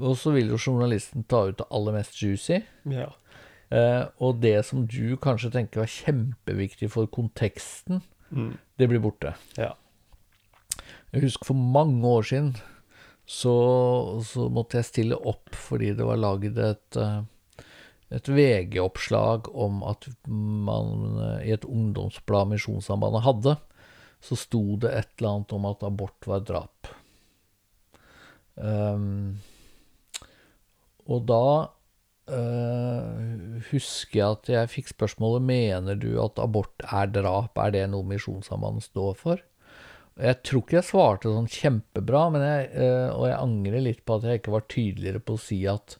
Og 0.00 0.16
så 0.16 0.32
vil 0.32 0.48
jo 0.48 0.56
journalisten 0.58 1.26
ta 1.28 1.44
ut 1.50 1.58
det 1.60 1.66
aller 1.70 1.92
mest 1.98 2.16
juicy. 2.22 2.62
Ja. 2.88 3.10
Eh, 3.72 4.06
og 4.24 4.40
det 4.40 4.64
som 4.68 4.86
du 4.88 5.16
kanskje 5.20 5.50
tenker 5.52 5.82
var 5.84 5.92
kjempeviktig 5.92 6.90
for 6.92 7.06
konteksten, 7.12 8.02
Mm. 8.32 8.54
det 8.78 8.88
blir 8.88 9.00
borte. 9.04 9.34
Ja. 9.58 9.74
Jeg 11.12 11.22
husker 11.26 11.44
for 11.50 11.54
mange 11.54 12.00
år 12.08 12.22
siden 12.24 12.54
så, 13.28 13.52
så 14.24 14.46
måtte 14.48 14.78
jeg 14.80 14.88
stille 14.88 15.18
opp 15.28 15.52
fordi 15.52 15.90
det 15.98 16.06
var 16.08 16.16
laget 16.16 16.56
et, 16.56 16.96
eh, 16.96 17.20
et 18.12 18.28
VG-oppslag 18.28 19.48
om 19.56 19.82
at 19.88 20.08
man 20.28 21.18
eh, 21.18 21.46
i 21.48 21.54
et 21.56 21.64
ungdomsblad 21.64 22.50
Misjonssambandet 22.52 23.24
hadde, 23.26 23.54
så 24.22 24.38
sto 24.38 24.62
det 24.82 24.92
et 24.94 25.14
eller 25.16 25.36
annet 25.36 25.54
om 25.56 25.70
at 25.70 25.86
abort 25.86 26.28
var 26.30 26.44
drap. 26.46 26.90
Um, 28.54 29.40
og 31.08 31.24
da 31.26 31.46
uh, 32.30 33.62
husker 33.70 34.18
jeg 34.18 34.26
at 34.26 34.50
jeg 34.52 34.68
fikk 34.68 34.90
spørsmålet 34.92 35.46
Mener 35.48 35.96
du 35.96 36.10
at 36.20 36.36
abort 36.38 36.84
er 36.84 37.08
drap, 37.10 37.56
er 37.58 37.72
det 37.74 37.86
noe 37.90 38.06
Misjonssambandet 38.06 38.86
står 38.90 39.16
for? 39.18 39.42
Jeg 40.20 40.42
tror 40.44 40.62
ikke 40.62 40.78
jeg 40.78 40.90
svarte 40.90 41.32
sånn 41.32 41.48
kjempebra, 41.50 42.26
jeg, 42.44 42.70
uh, 42.76 43.10
og 43.16 43.26
jeg 43.30 43.40
angrer 43.40 43.86
litt 43.88 44.04
på 44.04 44.20
at 44.20 44.28
jeg 44.28 44.42
ikke 44.42 44.54
var 44.54 44.68
tydeligere 44.68 45.24
på 45.24 45.38
å 45.38 45.44
si 45.48 45.62
at 45.72 45.96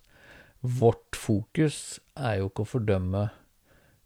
vårt 0.63 1.19
fokus 1.19 2.01
er 2.15 2.39
jo 2.41 2.51
ikke 2.51 2.65
å 2.65 2.73
fordømme 2.73 3.23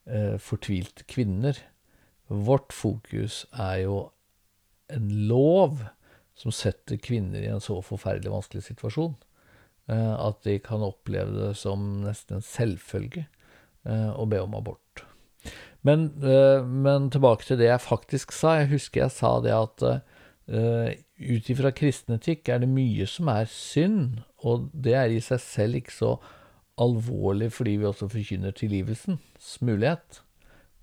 eh, 0.08 0.36
fortvilte 0.40 1.04
kvinner. 1.08 1.58
Vårt 2.28 2.72
fokus 2.72 3.44
er 3.52 3.84
jo 3.84 3.98
en 4.92 5.10
lov 5.28 5.84
som 6.36 6.52
setter 6.52 7.00
kvinner 7.00 7.44
i 7.44 7.50
en 7.52 7.62
så 7.64 7.78
forferdelig 7.84 8.32
vanskelig 8.32 8.66
situasjon. 8.66 9.14
Eh, 9.86 10.14
at 10.18 10.42
de 10.46 10.58
kan 10.62 10.82
oppleve 10.82 11.30
det 11.36 11.52
som 11.60 11.84
nesten 12.02 12.40
en 12.40 12.44
selvfølge 12.44 13.26
eh, 13.86 14.10
å 14.10 14.26
be 14.26 14.40
om 14.42 14.56
abort. 14.58 15.04
Men, 15.86 16.08
eh, 16.24 16.64
men 16.66 17.10
tilbake 17.14 17.46
til 17.46 17.60
det 17.60 17.68
jeg 17.70 17.84
faktisk 17.84 18.34
sa. 18.34 18.56
Jeg 18.60 18.72
husker 18.74 19.04
jeg 19.04 19.14
sa 19.14 19.36
det 19.44 19.54
at 19.54 19.84
uh, 19.86 20.88
ut 21.18 21.48
ifra 21.50 21.70
kristen 21.74 22.16
etikk 22.16 22.50
er 22.50 22.60
det 22.62 22.70
mye 22.70 23.06
som 23.10 23.30
er 23.30 23.46
synd, 23.50 24.20
og 24.46 24.68
det 24.74 24.94
er 24.98 25.14
i 25.14 25.22
seg 25.22 25.42
selv 25.42 25.78
ikke 25.80 25.94
så 25.94 26.10
alvorlig 26.80 27.50
fordi 27.56 27.76
vi 27.80 27.88
også 27.88 28.08
forkynner 28.12 28.54
tilgivelsens 28.56 29.56
mulighet. 29.64 30.20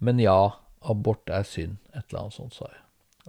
Men 0.04 0.20
ja, 0.20 0.56
abort 0.82 1.30
er 1.30 1.46
synd. 1.48 1.78
Et 1.94 2.04
eller 2.10 2.26
annet 2.26 2.38
sånt, 2.38 2.58
sa 2.58 2.68
jeg. 2.70 2.82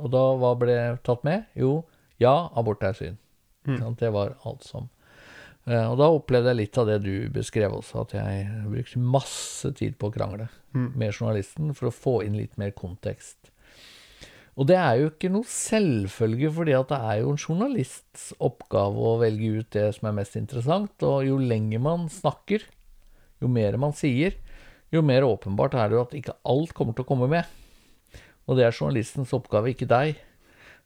Og 0.02 0.10
da, 0.10 0.22
hva 0.40 0.54
ble 0.58 0.78
tatt 1.06 1.22
med? 1.26 1.46
Jo, 1.58 1.84
ja, 2.22 2.48
abort 2.56 2.82
er 2.86 2.96
synd. 2.98 3.20
Mm. 3.64 3.94
Det 3.96 4.10
var 4.12 4.34
alt 4.44 4.60
som 4.66 4.90
uh, 5.64 5.86
Og 5.88 5.94
da 5.96 6.10
opplevde 6.12 6.50
jeg 6.52 6.58
litt 6.58 6.76
av 6.76 6.90
det 6.90 6.98
du 7.00 7.30
beskrev 7.32 7.72
også, 7.78 8.02
at 8.04 8.12
jeg 8.18 8.42
brukte 8.68 9.00
masse 9.00 9.70
tid 9.78 9.96
på 9.96 10.10
å 10.10 10.12
krangle 10.12 10.50
mm. 10.76 10.90
med 10.92 11.14
journalisten 11.14 11.72
for 11.72 11.88
å 11.88 11.94
få 11.94 12.18
inn 12.26 12.36
litt 12.36 12.58
mer 12.60 12.74
kontekst. 12.76 13.53
Og 14.54 14.68
det 14.70 14.76
er 14.78 15.00
jo 15.00 15.08
ikke 15.10 15.32
noe 15.34 15.46
selvfølge, 15.50 16.50
fordi 16.54 16.74
at 16.78 16.92
det 16.92 16.98
er 17.02 17.16
jo 17.24 17.32
en 17.32 17.40
journalists 17.40 18.28
oppgave 18.38 19.02
å 19.02 19.16
velge 19.18 19.50
ut 19.58 19.70
det 19.74 19.88
som 19.96 20.08
er 20.10 20.18
mest 20.20 20.36
interessant, 20.38 20.94
og 21.02 21.26
jo 21.26 21.40
lenger 21.42 21.82
man 21.82 22.06
snakker, 22.12 22.62
jo 23.42 23.50
mer 23.50 23.78
man 23.82 23.96
sier, 23.98 24.36
jo 24.94 25.02
mer 25.02 25.26
åpenbart 25.26 25.74
er 25.74 25.90
det 25.90 25.98
jo 25.98 26.04
at 26.04 26.14
ikke 26.14 26.36
alt 26.46 26.74
kommer 26.76 26.94
til 26.94 27.02
å 27.02 27.08
komme 27.08 27.26
med. 27.32 27.50
Og 28.46 28.58
det 28.58 28.68
er 28.68 28.76
journalistens 28.76 29.34
oppgave, 29.34 29.72
ikke 29.72 29.90
deg, 29.90 30.22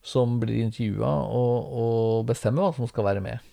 som 0.01 0.39
blir 0.41 0.62
intervjua, 0.64 1.12
å 1.29 2.25
bestemme 2.25 2.64
hva 2.64 2.73
som 2.73 2.89
skal 2.89 3.05
være 3.11 3.25
med. 3.25 3.45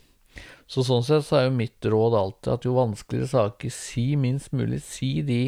Så 0.72 0.82
sånn 0.86 1.04
sett 1.06 1.26
så 1.28 1.42
er 1.42 1.48
jo 1.50 1.58
mitt 1.60 1.86
råd 1.86 2.16
alltid 2.18 2.52
at 2.54 2.66
jo 2.66 2.78
vanskeligere 2.78 3.30
saker, 3.34 3.74
si 3.74 4.14
minst 4.18 4.54
mulig. 4.56 4.80
Si 4.86 5.20
de 5.26 5.42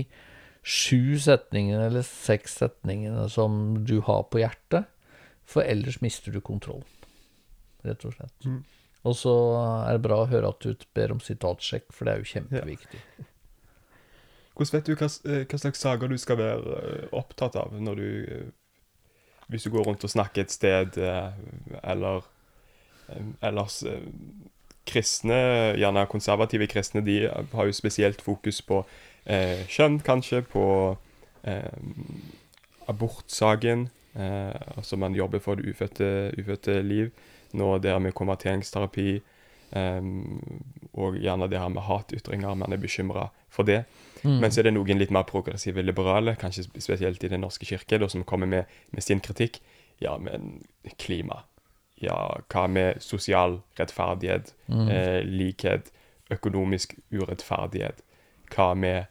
sju 0.68 1.16
setningene 1.24 1.86
eller 1.88 2.04
seks 2.04 2.58
setningene 2.60 3.30
som 3.32 3.86
du 3.88 4.02
har 4.04 4.26
på 4.32 4.42
hjertet, 4.42 4.90
for 5.48 5.64
ellers 5.64 6.02
mister 6.04 6.34
du 6.36 6.42
kontrollen, 6.44 6.88
rett 7.88 8.04
og 8.04 8.18
slett. 8.18 8.36
Mm. 8.44 8.66
Og 9.08 9.16
så 9.16 9.34
er 9.88 9.96
det 9.96 10.04
bra 10.04 10.20
å 10.24 10.28
høre 10.28 10.52
at 10.52 10.66
du 10.66 10.88
ber 10.98 11.14
om 11.16 11.24
sitatsjekk, 11.24 11.88
for 11.96 12.04
det 12.04 12.14
er 12.14 12.24
jo 12.24 12.32
kjempeviktig. 12.34 13.00
Ja. 13.00 13.28
Hvordan 14.58 14.74
vet 14.74 14.88
du 14.90 14.96
hva, 14.98 15.08
eh, 15.30 15.44
hva, 15.46 15.60
slags 15.62 15.84
saker 15.86 16.10
du 16.10 16.18
skal 16.18 16.40
være 16.40 16.78
eh, 16.82 17.10
opptatt 17.16 17.56
av 17.62 17.76
når 17.78 18.00
du 18.02 18.08
eh, 18.10 18.48
Hvis 19.48 19.64
du 19.64 19.70
går 19.72 19.86
rundt 19.88 20.04
og 20.04 20.12
snakker 20.12 20.44
et 20.44 20.52
sted, 20.52 20.98
eller 21.88 22.26
ellers 23.40 23.78
Kristne, 24.88 25.38
gjerne 25.80 26.04
konservative 26.12 26.68
kristne, 26.68 27.00
de 27.00 27.30
har 27.30 27.70
jo 27.70 27.76
spesielt 27.76 28.20
fokus 28.22 28.60
på 28.62 28.82
eh, 29.28 29.64
kjønn, 29.70 30.00
kanskje, 30.06 30.42
på 30.48 30.66
eh, 31.44 31.72
abortsaken. 32.88 33.88
Eh, 34.18 34.78
altså 34.78 34.98
man 34.98 35.16
jobber 35.16 35.44
for 35.44 35.60
det 35.60 35.70
ufødte, 35.70 36.34
ufødte 36.40 36.82
liv. 36.82 37.12
Nå 37.54 37.78
det 37.78 37.92
her 37.92 38.00
med 38.00 38.16
konverteringsterapi. 38.18 39.20
Um, 39.68 40.40
og 40.94 41.18
gjerne 41.20 41.50
det 41.52 41.60
her 41.60 41.68
med 41.68 41.84
hatytringer. 41.84 42.56
Man 42.56 42.74
er 42.74 42.80
bekymra 42.80 43.28
for 43.50 43.68
det. 43.68 43.84
Mm. 44.24 44.40
Men 44.40 44.52
så 44.52 44.62
er 44.62 44.70
det 44.70 44.74
noen 44.78 45.00
litt 45.00 45.12
mer 45.14 45.28
progressive 45.28 45.84
liberale, 45.84 46.38
kanskje 46.40 46.66
spesielt 46.80 47.24
i 47.24 47.32
Den 47.32 47.44
norske 47.44 47.68
kirke, 47.68 48.00
da, 48.00 48.08
som 48.08 48.24
kommer 48.24 48.48
med, 48.48 48.64
med, 48.92 49.04
sin 49.04 49.20
kritikk. 49.20 49.60
Ja, 50.02 50.18
men 50.18 50.64
klima. 50.98 51.44
Ja, 52.02 52.40
hva 52.48 52.68
med 52.70 53.02
sosial 53.02 53.60
rettferdighet, 53.80 54.54
mm. 54.68 54.90
eh, 54.90 55.22
likhet, 55.26 55.92
økonomisk 56.32 56.96
urettferdighet? 57.12 58.04
Hva 58.54 58.74
med 58.78 59.00
eh, 59.04 59.08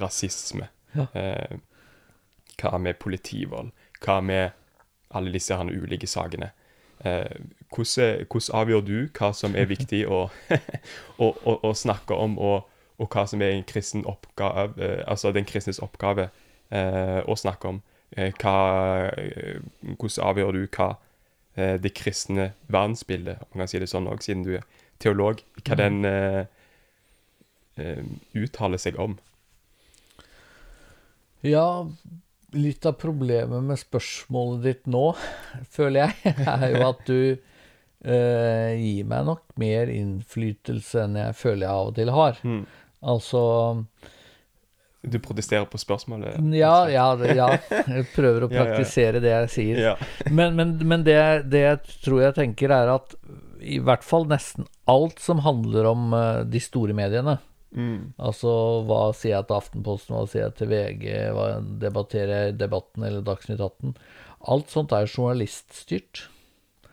rasisme? 0.00 0.68
Ja. 0.94 1.06
Eh, 1.14 1.58
hva 2.58 2.78
med 2.78 2.98
politivold? 2.98 3.70
Hva 4.02 4.20
med 4.20 4.50
alle 5.14 5.32
disse 5.32 5.56
her 5.56 5.70
ulike 5.70 6.06
sakene? 6.06 6.50
Eh, 7.04 7.38
hvordan, 7.70 8.26
avgjør 8.54 8.80
du 8.80 8.96
hva 9.14 9.30
som 9.36 9.54
er 9.56 9.68
viktig 9.70 10.02
å, 10.10 10.24
å, 11.22 11.28
å, 11.30 11.58
å 11.62 11.74
snakke 11.74 12.14
om, 12.14 12.38
og, 12.38 12.66
og, 12.98 13.06
hva 13.12 13.26
som 13.30 13.42
er 13.42 13.54
en 13.54 13.66
kristen 13.68 14.06
oppgave, 14.06 14.74
eh, 14.82 15.04
altså 15.06 15.32
den 15.32 15.46
kristnes 15.46 15.78
oppgave 15.84 16.30
eh, 16.70 17.20
å 17.22 17.36
snakke 17.38 17.74
om? 17.74 17.82
Eh, 18.16 18.32
hva, 18.40 19.12
hvordan 19.94 20.24
avgjør 20.32 20.58
du 20.58 20.64
hva 20.66 20.96
det 21.58 21.90
kristne 21.98 22.52
verdensbildet, 22.70 23.40
om 23.42 23.56
man 23.56 23.64
kan 23.64 23.70
si 23.72 23.80
det 23.82 23.88
sånn 23.90 24.04
òg, 24.06 24.20
siden 24.22 24.44
du 24.46 24.52
er 24.60 24.66
teolog, 25.02 25.40
hva 25.64 25.74
mm. 25.74 25.80
den 25.80 26.04
eh, 26.06 26.44
uttale 28.36 28.78
seg 28.80 28.98
om? 29.00 29.16
Ja, 31.46 31.86
litt 32.56 32.86
av 32.86 32.96
problemet 32.98 33.62
med 33.64 33.78
spørsmålet 33.78 34.64
ditt 34.64 34.90
nå, 34.90 35.12
føler 35.76 36.08
jeg, 36.08 36.34
er 36.48 36.68
jo 36.74 36.84
at 36.88 37.02
du 37.08 37.20
eh, 37.28 38.74
gir 38.78 39.08
meg 39.08 39.26
nok 39.28 39.44
mer 39.60 39.90
innflytelse 39.92 41.06
enn 41.06 41.18
jeg 41.20 41.38
føler 41.38 41.66
jeg 41.66 41.72
av 41.74 41.90
og 41.90 41.98
til 41.98 42.14
har. 42.14 42.38
Mm. 42.42 42.62
Altså 43.08 43.42
Du 45.06 45.18
protesterer 45.22 45.68
på 45.70 45.78
spørsmålet? 45.78 46.40
Ja, 46.56 46.88
ja, 46.90 47.12
ja. 47.22 47.50
Jeg 47.70 48.08
prøver 48.14 48.46
å 48.46 48.50
praktisere 48.56 49.22
det 49.22 49.34
jeg 49.34 49.52
sier. 49.54 49.82
Ja. 49.90 49.98
Men, 50.30 50.56
men, 50.58 50.78
men 50.82 51.04
det, 51.06 51.20
det, 51.52 51.62
jeg 51.62 52.00
tror 52.02 52.24
jeg 52.26 52.38
tenker, 52.40 52.74
er 52.74 52.96
at 52.96 53.14
i 53.58 53.78
hvert 53.82 54.04
fall 54.06 54.26
nesten 54.30 54.66
alt 54.88 55.18
som 55.22 55.42
handler 55.42 55.88
om 55.90 56.12
uh, 56.14 56.42
de 56.46 56.60
store 56.62 56.94
mediene, 56.96 57.36
Mm. 57.76 58.14
Altså, 58.16 58.50
hva 58.88 59.02
sier 59.16 59.36
jeg 59.36 59.48
til 59.48 59.58
Aftenposten, 59.58 60.16
hva 60.16 60.24
sier 60.30 60.46
jeg 60.46 60.56
til 60.58 60.72
VG, 60.72 61.06
hva 61.36 61.46
debatterer 61.82 62.34
jeg 62.34 62.54
i 62.54 62.58
Debatten 62.62 63.06
eller 63.08 63.24
Dagsnytt 63.26 63.60
18? 63.60 63.94
Alt 64.48 64.74
sånt 64.74 64.94
er 64.96 65.08
journaliststyrt. 65.08 66.26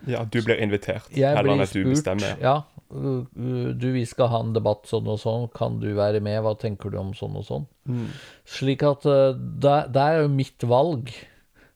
Ja, 0.06 0.26
du 0.28 0.42
blir 0.46 0.60
invitert, 0.62 1.08
jeg 1.16 1.32
eller 1.32 1.56
blir 1.56 1.70
spurt, 1.70 1.88
du 1.88 1.94
bestemmer. 1.96 2.36
Ja, 2.44 2.58
du, 2.92 3.88
vi 3.96 4.04
skal 4.06 4.30
ha 4.30 4.42
en 4.44 4.54
debatt 4.56 4.86
sånn 4.90 5.08
og 5.10 5.22
sånn, 5.22 5.48
kan 5.56 5.80
du 5.82 5.88
være 5.98 6.22
med, 6.24 6.42
hva 6.46 6.54
tenker 6.60 6.94
du 6.94 7.00
om 7.02 7.14
sånn 7.18 7.40
og 7.40 7.48
sånn? 7.48 7.70
Mm. 7.90 8.10
Slik 8.58 8.86
at 8.86 9.08
det, 9.08 9.78
det 9.96 10.04
er 10.04 10.22
jo 10.24 10.30
mitt 10.36 10.68
valg. 10.70 11.14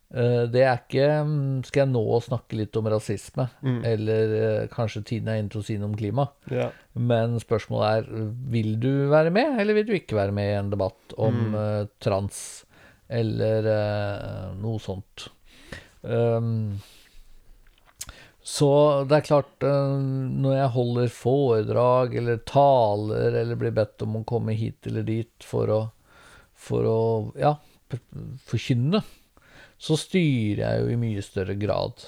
Eh, 0.09 0.43
det 0.49 0.63
er 0.65 0.79
ikke 0.79 1.07
mm, 1.21 1.57
Skal 1.67 1.83
jeg 1.83 1.91
nå 1.91 2.03
snakke 2.25 2.57
litt 2.57 2.77
om 2.79 2.87
rasisme? 2.89 3.45
Mm. 3.61 3.79
Eller 3.85 4.31
uh, 4.33 4.69
kanskje 4.73 5.03
tiden 5.05 5.29
er 5.29 5.41
inne 5.41 5.53
til 5.53 5.61
å 5.61 5.67
si 5.67 5.77
noe 5.77 5.91
om 5.91 5.97
klima? 5.97 6.25
Ja. 6.49 6.71
Men 6.97 7.37
spørsmålet 7.41 7.99
er 7.99 8.31
vil 8.49 8.73
du 8.81 8.91
være 9.11 9.33
med, 9.33 9.59
eller 9.61 9.77
vil 9.77 9.89
du 9.89 9.93
ikke 9.99 10.17
være 10.17 10.33
med 10.35 10.49
i 10.49 10.57
en 10.57 10.71
debatt 10.73 11.17
om 11.17 11.43
mm. 11.51 11.59
uh, 11.59 11.83
trans? 12.01 12.39
Eller 13.09 13.65
noe 14.61 14.77
sånt. 14.77 15.23
Um, 16.05 16.75
så 18.45 18.67
det 19.09 19.15
er 19.17 19.25
klart, 19.25 19.65
når 19.65 20.53
jeg 20.53 20.73
holder 20.75 21.09
foredrag 21.15 22.13
eller 22.21 22.37
taler, 22.45 23.33
eller 23.41 23.57
blir 23.57 23.73
bedt 23.73 24.05
om 24.05 24.19
å 24.19 24.21
komme 24.29 24.53
hit 24.57 24.85
eller 24.91 25.07
dit 25.07 25.45
for 25.45 25.73
å, 25.73 25.79
for 26.53 26.85
å 26.85 26.99
ja, 27.41 27.55
forkynne, 28.45 29.01
så 29.79 29.95
styrer 29.99 30.63
jeg 30.63 30.83
jo 30.83 30.91
i 30.93 30.99
mye 30.99 31.23
større 31.23 31.55
grad 31.59 32.03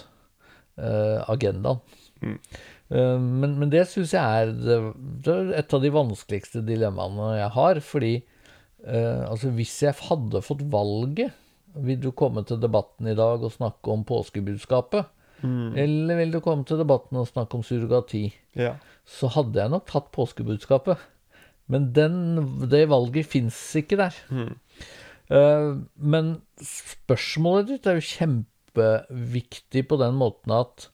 uh, 0.81 1.23
agendaen. 1.31 1.79
Mm. 2.21 2.37
Uh, 2.91 3.17
men, 3.17 3.55
men, 3.55 3.69
det 3.71 3.85
syns 3.89 4.13
jeg 4.17 4.21
er, 4.43 4.51
det, 4.51 4.79
det 5.23 5.35
er, 5.35 5.53
et 5.61 5.75
av 5.77 5.83
de 5.83 5.93
vanskeligste 5.95 6.65
dilemmaene 6.67 7.37
jeg 7.39 7.53
har. 7.55 7.79
Fordi 7.87 8.13
uh, 8.19 9.23
altså 9.29 9.53
hvis 9.55 9.77
jeg 9.87 9.97
hadde 10.09 10.43
fått 10.45 10.65
valget, 10.73 11.37
vil 11.79 12.01
du 12.03 12.11
komme 12.11 12.43
til 12.43 12.59
debatten 12.59 13.07
i 13.07 13.15
dag 13.15 13.39
og 13.39 13.55
snakke 13.55 13.93
om 13.93 14.03
påskebudskapet? 14.07 15.07
Mm. 15.41 15.71
Eller 15.79 16.19
vil 16.19 16.35
du 16.35 16.41
komme 16.43 16.67
til 16.67 16.81
debatten 16.81 17.17
og 17.17 17.29
snakke 17.29 17.57
om 17.57 17.63
surrogati? 17.65 18.27
Ja. 18.59 18.75
Så 19.07 19.31
hadde 19.31 19.63
jeg 19.63 19.71
nok 19.71 19.87
tatt 19.89 20.11
påskebudskapet. 20.13 20.99
Men 21.71 21.91
den, 21.95 22.17
det 22.67 22.89
valget 22.91 23.29
fins 23.31 23.57
ikke 23.79 23.99
der. 24.01 24.17
Mm. 24.27 24.57
Eh, 25.31 25.73
men 25.95 26.33
spørsmålet 26.65 27.69
ditt 27.69 27.87
er 27.87 27.99
jo 27.99 28.07
kjempeviktig 28.09 29.85
på 29.87 29.99
den 30.01 30.17
måten 30.19 30.53
at, 30.55 30.89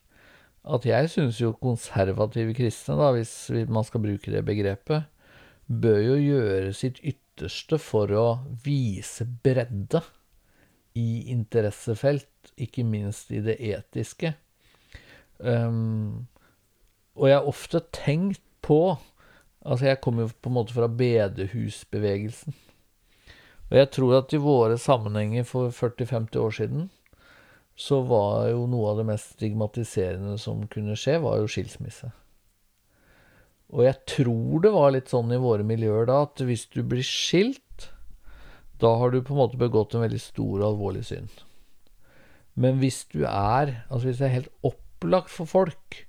at 0.68 0.86
jeg 0.86 1.10
syns 1.14 1.42
jo 1.42 1.56
konservative 1.58 2.54
kristne, 2.58 3.00
da, 3.00 3.12
hvis 3.16 3.34
man 3.72 3.88
skal 3.88 4.04
bruke 4.04 4.34
det 4.34 4.44
begrepet, 4.46 5.08
bør 5.68 6.00
jo 6.04 6.20
gjøre 6.22 6.76
sitt 6.78 7.02
ytterste 7.02 7.80
for 7.82 8.14
å 8.14 8.28
vise 8.64 9.26
bredde 9.26 10.04
i 10.98 11.28
interessefelt, 11.34 12.30
ikke 12.58 12.86
minst 12.88 13.34
i 13.34 13.42
det 13.44 13.58
etiske. 13.62 14.34
Um, 15.38 16.26
og 17.18 17.30
jeg 17.30 17.38
har 17.38 17.50
ofte 17.50 17.84
tenkt 17.94 18.42
på 18.66 18.98
Altså, 19.68 19.90
jeg 19.90 20.00
kommer 20.00 20.24
jo 20.24 20.30
på 20.32 20.48
en 20.48 20.54
måte 20.56 20.72
fra 20.72 20.88
bedehusbevegelsen. 20.88 22.54
Og 23.68 23.76
jeg 23.82 23.90
tror 23.92 24.20
at 24.22 24.34
i 24.34 24.40
våre 24.40 24.78
sammenhenger 24.80 25.44
for 25.48 25.74
40-50 25.76 26.40
år 26.40 26.56
siden, 26.56 26.86
så 27.78 28.00
var 28.08 28.48
jo 28.50 28.64
noe 28.70 28.94
av 28.94 29.02
det 29.02 29.08
mest 29.10 29.36
stigmatiserende 29.36 30.38
som 30.42 30.64
kunne 30.72 30.96
skje, 30.98 31.20
var 31.22 31.42
jo 31.42 31.50
skilsmisse. 31.52 32.10
Og 33.76 33.84
jeg 33.84 34.00
tror 34.08 34.64
det 34.64 34.72
var 34.74 34.94
litt 34.96 35.12
sånn 35.12 35.34
i 35.36 35.42
våre 35.44 35.66
miljøer 35.68 36.08
da 36.08 36.22
at 36.26 36.42
hvis 36.48 36.66
du 36.72 36.80
blir 36.88 37.04
skilt, 37.06 37.90
da 38.80 38.94
har 39.02 39.12
du 39.12 39.20
på 39.20 39.36
en 39.36 39.42
måte 39.42 39.60
begått 39.60 39.96
en 39.98 40.06
veldig 40.06 40.22
stor 40.22 40.62
og 40.62 40.68
alvorlig 40.72 41.04
synd. 41.10 41.44
Men 42.58 42.80
hvis 42.82 43.04
du 43.12 43.22
er 43.30 43.84
Altså 43.86 44.08
hvis 44.08 44.20
det 44.22 44.28
er 44.28 44.38
helt 44.40 44.66
opplagt 44.66 45.30
for 45.30 45.50
folk 45.50 46.04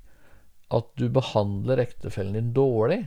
at 0.73 0.89
du 1.01 1.09
behandler 1.13 1.81
ektefellen 1.81 2.37
din 2.37 2.53
dårlig, 2.57 3.07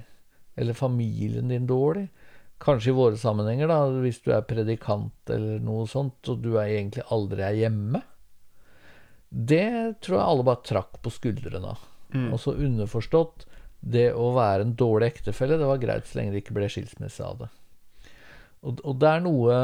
eller 0.58 0.78
familien 0.78 1.50
din 1.54 1.68
dårlig, 1.70 2.08
kanskje 2.62 2.92
i 2.92 2.98
våre 2.98 3.18
sammenhenger, 3.20 3.72
da, 3.72 3.80
hvis 4.04 4.22
du 4.26 4.32
er 4.36 4.46
predikant 4.48 5.34
eller 5.34 5.62
noe 5.64 5.88
sånt, 5.90 6.20
og 6.30 6.44
du 6.44 6.54
er 6.56 6.76
egentlig 6.76 7.06
aldri 7.14 7.46
er 7.46 7.60
hjemme, 7.64 8.04
det 9.32 10.02
tror 10.04 10.18
jeg 10.18 10.28
alle 10.28 10.46
bare 10.48 10.68
trakk 10.68 11.00
på 11.04 11.14
skuldrene 11.14 11.72
av. 11.74 11.88
Mm. 12.12 12.28
Og 12.36 12.42
så 12.44 12.54
underforstått 12.54 13.48
det 13.82 14.12
å 14.14 14.34
være 14.36 14.68
en 14.68 14.76
dårlig 14.78 15.14
ektefelle, 15.14 15.58
det 15.58 15.70
var 15.70 15.82
greit 15.82 16.06
så 16.08 16.20
lenge 16.20 16.36
det 16.36 16.44
ikke 16.44 16.58
ble 16.60 16.70
skilsmisse 16.70 17.26
av 17.26 17.46
det. 17.46 17.50
Og, 18.62 18.84
og 18.86 19.00
det 19.02 19.10
er 19.10 19.24
noe 19.26 19.56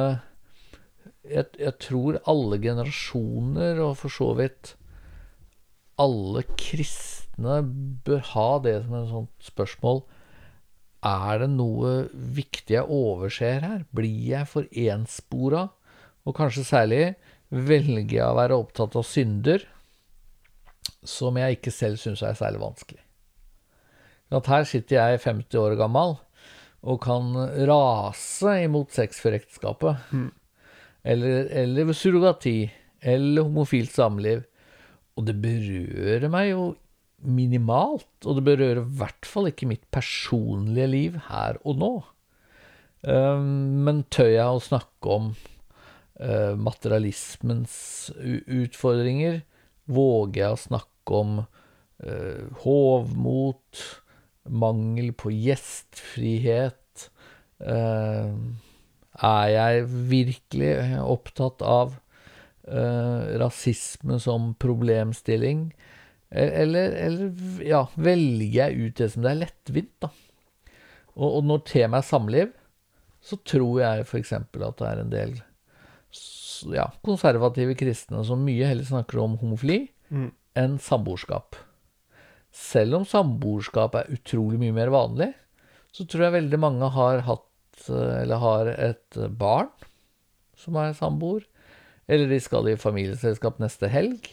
jeg, 1.28 1.46
jeg 1.60 1.74
tror 1.84 2.20
alle 2.30 2.60
generasjoner, 2.64 3.82
og 3.84 3.98
for 4.00 4.14
så 4.14 4.32
vidt 4.40 4.74
alle 6.02 6.44
kristne, 6.58 7.60
bør 8.08 8.24
ha 8.34 8.50
det 8.64 8.78
som 8.86 8.96
et 8.98 9.12
sånt 9.12 9.50
spørsmål. 9.52 10.02
Er 11.08 11.44
det 11.44 11.50
noe 11.54 11.94
viktig 12.12 12.76
jeg 12.76 12.92
overser 12.92 13.64
her? 13.64 13.82
Blir 13.96 14.30
jeg 14.34 14.50
for 14.50 14.68
enspora? 14.72 15.68
Og 16.28 16.36
kanskje 16.36 16.66
særlig 16.68 17.02
velger 17.50 18.18
jeg 18.18 18.28
å 18.28 18.38
være 18.38 18.58
opptatt 18.60 18.98
av 19.00 19.06
synder 19.08 19.64
som 21.08 21.38
jeg 21.40 21.58
ikke 21.58 21.72
selv 21.72 22.02
syns 22.02 22.24
er 22.26 22.36
særlig 22.36 22.60
vanskelig. 22.64 23.04
At 24.36 24.50
her 24.52 24.66
sitter 24.68 24.98
jeg 24.98 25.22
50 25.24 25.62
år 25.62 25.78
gammel 25.80 26.18
og 26.88 27.00
kan 27.04 27.32
rase 27.70 28.58
imot 28.66 28.92
sex 28.96 29.22
før 29.24 29.38
ekteskapet. 29.40 30.04
Eller, 31.08 31.48
eller 31.64 31.94
surrogati. 31.96 32.68
Eller 33.02 33.48
homofilt 33.48 33.94
samliv. 33.94 34.44
Og 35.18 35.26
det 35.28 35.38
berører 35.42 36.28
meg 36.32 36.52
jo 36.52 36.68
minimalt. 37.24 38.10
Og 38.26 38.40
det 38.40 38.46
berører 38.48 38.82
i 38.84 38.98
hvert 39.00 39.28
fall 39.28 39.50
ikke 39.52 39.70
mitt 39.70 39.86
personlige 39.94 40.90
liv 40.92 41.20
her 41.30 41.60
og 41.64 41.82
nå. 41.82 41.92
Um, 43.08 43.86
men 43.86 44.04
tør 44.14 44.32
jeg 44.34 44.58
å 44.58 44.64
snakke 44.64 45.14
om 45.14 45.30
uh, 46.22 46.54
materialismens 46.58 47.78
utfordringer? 48.18 49.42
Våger 49.88 50.44
jeg 50.44 50.56
å 50.56 50.64
snakke 50.66 51.22
om 51.22 51.38
uh, 51.44 52.44
hovmot, 52.64 53.84
mangel 54.48 55.14
på 55.16 55.32
gjestfrihet? 55.36 57.10
Uh, 57.62 58.34
er 59.18 59.48
jeg 59.50 59.86
virkelig 60.12 60.74
opptatt 61.02 61.64
av 61.66 61.96
eh, 62.70 63.38
rasisme 63.42 64.20
som 64.22 64.52
problemstilling? 64.62 65.72
Eller, 66.32 66.92
eller 66.92 67.62
ja, 67.64 67.86
velger 67.96 68.58
jeg 68.58 68.80
ut 68.90 68.98
det 69.00 69.08
som 69.14 69.24
det 69.24 69.32
er 69.32 69.42
lettvint, 69.46 69.94
da? 70.04 70.10
Og, 71.18 71.28
og 71.40 71.46
når 71.48 71.62
temaet 71.70 72.04
er 72.04 72.08
samliv, 72.10 72.50
så 73.24 73.38
tror 73.48 73.80
jeg 73.82 74.04
f.eks. 74.06 74.34
at 74.36 74.58
det 74.82 74.88
er 74.90 75.00
en 75.02 75.14
del 75.14 75.38
ja, 76.74 76.88
konservative 77.06 77.76
kristne 77.80 78.24
som 78.28 78.44
mye 78.46 78.68
heller 78.70 78.88
snakker 78.88 79.24
om 79.24 79.38
homofili 79.42 79.86
Mm. 80.08 80.30
enn 80.56 80.78
samboerskap. 80.80 81.58
Selv 82.56 82.96
om 82.96 83.04
samboerskap 83.06 83.98
er 84.00 84.14
utrolig 84.16 84.56
mye 84.62 84.72
mer 84.72 84.88
vanlig, 84.94 85.34
så 85.92 86.06
tror 86.08 86.24
jeg 86.30 86.36
veldig 86.38 86.60
mange 86.64 86.88
har 86.96 87.26
hatt 87.28 87.90
eller 87.92 88.40
har 88.40 88.70
et 88.72 89.18
barn 89.38 89.68
som 90.56 90.80
er 90.80 90.96
samboer. 90.96 91.44
Eller 92.08 92.32
de 92.32 92.40
skal 92.40 92.70
i 92.72 92.78
familieselskap 92.80 93.60
neste 93.60 93.90
helg 93.92 94.30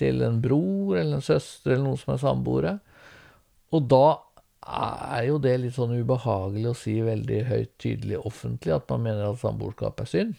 til 0.00 0.24
en 0.26 0.40
bror 0.42 0.96
eller 0.98 1.18
en 1.18 1.24
søster 1.24 1.74
eller 1.74 1.86
noen 1.90 2.00
som 2.00 2.14
er 2.14 2.22
samboere. 2.22 2.74
Og 3.76 3.86
da 3.90 4.04
er 4.60 5.26
jo 5.28 5.38
det 5.42 5.54
litt 5.62 5.76
sånn 5.76 5.94
ubehagelig 5.96 6.72
å 6.72 6.76
si 6.76 6.96
veldig 7.04 7.44
høyt, 7.48 7.74
tydelig, 7.80 8.18
offentlig 8.28 8.74
at 8.76 8.88
man 8.92 9.04
mener 9.06 9.30
at 9.30 9.40
samboerskap 9.42 10.02
er 10.02 10.10
synd. 10.10 10.34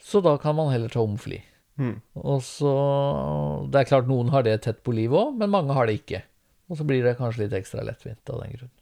Så 0.00 0.20
da 0.24 0.36
kan 0.40 0.56
man 0.56 0.72
heller 0.72 0.92
ta 0.92 1.02
omfli. 1.04 1.40
Mm. 1.76 1.98
Og 2.22 2.38
så 2.46 2.72
Det 3.70 3.80
er 3.80 3.88
klart 3.88 4.06
noen 4.06 4.30
har 4.30 4.44
det 4.46 4.60
tett 4.62 4.82
på 4.86 4.94
livet 4.94 5.18
òg, 5.18 5.34
men 5.38 5.50
mange 5.50 5.74
har 5.74 5.88
det 5.88 5.98
ikke. 6.00 6.22
Og 6.70 6.78
så 6.78 6.86
blir 6.86 7.04
det 7.04 7.18
kanskje 7.18 7.44
litt 7.44 7.56
ekstra 7.58 7.84
lettvint 7.84 8.30
av 8.32 8.42
den 8.42 8.56
grunn. 8.56 8.74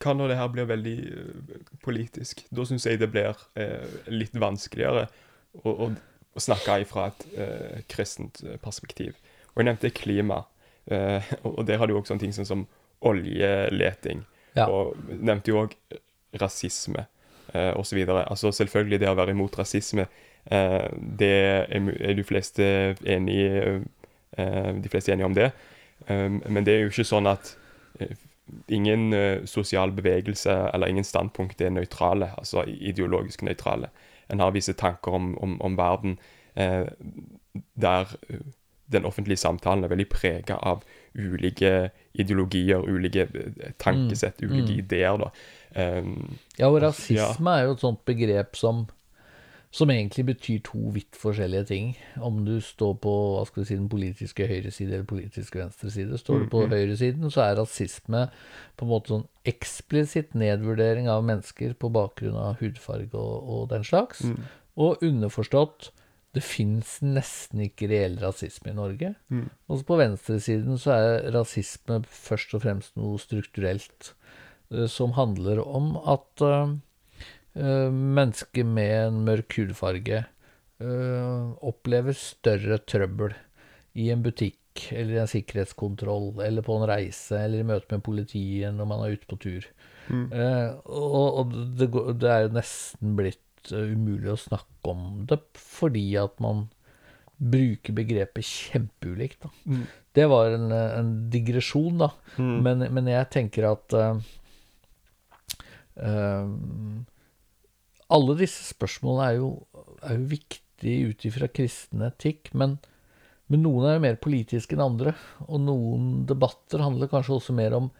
Hva 0.00 0.14
når 0.16 0.32
det 0.32 0.38
her 0.38 0.50
blir 0.52 0.68
veldig 0.68 0.96
eh, 1.04 1.70
politisk? 1.84 2.44
Da 2.54 2.64
syns 2.68 2.86
jeg 2.88 3.00
det 3.02 3.10
blir 3.12 3.36
eh, 3.60 3.98
litt 4.08 4.34
vanskeligere 4.36 5.06
Og, 5.60 5.68
å, 5.70 5.88
å 6.34 6.42
snakke 6.42 6.80
ifra 6.82 7.08
et 7.10 7.26
eh, 7.38 7.82
kristent 7.90 8.42
eh, 8.44 8.58
perspektiv. 8.62 9.14
Og 9.54 9.62
jeg 9.62 9.68
nevnte 9.70 9.92
klima, 9.94 10.42
eh, 10.90 11.34
og 11.46 11.62
der 11.68 11.80
har 11.80 11.90
du 11.90 11.96
òg 11.98 12.08
sånne 12.08 12.26
ting 12.26 12.34
som, 12.36 12.48
som 12.48 12.66
oljeleting. 13.04 14.24
Ja. 14.54 14.68
Og 14.70 14.98
nevnte 15.14 15.52
jo 15.52 15.64
òg 15.64 15.76
rasisme 16.40 17.06
eh, 17.54 17.72
osv. 17.78 18.00
Altså 18.10 18.52
selvfølgelig 18.54 19.00
det 19.02 19.10
å 19.10 19.18
være 19.18 19.34
imot 19.34 19.58
rasisme, 19.58 20.06
eh, 20.50 20.86
det 20.94 21.32
er, 21.32 21.90
er 22.00 22.18
de 22.18 22.26
fleste 22.26 22.66
enig 23.06 23.40
eh, 23.44 23.80
De 24.34 24.90
fleste 24.90 25.12
er 25.12 25.14
enige 25.14 25.30
om 25.30 25.34
det. 25.36 25.50
Um, 26.08 26.40
men 26.50 26.64
det 26.66 26.72
er 26.74 26.80
jo 26.82 26.90
ikke 26.90 27.04
sånn 27.06 27.28
at 27.30 27.52
eh, 28.02 28.16
ingen 28.74 29.14
sosial 29.46 29.92
bevegelse 29.94 30.52
eller 30.74 30.90
ingen 30.90 31.06
standpunkt 31.06 31.62
er 31.62 31.70
nøytrale, 31.70 32.32
altså 32.36 32.64
ideologisk 32.66 33.44
nøytrale. 33.46 33.92
En 34.28 34.40
har 34.40 34.54
visse 34.54 34.72
tanker 34.72 35.16
om, 35.16 35.32
om, 35.38 35.56
om 35.60 35.78
verden 35.78 36.18
eh, 36.54 36.86
der 37.74 38.14
eh, 38.28 38.44
den 38.92 39.04
offentlige 39.08 39.40
samtalen 39.40 39.84
er 39.84 39.92
veldig 39.92 40.08
prega 40.12 40.56
av 40.60 40.82
ulike 41.14 41.90
ideologier, 42.12 42.84
ulike 42.84 43.26
tankesett, 43.80 44.42
mm. 44.42 44.50
ulike 44.50 44.72
mm. 44.72 44.78
ideer. 44.78 45.22
da. 45.22 45.30
Um, 45.74 46.36
Ja, 46.58 46.68
og 46.68 46.82
rasisme 46.82 47.50
er 47.50 47.64
jo 47.64 47.74
et 47.74 47.82
sånt 47.82 48.04
begrep 48.06 48.58
som, 48.58 48.84
som 49.74 49.90
egentlig 49.90 50.22
betyr 50.28 50.60
to 50.68 50.92
vidt 50.94 51.16
forskjellige 51.18 51.66
ting. 51.70 51.88
Om 52.22 52.44
du 52.46 52.58
står 52.62 52.92
på 53.02 53.14
hva 53.34 53.42
skal 53.48 53.64
du 53.64 53.68
si, 53.68 53.78
den 53.78 53.90
politiske 53.90 54.46
høyreside 54.46 55.00
eller 55.00 55.08
politiske 55.10 55.58
venstreside. 55.58 56.18
Står 56.20 56.44
du 56.44 56.46
på 56.52 56.62
høyresiden, 56.70 57.26
så 57.34 57.42
er 57.48 57.58
rasisme 57.58 58.28
på 58.78 58.86
en 58.86 58.92
måte 58.92 59.14
sånn 59.14 59.26
eksplisitt 59.50 60.36
nedvurdering 60.38 61.10
av 61.10 61.26
mennesker 61.26 61.74
på 61.74 61.90
bakgrunn 61.94 62.38
av 62.38 62.62
hudfarge 62.62 63.18
og, 63.18 63.50
og 63.56 63.66
den 63.74 63.86
slags. 63.86 64.22
Og 64.78 65.02
underforstått 65.02 65.90
det 66.34 66.42
fins 66.42 66.96
nesten 67.02 67.62
ikke 67.66 67.88
reell 67.90 68.16
rasisme 68.22 68.72
i 68.72 68.78
Norge. 68.78 69.12
Mm. 69.30 69.46
Også 69.70 69.86
på 69.86 69.98
venstresiden 70.00 70.80
så 70.82 70.96
er 70.96 71.28
rasisme 71.34 72.00
først 72.10 72.56
og 72.56 72.64
fremst 72.64 72.96
noe 72.98 73.20
strukturelt 73.22 74.14
eh, 74.70 74.86
som 74.90 75.14
handler 75.18 75.62
om 75.62 75.94
at 75.98 76.42
eh, 76.42 76.74
mennesker 77.54 78.66
med 78.66 78.92
en 78.98 79.18
mørk 79.28 79.54
hudfarge 79.60 80.24
eh, 80.82 81.44
opplever 81.62 82.16
større 82.18 82.80
trøbbel 82.82 83.34
i 83.94 84.10
en 84.10 84.24
butikk 84.24 84.88
eller 84.90 85.14
i 85.14 85.22
en 85.22 85.30
sikkerhetskontroll 85.30 86.42
eller 86.42 86.66
på 86.66 86.76
en 86.78 86.88
reise 86.90 87.38
eller 87.38 87.62
i 87.62 87.68
møte 87.68 87.94
med 87.94 88.04
politiet 88.06 88.74
når 88.74 88.90
man 88.90 89.04
er 89.04 89.14
ute 89.14 89.30
på 89.30 89.38
tur. 89.44 89.68
Mm. 90.10 90.26
Eh, 90.34 90.70
og 90.90 91.54
det, 91.78 91.90
det 92.20 92.30
er 92.30 92.46
jo 92.46 92.54
nesten 92.56 93.14
blitt 93.18 93.70
eh, 93.72 93.92
umulig 93.94 94.34
å 94.34 94.40
snakke 94.40 94.90
om 94.90 95.22
det 95.30 95.38
fordi 95.58 96.08
at 96.20 96.42
man 96.42 96.66
bruker 97.34 97.94
begrepet 97.96 98.46
kjempeulikt. 98.46 99.46
Mm. 99.66 99.86
Det 100.14 100.26
var 100.30 100.54
en, 100.54 100.70
eh, 100.72 100.98
en 100.98 101.14
digresjon, 101.30 101.98
da. 102.02 102.10
Mm. 102.36 102.56
Men, 102.66 102.86
men 102.98 103.10
jeg 103.10 103.30
tenker 103.34 103.66
at 103.72 103.96
uh, 103.98 104.20
eh, 105.98 106.52
Alle 108.12 108.36
disse 108.36 108.66
spørsmålene 108.68 109.28
er 109.30 109.38
jo, 109.38 109.50
er 110.04 110.18
jo 110.18 110.26
viktige 110.34 111.10
ut 111.10 111.24
ifra 111.28 111.48
kristen 111.48 112.04
etikk, 112.04 112.50
men, 112.52 112.76
men 113.48 113.64
noen 113.64 113.88
er 113.88 113.96
jo 113.96 114.04
mer 114.04 114.20
politiske 114.20 114.76
enn 114.76 114.84
andre. 114.84 115.14
Og 115.48 115.62
noen 115.64 116.24
debatter 116.28 116.84
handler 116.84 117.10
kanskje 117.12 117.38
også 117.38 117.56
mer 117.56 117.76
om 117.78 117.90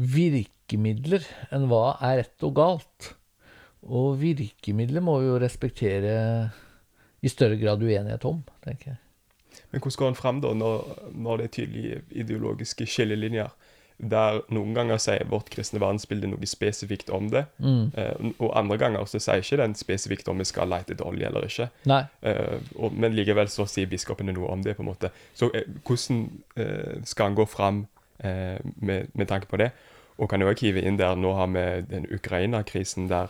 virkemidler 0.00 1.26
enn 1.50 1.66
hva 1.70 1.96
er 1.98 2.22
rett 2.22 2.46
og 2.46 2.56
galt. 2.56 3.12
Og 3.82 4.18
virkemidler 4.20 5.02
må 5.04 5.18
vi 5.20 5.30
jo 5.30 5.38
respektere 5.40 6.14
i 7.20 7.30
større 7.32 7.58
grad 7.60 7.82
uenighet 7.82 8.24
om, 8.28 8.42
tenker 8.64 8.94
jeg. 8.94 9.00
Men 9.70 9.82
hvordan 9.82 9.98
går 9.98 10.10
en 10.10 10.18
fram 10.18 10.40
da, 10.42 10.52
når, 10.54 10.86
når 11.14 11.40
det 11.40 11.46
er 11.46 11.54
tydelige 11.56 12.00
ideologiske 12.22 12.86
skillelinjer? 12.88 13.50
Der 14.02 14.38
noen 14.48 14.72
ganger 14.74 14.96
sier 14.96 15.26
vårt 15.28 15.50
kristne 15.52 15.80
verdensbilde 15.82 16.30
noe 16.30 16.46
spesifikt 16.48 17.10
om 17.12 17.26
det, 17.28 17.42
Mm. 17.58 17.90
uh, 17.92 18.30
og 18.38 18.56
andre 18.56 18.78
ganger 18.80 19.04
så 19.04 19.20
sier 19.20 19.42
ikke 19.42 19.58
den 19.60 19.74
spesifikt 19.76 20.28
om 20.28 20.38
vi 20.40 20.46
skal 20.48 20.68
lete 20.72 20.94
etter 20.94 21.04
olje 21.04 21.26
eller 21.28 21.44
ikke. 21.44 21.66
Eh, 22.22 22.58
og, 22.76 22.94
men 22.96 23.12
likevel 23.12 23.48
så 23.52 23.66
sier 23.68 23.90
biskopene 23.90 24.32
noe 24.32 24.48
om 24.48 24.62
det, 24.64 24.76
på 24.76 24.82
en 24.82 24.88
måte. 24.88 25.10
Så 25.34 25.50
uh, 25.52 25.60
hvordan 25.84 27.04
skal 27.04 27.26
en 27.26 27.36
gå 27.36 27.46
fram 27.46 27.86
med, 28.20 29.08
med 29.14 29.28
tanke 29.28 29.46
på 29.48 29.56
det? 29.56 29.70
Og 30.18 30.28
kan 30.28 30.40
jo 30.40 30.48
også 30.48 30.66
hive 30.66 30.82
inn 30.84 30.98
der 30.98 31.14
Nå 31.16 31.32
har 31.32 31.46
vi 31.48 31.66
den 31.88 32.06
Ukraina-krisen 32.12 33.08
der 33.08 33.28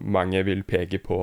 mange 0.00 0.44
vil 0.44 0.62
peke 0.64 0.98
på 0.98 1.18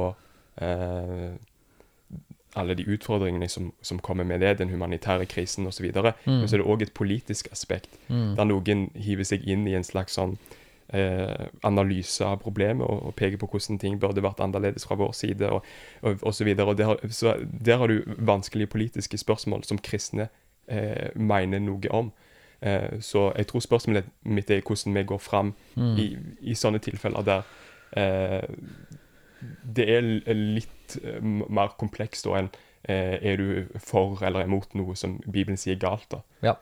alle 2.57 2.75
de 2.75 2.85
utfordringene 2.89 3.49
som, 3.49 3.71
som 3.81 3.99
kommer 3.99 4.23
med 4.23 4.41
det, 4.41 4.57
den 4.57 4.69
humanitære 4.69 5.25
krisen 5.29 5.67
osv. 5.67 5.91
Mm. 5.93 6.13
Men 6.25 6.47
så 6.47 6.55
er 6.57 6.63
det 6.63 6.69
òg 6.69 6.81
et 6.81 6.93
politisk 6.97 7.51
aspekt, 7.51 7.99
der 8.09 8.47
noen 8.49 8.87
hiver 8.97 9.27
seg 9.27 9.45
inn 9.45 9.67
i 9.69 9.75
en 9.77 9.85
slags 9.85 10.17
sånn 10.17 10.37
eh, 10.93 11.47
analyse 11.61 12.25
av 12.25 12.39
problemet 12.43 12.85
og, 12.87 13.03
og 13.09 13.15
peker 13.15 13.37
på 13.41 13.49
hvordan 13.51 13.79
ting 13.81 13.99
burde 14.01 14.23
vært 14.25 14.41
annerledes 14.43 14.87
fra 14.87 14.97
vår 14.99 15.13
side, 15.17 15.49
og, 15.49 15.65
og, 16.01 16.17
og 16.21 16.33
så 16.35 16.47
videre. 16.47 16.67
Og 16.73 16.77
der, 16.77 16.95
så 17.13 17.35
der 17.43 17.77
har 17.77 17.91
du 17.91 18.01
vanskelige 18.17 18.71
politiske 18.73 19.17
spørsmål 19.17 19.63
som 19.67 19.81
kristne 19.81 20.29
eh, 20.67 21.09
mener 21.15 21.61
noe 21.63 21.93
om. 21.93 22.11
Eh, 22.61 22.99
så 23.01 23.29
jeg 23.37 23.47
tror 23.47 23.65
spørsmålet 23.65 24.09
mitt 24.23 24.49
er 24.51 24.65
hvordan 24.65 24.97
vi 24.97 25.05
går 25.13 25.21
fram 25.23 25.53
i, 25.77 26.09
i 26.41 26.57
sånne 26.57 26.81
tilfeller 26.83 27.23
der 27.27 27.45
eh, 27.97 28.49
det 29.63 29.85
er 29.97 30.05
litt 30.35 30.97
eh, 31.03 31.21
mer 31.21 31.75
komplekst 31.79 32.27
da 32.27 32.37
enn 32.41 32.49
eh, 32.83 33.15
er 33.21 33.39
du 33.39 33.79
for 33.83 34.19
eller 34.25 34.47
imot 34.47 34.73
noe 34.77 34.95
som 34.99 35.17
Bibelen 35.25 35.59
sier 35.59 35.79
galt. 35.79 36.07
da. 36.11 36.23
Ja. 36.45 36.55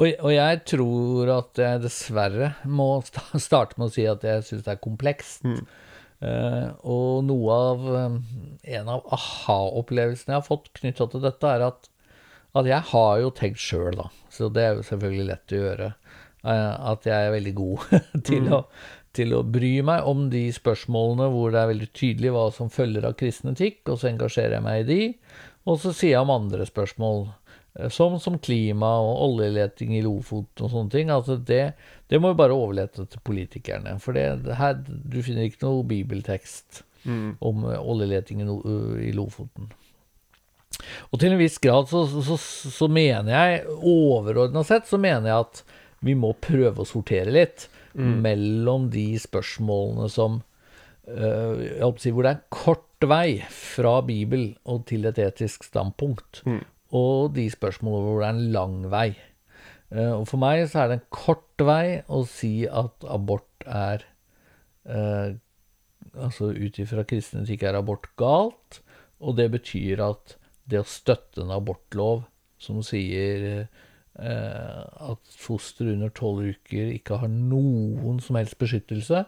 Og, 0.00 0.08
og 0.24 0.32
jeg 0.32 0.62
tror 0.70 1.28
at 1.34 1.58
jeg 1.60 1.82
dessverre 1.84 2.54
må 2.64 2.88
starte 3.48 3.76
med 3.76 3.90
å 3.90 3.94
si 3.94 4.06
at 4.08 4.24
jeg 4.24 4.46
syns 4.48 4.64
det 4.66 4.74
er 4.76 4.84
komplekst. 4.84 5.44
Eh, 6.20 6.66
og 6.84 7.22
noe 7.24 7.54
av 7.56 7.84
eh, 7.96 8.16
En 8.76 8.88
av 8.92 9.06
aha-opplevelsene 9.16 10.34
jeg 10.34 10.36
har 10.36 10.44
fått 10.44 10.68
knytta 10.76 11.06
til 11.12 11.22
dette, 11.24 11.48
er 11.48 11.64
at, 11.70 11.88
at 12.60 12.66
jeg 12.68 12.86
har 12.92 13.14
jo 13.22 13.30
tenkt 13.36 13.62
sjøl, 13.62 13.94
da. 13.96 14.10
Så 14.32 14.50
det 14.52 14.66
er 14.66 14.74
jo 14.78 14.84
selvfølgelig 14.88 15.28
lett 15.30 15.54
å 15.56 15.60
gjøre. 15.64 15.88
eh, 16.44 16.74
at 16.92 17.08
jeg 17.08 17.26
er 17.28 17.34
veldig 17.36 17.54
god 17.60 17.86
til, 18.28 18.50
å, 18.52 18.62
til 19.16 19.32
å 19.34 19.42
bry 19.42 19.72
meg 19.82 20.06
om 20.06 20.28
de 20.30 20.44
spørsmålene 20.54 21.26
hvor 21.32 21.50
det 21.50 21.60
er 21.62 21.70
veldig 21.72 21.88
tydelig 21.96 22.30
hva 22.34 22.44
som 22.54 22.70
følger 22.70 23.08
av 23.08 23.16
kristen 23.18 23.50
etikk, 23.54 23.80
og 23.90 23.98
så 23.98 24.10
engasjerer 24.12 24.58
jeg 24.58 24.66
meg 24.66 24.82
i 24.84 24.88
de. 24.90 25.00
Og 25.66 25.80
så 25.82 25.92
sier 25.96 26.14
jeg 26.14 26.22
om 26.24 26.30
andre 26.34 26.66
spørsmål, 26.68 27.24
eh, 27.78 27.88
som, 27.92 28.14
som 28.22 28.38
klima 28.42 28.92
og 29.02 29.24
oljeleting 29.26 29.96
i 29.98 30.04
Lofoten 30.06 30.68
og 30.68 30.72
sånne 30.76 30.94
ting. 30.94 31.10
Altså 31.10 31.36
det, 31.36 31.62
det 32.10 32.20
må 32.22 32.30
vi 32.32 32.38
bare 32.42 32.54
overlate 32.56 33.08
til 33.10 33.24
politikerne. 33.26 33.96
For 34.00 34.14
det, 34.16 34.28
her, 34.60 34.78
du 34.86 35.18
finner 35.26 35.48
ikke 35.50 35.66
noe 35.66 35.82
bibeltekst 35.90 36.84
om 37.40 37.66
eh, 37.66 37.80
oljeleting 37.80 38.42
i, 38.44 38.48
Lo- 38.48 38.62
i 39.00 39.10
Lofoten. 39.16 39.70
Og 41.10 41.18
til 41.20 41.32
en 41.34 41.40
viss 41.40 41.58
grad 41.60 41.90
så, 41.90 42.04
så, 42.24 42.38
så 42.38 42.86
mener 42.88 43.32
jeg, 43.34 43.64
overordna 43.82 44.62
sett, 44.64 44.86
så 44.88 44.96
mener 45.02 45.28
jeg 45.32 45.44
at 45.48 45.62
vi 46.06 46.14
må 46.16 46.30
prøve 46.40 46.80
å 46.80 46.88
sortere 46.88 47.32
litt 47.34 47.66
mellom 47.98 48.90
de 48.92 49.18
spørsmålene 49.18 50.08
som 50.12 50.42
øh, 51.08 51.62
jeg 51.64 51.86
å 51.86 51.94
si, 51.98 52.12
Hvor 52.14 52.26
det 52.26 52.34
er 52.36 52.44
kort 52.50 52.86
vei 53.00 53.40
fra 53.48 54.00
Bibel 54.04 54.54
og 54.68 54.84
til 54.90 55.06
et 55.08 55.18
etisk 55.18 55.64
standpunkt, 55.64 56.42
og 56.92 57.34
de 57.34 57.46
spørsmålene 57.50 58.06
hvor 58.06 58.20
det 58.20 58.28
er 58.28 58.34
en 58.36 58.52
lang 58.52 58.76
vei. 58.92 59.08
Eh, 59.90 60.12
og 60.14 60.26
for 60.30 60.38
meg 60.42 60.66
så 60.70 60.84
er 60.84 60.90
det 60.90 60.98
en 61.00 61.06
kort 61.10 61.64
vei 61.66 62.00
å 62.06 62.22
si 62.28 62.66
at 62.66 63.06
abort 63.08 63.66
er 63.66 64.04
eh, 64.86 65.38
Altså 66.16 66.48
ut 66.50 66.78
ifra 66.80 67.04
kristen 67.06 67.44
etikk 67.44 67.62
er 67.68 67.76
abort 67.78 68.08
galt, 68.18 68.80
og 69.20 69.36
det 69.38 69.50
betyr 69.52 70.00
at 70.02 70.32
det 70.66 70.80
å 70.80 70.88
støtte 70.88 71.44
en 71.44 71.52
abortlov 71.54 72.24
som 72.58 72.80
sier 72.82 73.44
eh, 73.46 73.84
at 74.20 75.34
foster 75.40 75.88
under 75.94 76.10
tolv 76.12 76.44
uker 76.52 76.90
ikke 76.92 77.20
har 77.22 77.30
noen 77.32 78.18
som 78.20 78.36
helst 78.36 78.58
beskyttelse, 78.60 79.24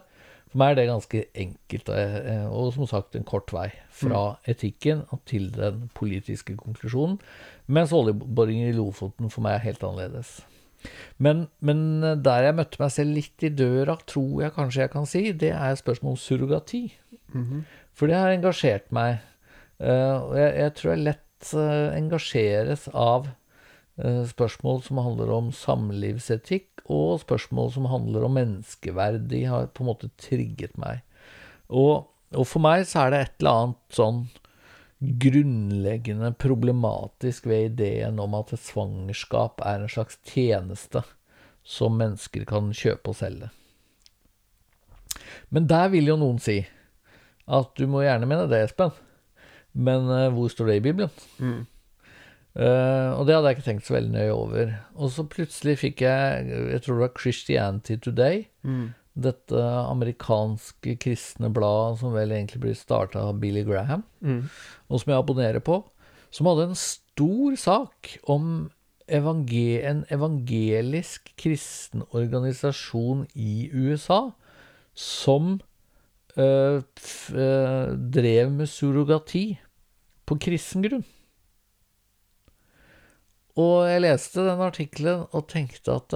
for 0.53 0.61
meg 0.61 0.75
er 0.75 0.77
det 0.77 0.89
ganske 0.91 1.19
enkelt, 1.41 1.87
eh, 1.89 2.43
og 2.45 2.75
som 2.75 2.85
sagt 2.85 3.15
en 3.17 3.25
kort 3.25 3.49
vei 3.55 3.71
fra 3.89 4.35
etikken 4.45 5.01
til 5.25 5.47
den 5.55 5.87
politiske 5.97 6.53
konklusjonen, 6.59 7.17
mens 7.65 7.93
oljeboringen 7.97 8.69
i 8.69 8.75
Lofoten 8.77 9.33
for 9.33 9.41
meg 9.41 9.57
er 9.57 9.65
helt 9.65 9.85
annerledes. 9.87 10.35
Men, 11.17 11.47
men 11.57 12.03
der 12.21 12.45
jeg 12.45 12.57
møtte 12.59 12.81
meg 12.83 12.93
selv 12.93 13.17
litt 13.17 13.47
i 13.47 13.49
døra, 13.49 13.97
tror 14.05 14.43
jeg 14.43 14.53
kanskje 14.53 14.83
jeg 14.83 14.93
kan 14.93 15.09
si, 15.09 15.23
det 15.33 15.55
er 15.57 15.79
spørsmål 15.79 16.19
om 16.19 16.21
surrogati. 16.21 16.83
For 17.97 18.11
det 18.11 18.19
har 18.19 18.33
engasjert 18.35 18.93
meg. 18.93 19.23
Eh, 19.81 20.17
og 20.21 20.35
jeg, 20.37 20.51
jeg 20.59 20.73
tror 20.77 20.93
jeg 20.93 21.05
lett 21.07 21.53
eh, 21.57 21.97
engasjeres 21.97 22.85
av 22.93 23.25
eh, 23.25 23.37
spørsmål 23.99 24.81
som 24.85 25.01
handler 25.03 25.31
om 25.35 25.51
samlivsetikk, 25.53 26.81
og 26.91 27.21
spørsmål 27.21 27.71
som 27.75 27.85
handler 27.91 28.25
om 28.25 28.33
menneskeverd. 28.39 29.27
De 29.29 29.43
har 29.45 29.69
på 29.71 29.83
en 29.83 29.91
måte 29.91 30.09
trigget 30.19 30.73
meg. 30.81 31.03
Og, 31.69 32.09
og 32.33 32.47
for 32.49 32.63
meg 32.63 32.87
så 32.89 33.05
er 33.05 33.13
det 33.13 33.21
et 33.21 33.35
eller 33.39 33.59
annet 33.59 33.97
sånn 33.97 34.23
grunnleggende 35.03 36.31
problematisk 36.39 37.47
ved 37.49 37.73
ideen 37.73 38.21
om 38.23 38.35
at 38.37 38.53
et 38.55 38.63
svangerskap 38.63 39.59
er 39.65 39.83
en 39.83 39.91
slags 39.91 40.19
tjeneste 40.27 41.03
som 41.63 41.97
mennesker 41.99 42.45
kan 42.47 42.71
kjøpe 42.75 43.11
og 43.11 43.19
selge. 43.19 43.49
Men 45.51 45.67
der 45.67 45.91
vil 45.91 46.07
jo 46.07 46.19
noen 46.19 46.39
si 46.43 46.61
at 47.43 47.75
du 47.75 47.85
må 47.91 48.05
gjerne 48.05 48.27
mene 48.29 48.47
det, 48.51 48.61
Espen, 48.69 48.93
men 49.73 50.07
eh, 50.11 50.31
hvor 50.31 50.51
står 50.51 50.71
det 50.71 50.79
i 50.79 50.83
Bibelen? 50.85 51.11
Eh, 52.53 53.11
og 53.17 53.25
det 53.25 53.33
hadde 53.35 53.49
jeg 53.49 53.57
ikke 53.57 53.67
tenkt 53.69 53.87
så 53.87 53.95
veldig 53.95 54.13
nøye 54.13 54.33
over. 54.33 54.73
Og 54.95 55.13
så 55.13 55.25
plutselig 55.25 55.77
fikk 55.81 56.03
jeg, 56.05 56.51
jeg 56.73 56.83
tror 56.83 56.99
det 56.99 57.05
var 57.05 57.15
Christianity 57.21 57.97
Today, 57.97 58.45
dette 59.13 59.63
amerikanske 59.63 60.95
kristne 61.01 61.49
bladet 61.53 61.99
som 62.01 62.13
vel 62.15 62.33
egentlig 62.33 62.61
blir 62.63 62.77
starta 62.77 63.27
av 63.29 63.41
Billy 63.41 63.61
Graham, 63.67 64.05
og 64.89 65.01
som 65.01 65.11
jeg 65.13 65.19
abonnerer 65.19 65.61
på, 65.61 65.83
som 66.33 66.49
hadde 66.49 66.71
en 66.71 66.79
stor 66.79 67.57
sak 67.61 68.15
om 68.29 68.71
evangel 69.11 69.83
en 69.83 70.03
evangelisk 70.13 71.33
kristen 71.39 72.03
organisasjon 72.15 73.25
i 73.35 73.69
USA 73.73 74.31
som 74.95 75.59
uh, 76.37 76.79
øh, 77.33 77.89
drev 78.13 78.51
med 78.51 78.69
surrogati 78.69 79.59
på 80.25 80.37
kristen 80.41 80.85
grunn. 80.85 81.05
Og 83.59 83.85
jeg 83.85 84.01
leste 84.01 84.45
den 84.47 84.61
artikkelen 84.65 85.27
og 85.29 85.45
tenkte 85.51 85.99
at 85.99 86.15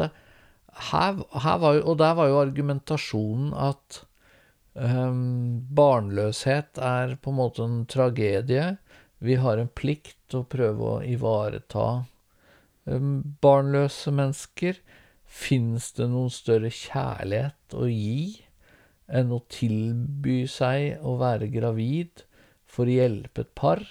her, 0.89 1.17
her 1.43 1.57
var 1.61 1.77
jo, 1.77 1.83
Og 1.91 1.97
der 1.97 2.13
var 2.17 2.27
jo 2.29 2.41
argumentasjonen 2.41 3.53
at 3.53 4.03
um, 4.73 5.61
barnløshet 5.73 6.77
er 6.81 7.15
på 7.21 7.33
en 7.33 7.39
måte 7.39 7.65
en 7.65 7.85
tragedie. 7.85 8.77
Vi 9.19 9.37
har 9.41 9.57
en 9.57 9.69
plikt 9.69 10.17
til 10.29 10.43
å 10.43 10.49
prøve 10.49 10.91
å 10.97 11.03
ivareta 11.05 11.87
um, 12.85 13.21
barnløse 13.41 14.13
mennesker. 14.13 14.81
Fins 15.27 15.91
det 15.97 16.09
noen 16.09 16.33
større 16.33 16.71
kjærlighet 16.73 17.77
å 17.77 17.89
gi 17.89 18.43
enn 19.07 19.31
å 19.31 19.41
tilby 19.51 20.41
seg 20.51 21.03
å 21.05 21.17
være 21.19 21.49
gravid 21.51 22.23
for 22.67 22.87
å 22.87 22.97
hjelpe 22.97 23.45
et 23.45 23.53
par? 23.57 23.83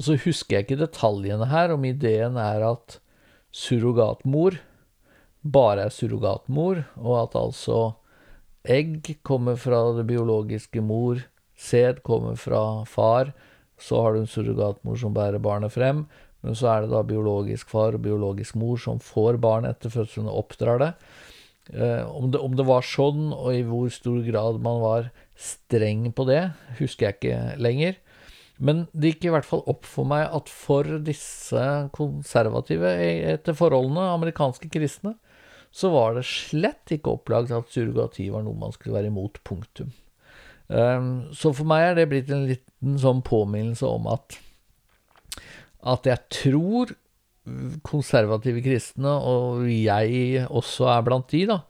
Og 0.00 0.06
så 0.06 0.16
husker 0.16 0.56
jeg 0.56 0.64
ikke 0.64 0.80
detaljene 0.80 1.50
her, 1.50 1.74
om 1.74 1.82
ideen 1.84 2.38
er 2.40 2.62
at 2.64 2.94
surrogatmor 3.52 4.56
bare 5.44 5.84
er 5.90 5.92
surrogatmor, 5.92 6.86
og 6.96 7.16
at 7.18 7.36
altså 7.36 7.80
egg 8.64 9.10
kommer 9.20 9.60
fra 9.60 9.82
det 9.98 10.06
biologiske 10.08 10.80
mor, 10.80 11.20
sæd 11.52 12.00
kommer 12.06 12.40
fra 12.40 12.86
far, 12.88 13.34
så 13.76 14.00
har 14.00 14.16
du 14.16 14.22
en 14.22 14.32
surrogatmor 14.38 14.96
som 15.00 15.12
bærer 15.12 15.40
barnet 15.40 15.76
frem, 15.76 16.06
men 16.40 16.56
så 16.56 16.72
er 16.72 16.86
det 16.86 16.94
da 16.94 17.04
biologisk 17.04 17.68
far 17.68 17.92
og 17.96 18.04
biologisk 18.04 18.56
mor 18.56 18.80
som 18.80 19.00
får 19.04 19.36
barn 19.36 19.68
etter 19.68 19.92
fødselen 19.92 20.32
og 20.32 20.46
oppdrar 20.46 20.80
det. 20.80 20.92
Eh, 21.76 22.08
om, 22.08 22.30
det 22.32 22.40
om 22.40 22.56
det 22.56 22.64
var 22.64 22.88
sånn, 22.88 23.34
og 23.36 23.52
i 23.52 23.64
hvor 23.68 23.92
stor 23.92 24.24
grad 24.24 24.64
man 24.64 24.80
var 24.80 25.10
streng 25.36 26.08
på 26.16 26.24
det, 26.28 26.46
husker 26.80 27.10
jeg 27.10 27.20
ikke 27.20 27.42
lenger. 27.60 28.00
Men 28.60 28.84
det 28.92 29.14
gikk 29.14 29.28
i 29.28 29.32
hvert 29.34 29.48
fall 29.48 29.62
opp 29.70 29.88
for 29.88 30.08
meg 30.08 30.26
at 30.28 30.50
for 30.52 30.86
disse 31.04 31.64
konservative 31.96 32.92
etter 33.32 33.56
forholdene, 33.56 34.10
amerikanske 34.18 34.68
kristne, 34.72 35.14
så 35.72 35.92
var 35.94 36.16
det 36.16 36.26
slett 36.28 36.92
ikke 36.92 37.14
opplagt 37.14 37.52
at 37.54 37.72
surrogati 37.72 38.28
var 38.32 38.44
noe 38.44 38.58
man 38.58 38.74
skulle 38.74 38.98
være 38.98 39.10
imot, 39.12 39.40
punktum. 39.46 39.92
Um, 40.70 41.30
så 41.34 41.54
for 41.56 41.66
meg 41.66 41.88
er 41.88 41.96
det 41.98 42.08
blitt 42.10 42.30
en 42.34 42.46
liten 42.50 42.98
sånn 43.00 43.24
påminnelse 43.26 43.88
om 43.88 44.06
at 44.12 44.38
at 45.80 46.04
jeg 46.04 46.20
tror 46.28 46.90
konservative 47.86 48.60
kristne, 48.62 49.10
og 49.10 49.64
jeg 49.72 50.44
også 50.52 50.90
er 50.92 51.04
blant 51.06 51.30
de, 51.32 51.46
da, 51.48 51.60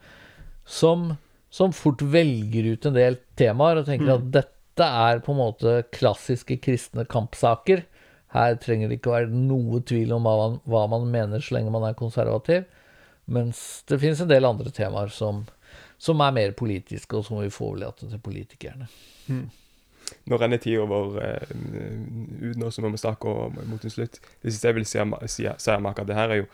som, 0.66 1.12
som 1.52 1.74
fort 1.74 2.02
velger 2.02 2.72
ut 2.74 2.88
en 2.88 2.96
del 2.96 3.20
temaer 3.38 3.80
og 3.80 3.86
tenker 3.88 4.16
at 4.16 4.26
dette 4.34 4.59
er 4.86 5.22
på 5.24 5.34
en 5.34 5.40
måte 5.40 5.80
klassiske 5.94 6.58
kristne 6.64 7.04
kampsaker. 7.08 7.84
Her 8.34 8.58
trenger 8.62 8.90
det 8.90 9.00
ikke 9.00 9.14
være 9.14 9.30
noe 9.34 9.80
tvil 9.86 10.12
om 10.14 10.26
hva 10.26 10.34
man, 10.38 10.60
hva 10.70 10.84
man 10.90 11.08
mener 11.10 11.42
så 11.42 11.56
lenge 11.56 11.72
man 11.74 11.86
er 11.88 11.98
konservativ. 11.98 12.68
Mens 13.30 13.82
det 13.90 14.00
finnes 14.02 14.20
en 14.22 14.30
del 14.30 14.46
andre 14.46 14.70
temaer 14.74 15.10
som, 15.14 15.44
som 15.98 16.22
er 16.24 16.34
mer 16.34 16.54
politiske, 16.58 17.16
og 17.16 17.26
som 17.26 17.42
vi 17.42 17.50
får 17.50 17.72
overlate 17.72 18.10
til 18.10 18.22
politikerne. 18.22 18.88
Nå 20.26 20.38
renner 20.38 20.58
tida 20.62 20.86
vår 20.90 21.18
eh, 21.22 21.52
ut 22.50 22.58
nå, 22.58 22.70
så 22.70 22.82
vi 22.82 22.90
må 22.90 22.98
snakke 22.98 23.30
om, 23.30 23.58
mot 23.70 23.84
en 23.84 23.94
slutt. 23.94 24.18
Det 24.42 24.50
siste 24.50 24.70
jeg 24.70 24.78
vil 24.78 24.88
si 24.88 24.98
om, 25.02 25.14
akkurat 25.14 26.08
det 26.08 26.18
her, 26.18 26.34
er 26.34 26.42
jo 26.42 26.48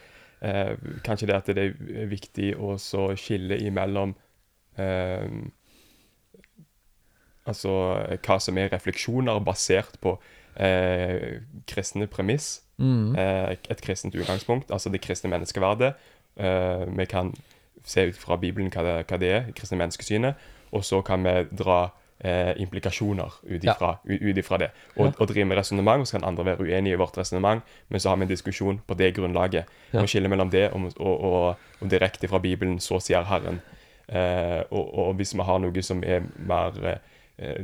eh, 0.44 0.72
kanskje 1.06 1.30
det 1.30 1.38
at 1.38 1.52
det 1.56 1.68
er 1.70 2.10
viktig 2.10 2.52
å 2.60 2.76
skille 3.16 3.60
imellom 3.64 4.16
eh, 4.80 5.28
Altså 7.46 7.70
hva 8.26 8.38
som 8.42 8.58
er 8.58 8.72
refleksjoner 8.72 9.38
basert 9.46 9.98
på 10.02 10.16
eh, 10.58 11.40
kristne 11.68 12.06
premiss. 12.10 12.62
Mm. 12.78 13.14
Eh, 13.16 13.56
et 13.70 13.80
kristent 13.84 14.14
utgangspunkt, 14.14 14.70
altså 14.70 14.90
det 14.92 15.00
kristne 15.00 15.30
menneskeverdet. 15.32 15.94
Eh, 16.36 16.86
vi 16.98 17.06
kan 17.08 17.34
se 17.84 18.08
ut 18.10 18.18
fra 18.18 18.36
Bibelen 18.36 18.70
hva 18.74 18.82
det, 18.82 18.96
hva 19.06 19.20
det 19.20 19.30
er, 19.30 19.46
det 19.46 19.54
kristne 19.56 19.78
menneskesynet, 19.78 20.34
og 20.74 20.84
så 20.84 21.00
kan 21.06 21.22
vi 21.24 21.36
dra 21.56 21.78
eh, 22.20 22.52
implikasjoner 22.60 23.38
ut 23.46 23.64
ifra, 23.64 23.94
ja. 24.04 24.58
det. 24.58 24.70
Og, 24.96 25.06
Ja. 25.06 25.12
og 25.18 25.28
drive 25.28 25.44
med 25.44 25.56
resonnement, 25.56 26.08
så 26.08 26.18
kan 26.18 26.28
andre 26.28 26.44
være 26.44 26.66
uenige 26.66 26.92
i 26.92 26.98
vårt 26.98 27.18
resonnement, 27.18 27.62
men 27.88 28.00
så 28.00 28.08
har 28.08 28.16
vi 28.16 28.22
en 28.22 28.28
diskusjon 28.28 28.80
på 28.86 28.94
det 28.94 29.14
grunnlaget. 29.14 29.64
Ja. 29.92 30.00
Vi 30.00 30.06
skiller 30.06 30.28
mellom 30.28 30.50
det 30.50 30.70
og, 30.72 30.92
og, 30.96 31.20
og, 31.20 31.56
og 31.80 31.90
direkte 31.90 32.28
fra 32.28 32.38
Bibelen, 32.38 32.80
så 32.80 33.00
sier 33.00 33.24
Herren. 33.24 33.60
Eh, 34.08 34.62
og 34.70 35.14
hvis 35.14 35.34
vi 35.34 35.42
har 35.42 35.58
noe 35.58 35.82
som 35.82 36.02
er 36.06 36.22
mer 36.38 36.76
eh, 36.86 36.98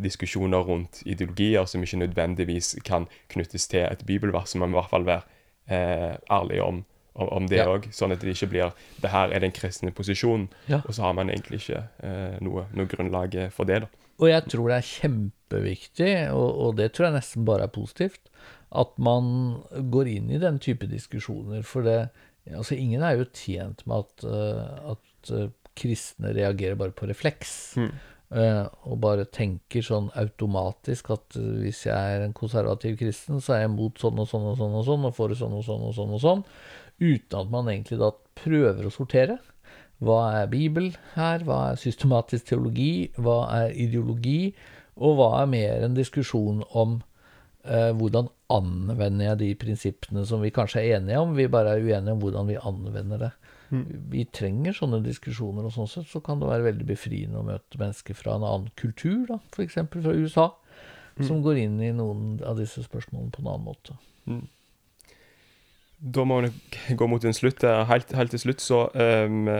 diskusjoner 0.03 0.59
rundt 0.69 1.03
ideologier 1.07 1.65
som 1.65 1.83
ikke 1.83 1.97
nødvendigvis 2.03 2.75
kan 2.85 3.07
knyttes 3.33 3.69
til 3.69 3.87
et 3.89 4.03
bibelvers, 4.07 4.51
så 4.53 4.59
må 4.59 4.67
vi 4.67 4.75
i 4.77 4.81
hvert 4.81 4.91
fall 4.91 5.07
være 5.07 5.23
eh, 5.69 6.17
ærlige 6.31 6.63
om, 6.63 6.85
om, 7.15 7.29
om 7.29 7.47
det 7.49 7.59
Ja. 7.63 7.79
sånn 7.91 8.13
at 8.13 8.21
det 8.21 8.35
ikke 8.37 8.51
blir 8.53 8.73
det 9.03 9.11
her 9.11 9.33
er 9.33 9.41
den 9.41 9.53
kristne 9.53 9.91
posisjonen, 9.93 10.49
Ja. 10.69 10.83
og 10.87 10.95
så 10.95 11.03
har 11.03 11.13
man 11.17 11.31
egentlig 11.31 11.61
ikke 11.63 11.83
eh, 12.03 12.37
noe, 12.41 12.67
noe 12.75 12.87
grunnlag 12.87 13.39
for 13.53 13.65
det. 13.65 13.81
da. 13.83 13.89
Og 14.21 14.29
jeg 14.29 14.45
tror 14.53 14.69
det 14.69 14.77
er 14.77 14.91
kjempeviktig, 14.91 16.13
og, 16.33 16.51
og 16.67 16.77
det 16.79 16.93
tror 16.93 17.09
jeg 17.09 17.17
nesten 17.17 17.45
bare 17.49 17.65
er 17.67 17.73
positivt, 17.73 18.29
at 18.73 18.93
man 19.03 19.63
går 19.93 20.09
inn 20.09 20.31
i 20.33 20.39
den 20.41 20.59
type 20.63 20.87
diskusjoner. 20.89 21.63
For 21.67 21.85
det, 21.85 21.99
altså 22.53 22.77
ingen 22.79 23.03
er 23.05 23.19
jo 23.19 23.27
tjent 23.37 23.83
med 23.89 24.05
at, 24.07 24.25
eh, 24.29 24.93
at 24.95 25.33
eh, 25.37 25.51
kristne 25.79 26.33
reagerer 26.37 26.77
bare 26.81 26.93
på 26.97 27.09
refleks. 27.09 27.75
Mm. 27.81 27.91
Eh, 28.35 28.65
og 28.89 28.99
bare 29.03 29.27
tenker 29.29 29.85
sånn 29.85 30.11
automatisk 30.19 31.13
at 31.15 31.39
eh, 31.39 31.63
hvis 31.63 31.85
jeg 31.87 32.17
er 32.17 32.27
en 32.27 32.35
konservativ 32.37 32.99
kristen, 33.01 33.41
så 33.45 33.57
er 33.57 33.65
jeg 33.67 33.75
mot 33.77 34.01
sånn 34.01 34.21
og 34.23 34.29
sånn 34.31 34.49
og 34.51 34.59
sånn 34.61 34.77
og 34.81 34.85
sånn, 34.89 35.07
og 35.09 35.17
for 35.17 35.37
sånn 35.39 35.57
og 35.59 35.65
sånn 35.67 35.87
og 35.89 35.97
sånn 35.97 36.17
og 36.17 36.23
sånn. 36.25 36.45
Uten 37.03 37.39
at 37.41 37.53
man 37.53 37.71
egentlig 37.73 38.01
da 38.03 38.13
prøver 38.39 38.87
å 38.87 38.95
sortere. 38.95 39.39
Hva 40.03 40.21
er 40.41 40.51
Bibel 40.51 40.91
her? 41.15 41.45
Hva 41.47 41.63
er 41.71 41.81
systematisk 41.81 42.49
teologi? 42.51 43.13
Hva 43.23 43.45
er 43.61 43.77
ideologi? 43.79 44.53
Og 44.99 45.17
hva 45.19 45.31
er 45.43 45.51
mer 45.51 45.87
en 45.87 45.95
diskusjon 45.97 46.65
om 46.79 46.99
eh, 47.65 47.93
hvordan 47.97 48.29
anvender 48.53 49.31
jeg 49.31 49.41
de 49.43 49.51
prinsippene 49.61 50.25
som 50.29 50.43
vi 50.43 50.51
kanskje 50.55 50.83
er 50.83 50.99
enige 50.99 51.23
om? 51.23 51.37
Vi 51.39 51.47
bare 51.53 51.77
er 51.77 51.85
uenige 51.87 52.17
om 52.17 52.25
hvordan 52.25 52.51
vi 52.51 52.59
anvender 52.59 53.29
det. 53.29 53.33
Vi 54.13 54.25
trenger 54.29 54.75
sånne 54.77 55.01
diskusjoner, 55.05 55.65
og 55.65 55.73
sånn 55.73 55.89
sett 55.89 56.11
så 56.11 56.21
kan 56.25 56.43
det 56.43 56.51
være 56.51 56.67
veldig 56.67 56.87
befriende 56.91 57.41
å 57.41 57.47
møte 57.47 57.81
mennesker 57.81 58.17
fra 58.19 58.35
en 58.37 58.45
annen 58.45 58.73
kultur, 58.77 59.23
da, 59.31 59.39
f.eks. 59.55 59.79
fra 59.95 60.13
USA, 60.13 60.49
som 61.23 61.41
går 61.45 61.63
inn 61.63 61.79
i 61.81 61.93
noen 61.97 62.37
av 62.45 62.61
disse 62.61 62.85
spørsmålene 62.85 63.33
på 63.33 63.41
en 63.41 63.49
annen 63.53 63.71
måte. 63.71 63.97
Da 66.03 66.25
må 66.27 66.41
vi 66.43 66.51
gå 66.99 67.09
mot 67.09 67.25
en 67.25 67.37
slutt. 67.37 67.63
Helt, 67.63 68.13
helt 68.17 68.35
til 68.35 68.43
slutt 68.43 68.63
så 68.65 68.85
eh, 68.99 69.25
ehm, 69.25 69.51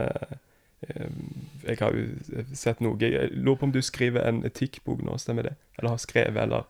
Jeg 1.63 1.79
har 1.79 1.95
jo 1.95 2.47
sett 2.59 2.81
noe 2.83 2.99
Jeg 2.99 3.31
lurer 3.37 3.61
på 3.61 3.69
om 3.69 3.75
du 3.75 3.79
skriver 3.85 4.27
en 4.27 4.43
etikkbok 4.49 5.05
nå, 5.07 5.17
stemmer 5.23 5.47
det? 5.47 5.55
Eller 5.79 5.95
har 5.95 6.03
skrevet, 6.03 6.41
eller 6.43 6.67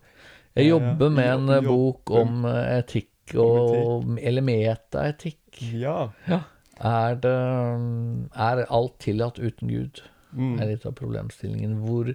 Jeg 0.58 0.74
jobber 0.74 1.14
med 1.14 1.30
en 1.30 1.48
jobb, 1.48 1.56
eh, 1.56 1.68
bok 1.70 2.14
om 2.20 2.44
eh, 2.50 2.78
etikk 2.82 3.36
og 3.40 4.18
Eller 4.20 4.44
metaetikk. 4.44 5.62
Ja. 5.72 6.10
Er, 6.82 7.14
det, 7.22 7.36
er 8.34 8.64
alt 8.66 8.98
tillatt 8.98 9.38
uten 9.38 9.70
Gud? 9.70 10.02
Mm. 10.32 10.58
er 10.60 10.70
litt 10.72 10.86
av 10.88 10.94
problemstillingen. 10.96 11.76
Hvor, 11.84 12.14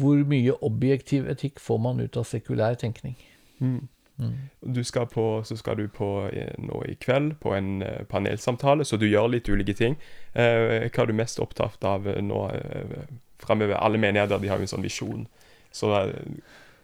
hvor 0.00 0.22
mye 0.28 0.54
objektiv 0.64 1.28
etikk 1.30 1.60
får 1.60 1.82
man 1.84 2.00
ut 2.00 2.16
av 2.16 2.24
sekulær 2.28 2.78
tenkning? 2.80 3.18
Mm. 3.60 3.88
Mm. 4.16 4.32
Du 4.74 4.84
skal 4.84 5.06
på, 5.06 5.42
så 5.44 5.56
skal 5.56 5.76
du 5.76 5.86
på 5.88 6.08
eh, 6.32 6.54
nå 6.60 6.82
i 6.88 6.94
kveld 7.00 7.36
på 7.40 7.54
en 7.56 7.82
eh, 7.82 8.02
panelsamtale, 8.08 8.84
så 8.84 8.96
du 8.96 9.06
gjør 9.08 9.30
litt 9.32 9.48
ulike 9.48 9.74
ting. 9.76 9.96
Eh, 10.32 10.88
hva 10.88 11.04
er 11.04 11.10
du 11.10 11.16
mest 11.16 11.40
opptatt 11.42 11.84
av 11.88 12.06
nå 12.06 12.42
eh, 12.56 12.98
framover? 13.42 13.78
Alle 13.80 14.00
menigheter 14.00 14.38
de 14.38 14.52
har 14.52 14.60
jo 14.60 14.68
en 14.68 14.74
sånn 14.74 14.86
visjon, 14.86 15.26
så 15.72 15.94
eh, 16.02 16.14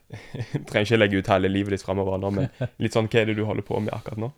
trenger 0.70 0.86
ikke 0.86 1.00
legge 1.00 1.20
ut 1.20 1.32
hele 1.32 1.52
livet 1.52 1.76
ditt 1.76 1.84
framover 1.84 2.20
litt 2.82 2.96
sånn 2.96 3.10
hva 3.12 3.22
er 3.22 3.30
det 3.30 3.38
du 3.38 3.44
holder 3.48 3.66
på 3.66 3.80
med 3.80 3.94
akkurat 3.94 4.24
nå? 4.24 4.32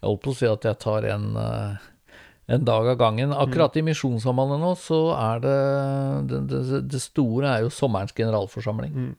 Jeg 0.00 0.08
holdt 0.10 0.24
på 0.24 0.32
å 0.34 0.38
si 0.38 0.48
at 0.50 0.66
jeg 0.68 0.78
tar 0.82 1.06
en, 1.08 1.28
eh, 1.40 1.86
en 2.56 2.64
dag 2.64 2.88
av 2.92 2.98
gangen. 3.00 3.32
Akkurat 3.32 3.76
i 3.76 3.82
Misjonssambandet 3.82 4.60
nå, 4.62 4.74
så 4.78 5.00
er 5.16 5.40
det 5.40 5.56
det, 6.30 6.40
det 6.52 6.82
det 6.92 7.02
store 7.02 7.54
er 7.56 7.64
jo 7.64 7.72
sommerens 7.74 8.14
generalforsamling. 8.16 8.92
Mm. 8.92 9.14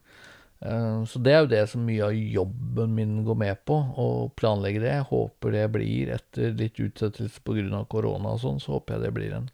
Eh, 0.61 1.03
Så 1.05 1.21
det 1.21 1.33
er 1.33 1.41
jo 1.43 1.51
det 1.51 1.63
som 1.69 1.85
mye 1.85 2.05
av 2.07 2.13
jobben 2.13 2.95
min 2.95 3.23
går 3.25 3.37
med 3.37 3.65
på, 3.65 3.77
å 3.97 4.29
planlegge 4.35 4.81
det. 4.81 4.93
Jeg 4.93 5.09
håper 5.11 5.51
det 5.51 5.65
blir, 5.73 6.13
etter 6.15 6.53
litt 6.57 6.79
utsettelse 6.79 7.41
pga. 7.43 7.85
korona 7.89 8.33
og 8.33 8.39
sånn, 8.41 8.59
så 8.59 8.77
håper 8.77 8.95
jeg 8.95 9.03
det 9.03 9.13
blir 9.13 9.33
en 9.33 9.49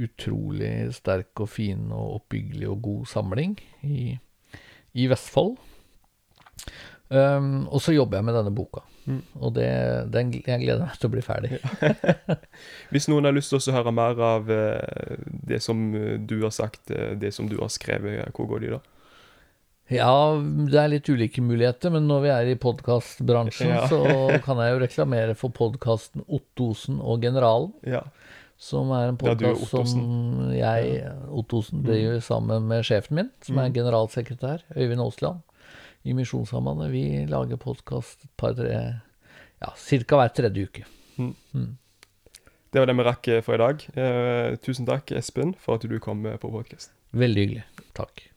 utrolig 0.00 0.94
sterk 0.96 1.40
og 1.40 1.50
fin 1.52 1.90
og 1.92 2.20
oppbyggelig 2.20 2.68
og 2.70 2.82
god 2.82 3.06
samling 3.10 3.58
i, 3.84 4.18
i 4.94 5.06
Vestfold. 5.10 5.58
Um, 7.10 7.66
og 7.68 7.82
så 7.82 7.92
jobber 7.92 8.20
jeg 8.20 8.24
med 8.28 8.36
denne 8.38 8.54
boka. 8.54 8.84
Mm. 9.06 9.22
Og 9.40 9.54
det, 9.56 9.68
den, 10.12 10.32
jeg 10.36 10.60
gleder 10.62 10.84
meg 10.84 10.98
til 11.00 11.08
å 11.08 11.12
bli 11.14 11.22
ferdig. 11.24 11.58
Hvis 12.92 13.08
noen 13.10 13.24
har 13.28 13.34
lyst 13.36 13.52
til 13.54 13.60
å 13.60 13.74
høre 13.78 13.92
mer 13.96 14.18
av 14.22 14.50
eh, 14.52 15.16
det 15.50 15.60
som 15.64 15.80
eh, 15.96 16.16
du 16.20 16.40
har 16.44 16.52
sagt, 16.54 16.90
eh, 16.92 17.14
det 17.20 17.32
som 17.36 17.48
du 17.50 17.56
har 17.62 17.70
skrevet, 17.72 18.28
hvor 18.36 18.46
går 18.52 18.64
de 18.66 18.72
da? 18.76 18.80
Ja, 19.90 20.12
det 20.70 20.78
er 20.78 20.92
litt 20.92 21.08
ulike 21.10 21.42
muligheter, 21.42 21.90
men 21.90 22.04
når 22.06 22.20
vi 22.22 22.28
er 22.30 22.48
i 22.52 22.58
podkastbransjen, 22.62 23.72
Ja. 23.74 23.86
så 23.90 24.04
kan 24.44 24.60
jeg 24.62 24.76
jo 24.76 24.82
reklamere 24.84 25.34
for 25.34 25.50
podkasten 25.50 26.22
Ottosen 26.30 27.00
og 27.02 27.24
Generalen. 27.24 27.72
Ja. 27.82 28.04
Som 28.60 28.92
er 28.92 29.08
en 29.08 29.16
Ja, 29.18 29.32
podkast 29.34 29.70
som 29.72 30.52
jeg, 30.52 31.00
Ottosen, 31.32 31.82
driver 31.82 32.20
sammen 32.22 32.68
med 32.70 32.84
sjefen 32.86 33.16
min, 33.18 33.30
som 33.42 33.58
er 33.58 33.70
Mm. 33.70 33.74
generalsekretær, 33.80 34.62
Øyvind 34.76 35.00
Aasland, 35.00 35.40
i 36.04 36.14
Misjonssambandet. 36.16 36.90
Vi 36.94 37.04
lager 37.30 37.60
podkast 37.60 38.24
et 38.24 38.32
par-tre 38.40 38.80
Ja, 39.60 39.74
ca. 39.76 40.16
hver 40.16 40.32
tredje 40.32 40.64
uke. 40.70 40.84
Det 42.70 42.78
var 42.80 42.86
det 42.86 42.96
vi 42.96 43.04
rakk 43.04 43.28
for 43.44 43.54
i 43.54 43.60
dag. 43.60 43.82
Eh, 43.98 44.56
tusen 44.62 44.86
takk, 44.88 45.10
Espen, 45.12 45.54
for 45.58 45.74
at 45.76 45.82
du 45.90 45.98
kom 46.00 46.22
på 46.22 46.50
podkast. 46.54 46.92
Veldig 47.12 47.42
hyggelig. 47.44 47.64
Takk. 47.98 48.29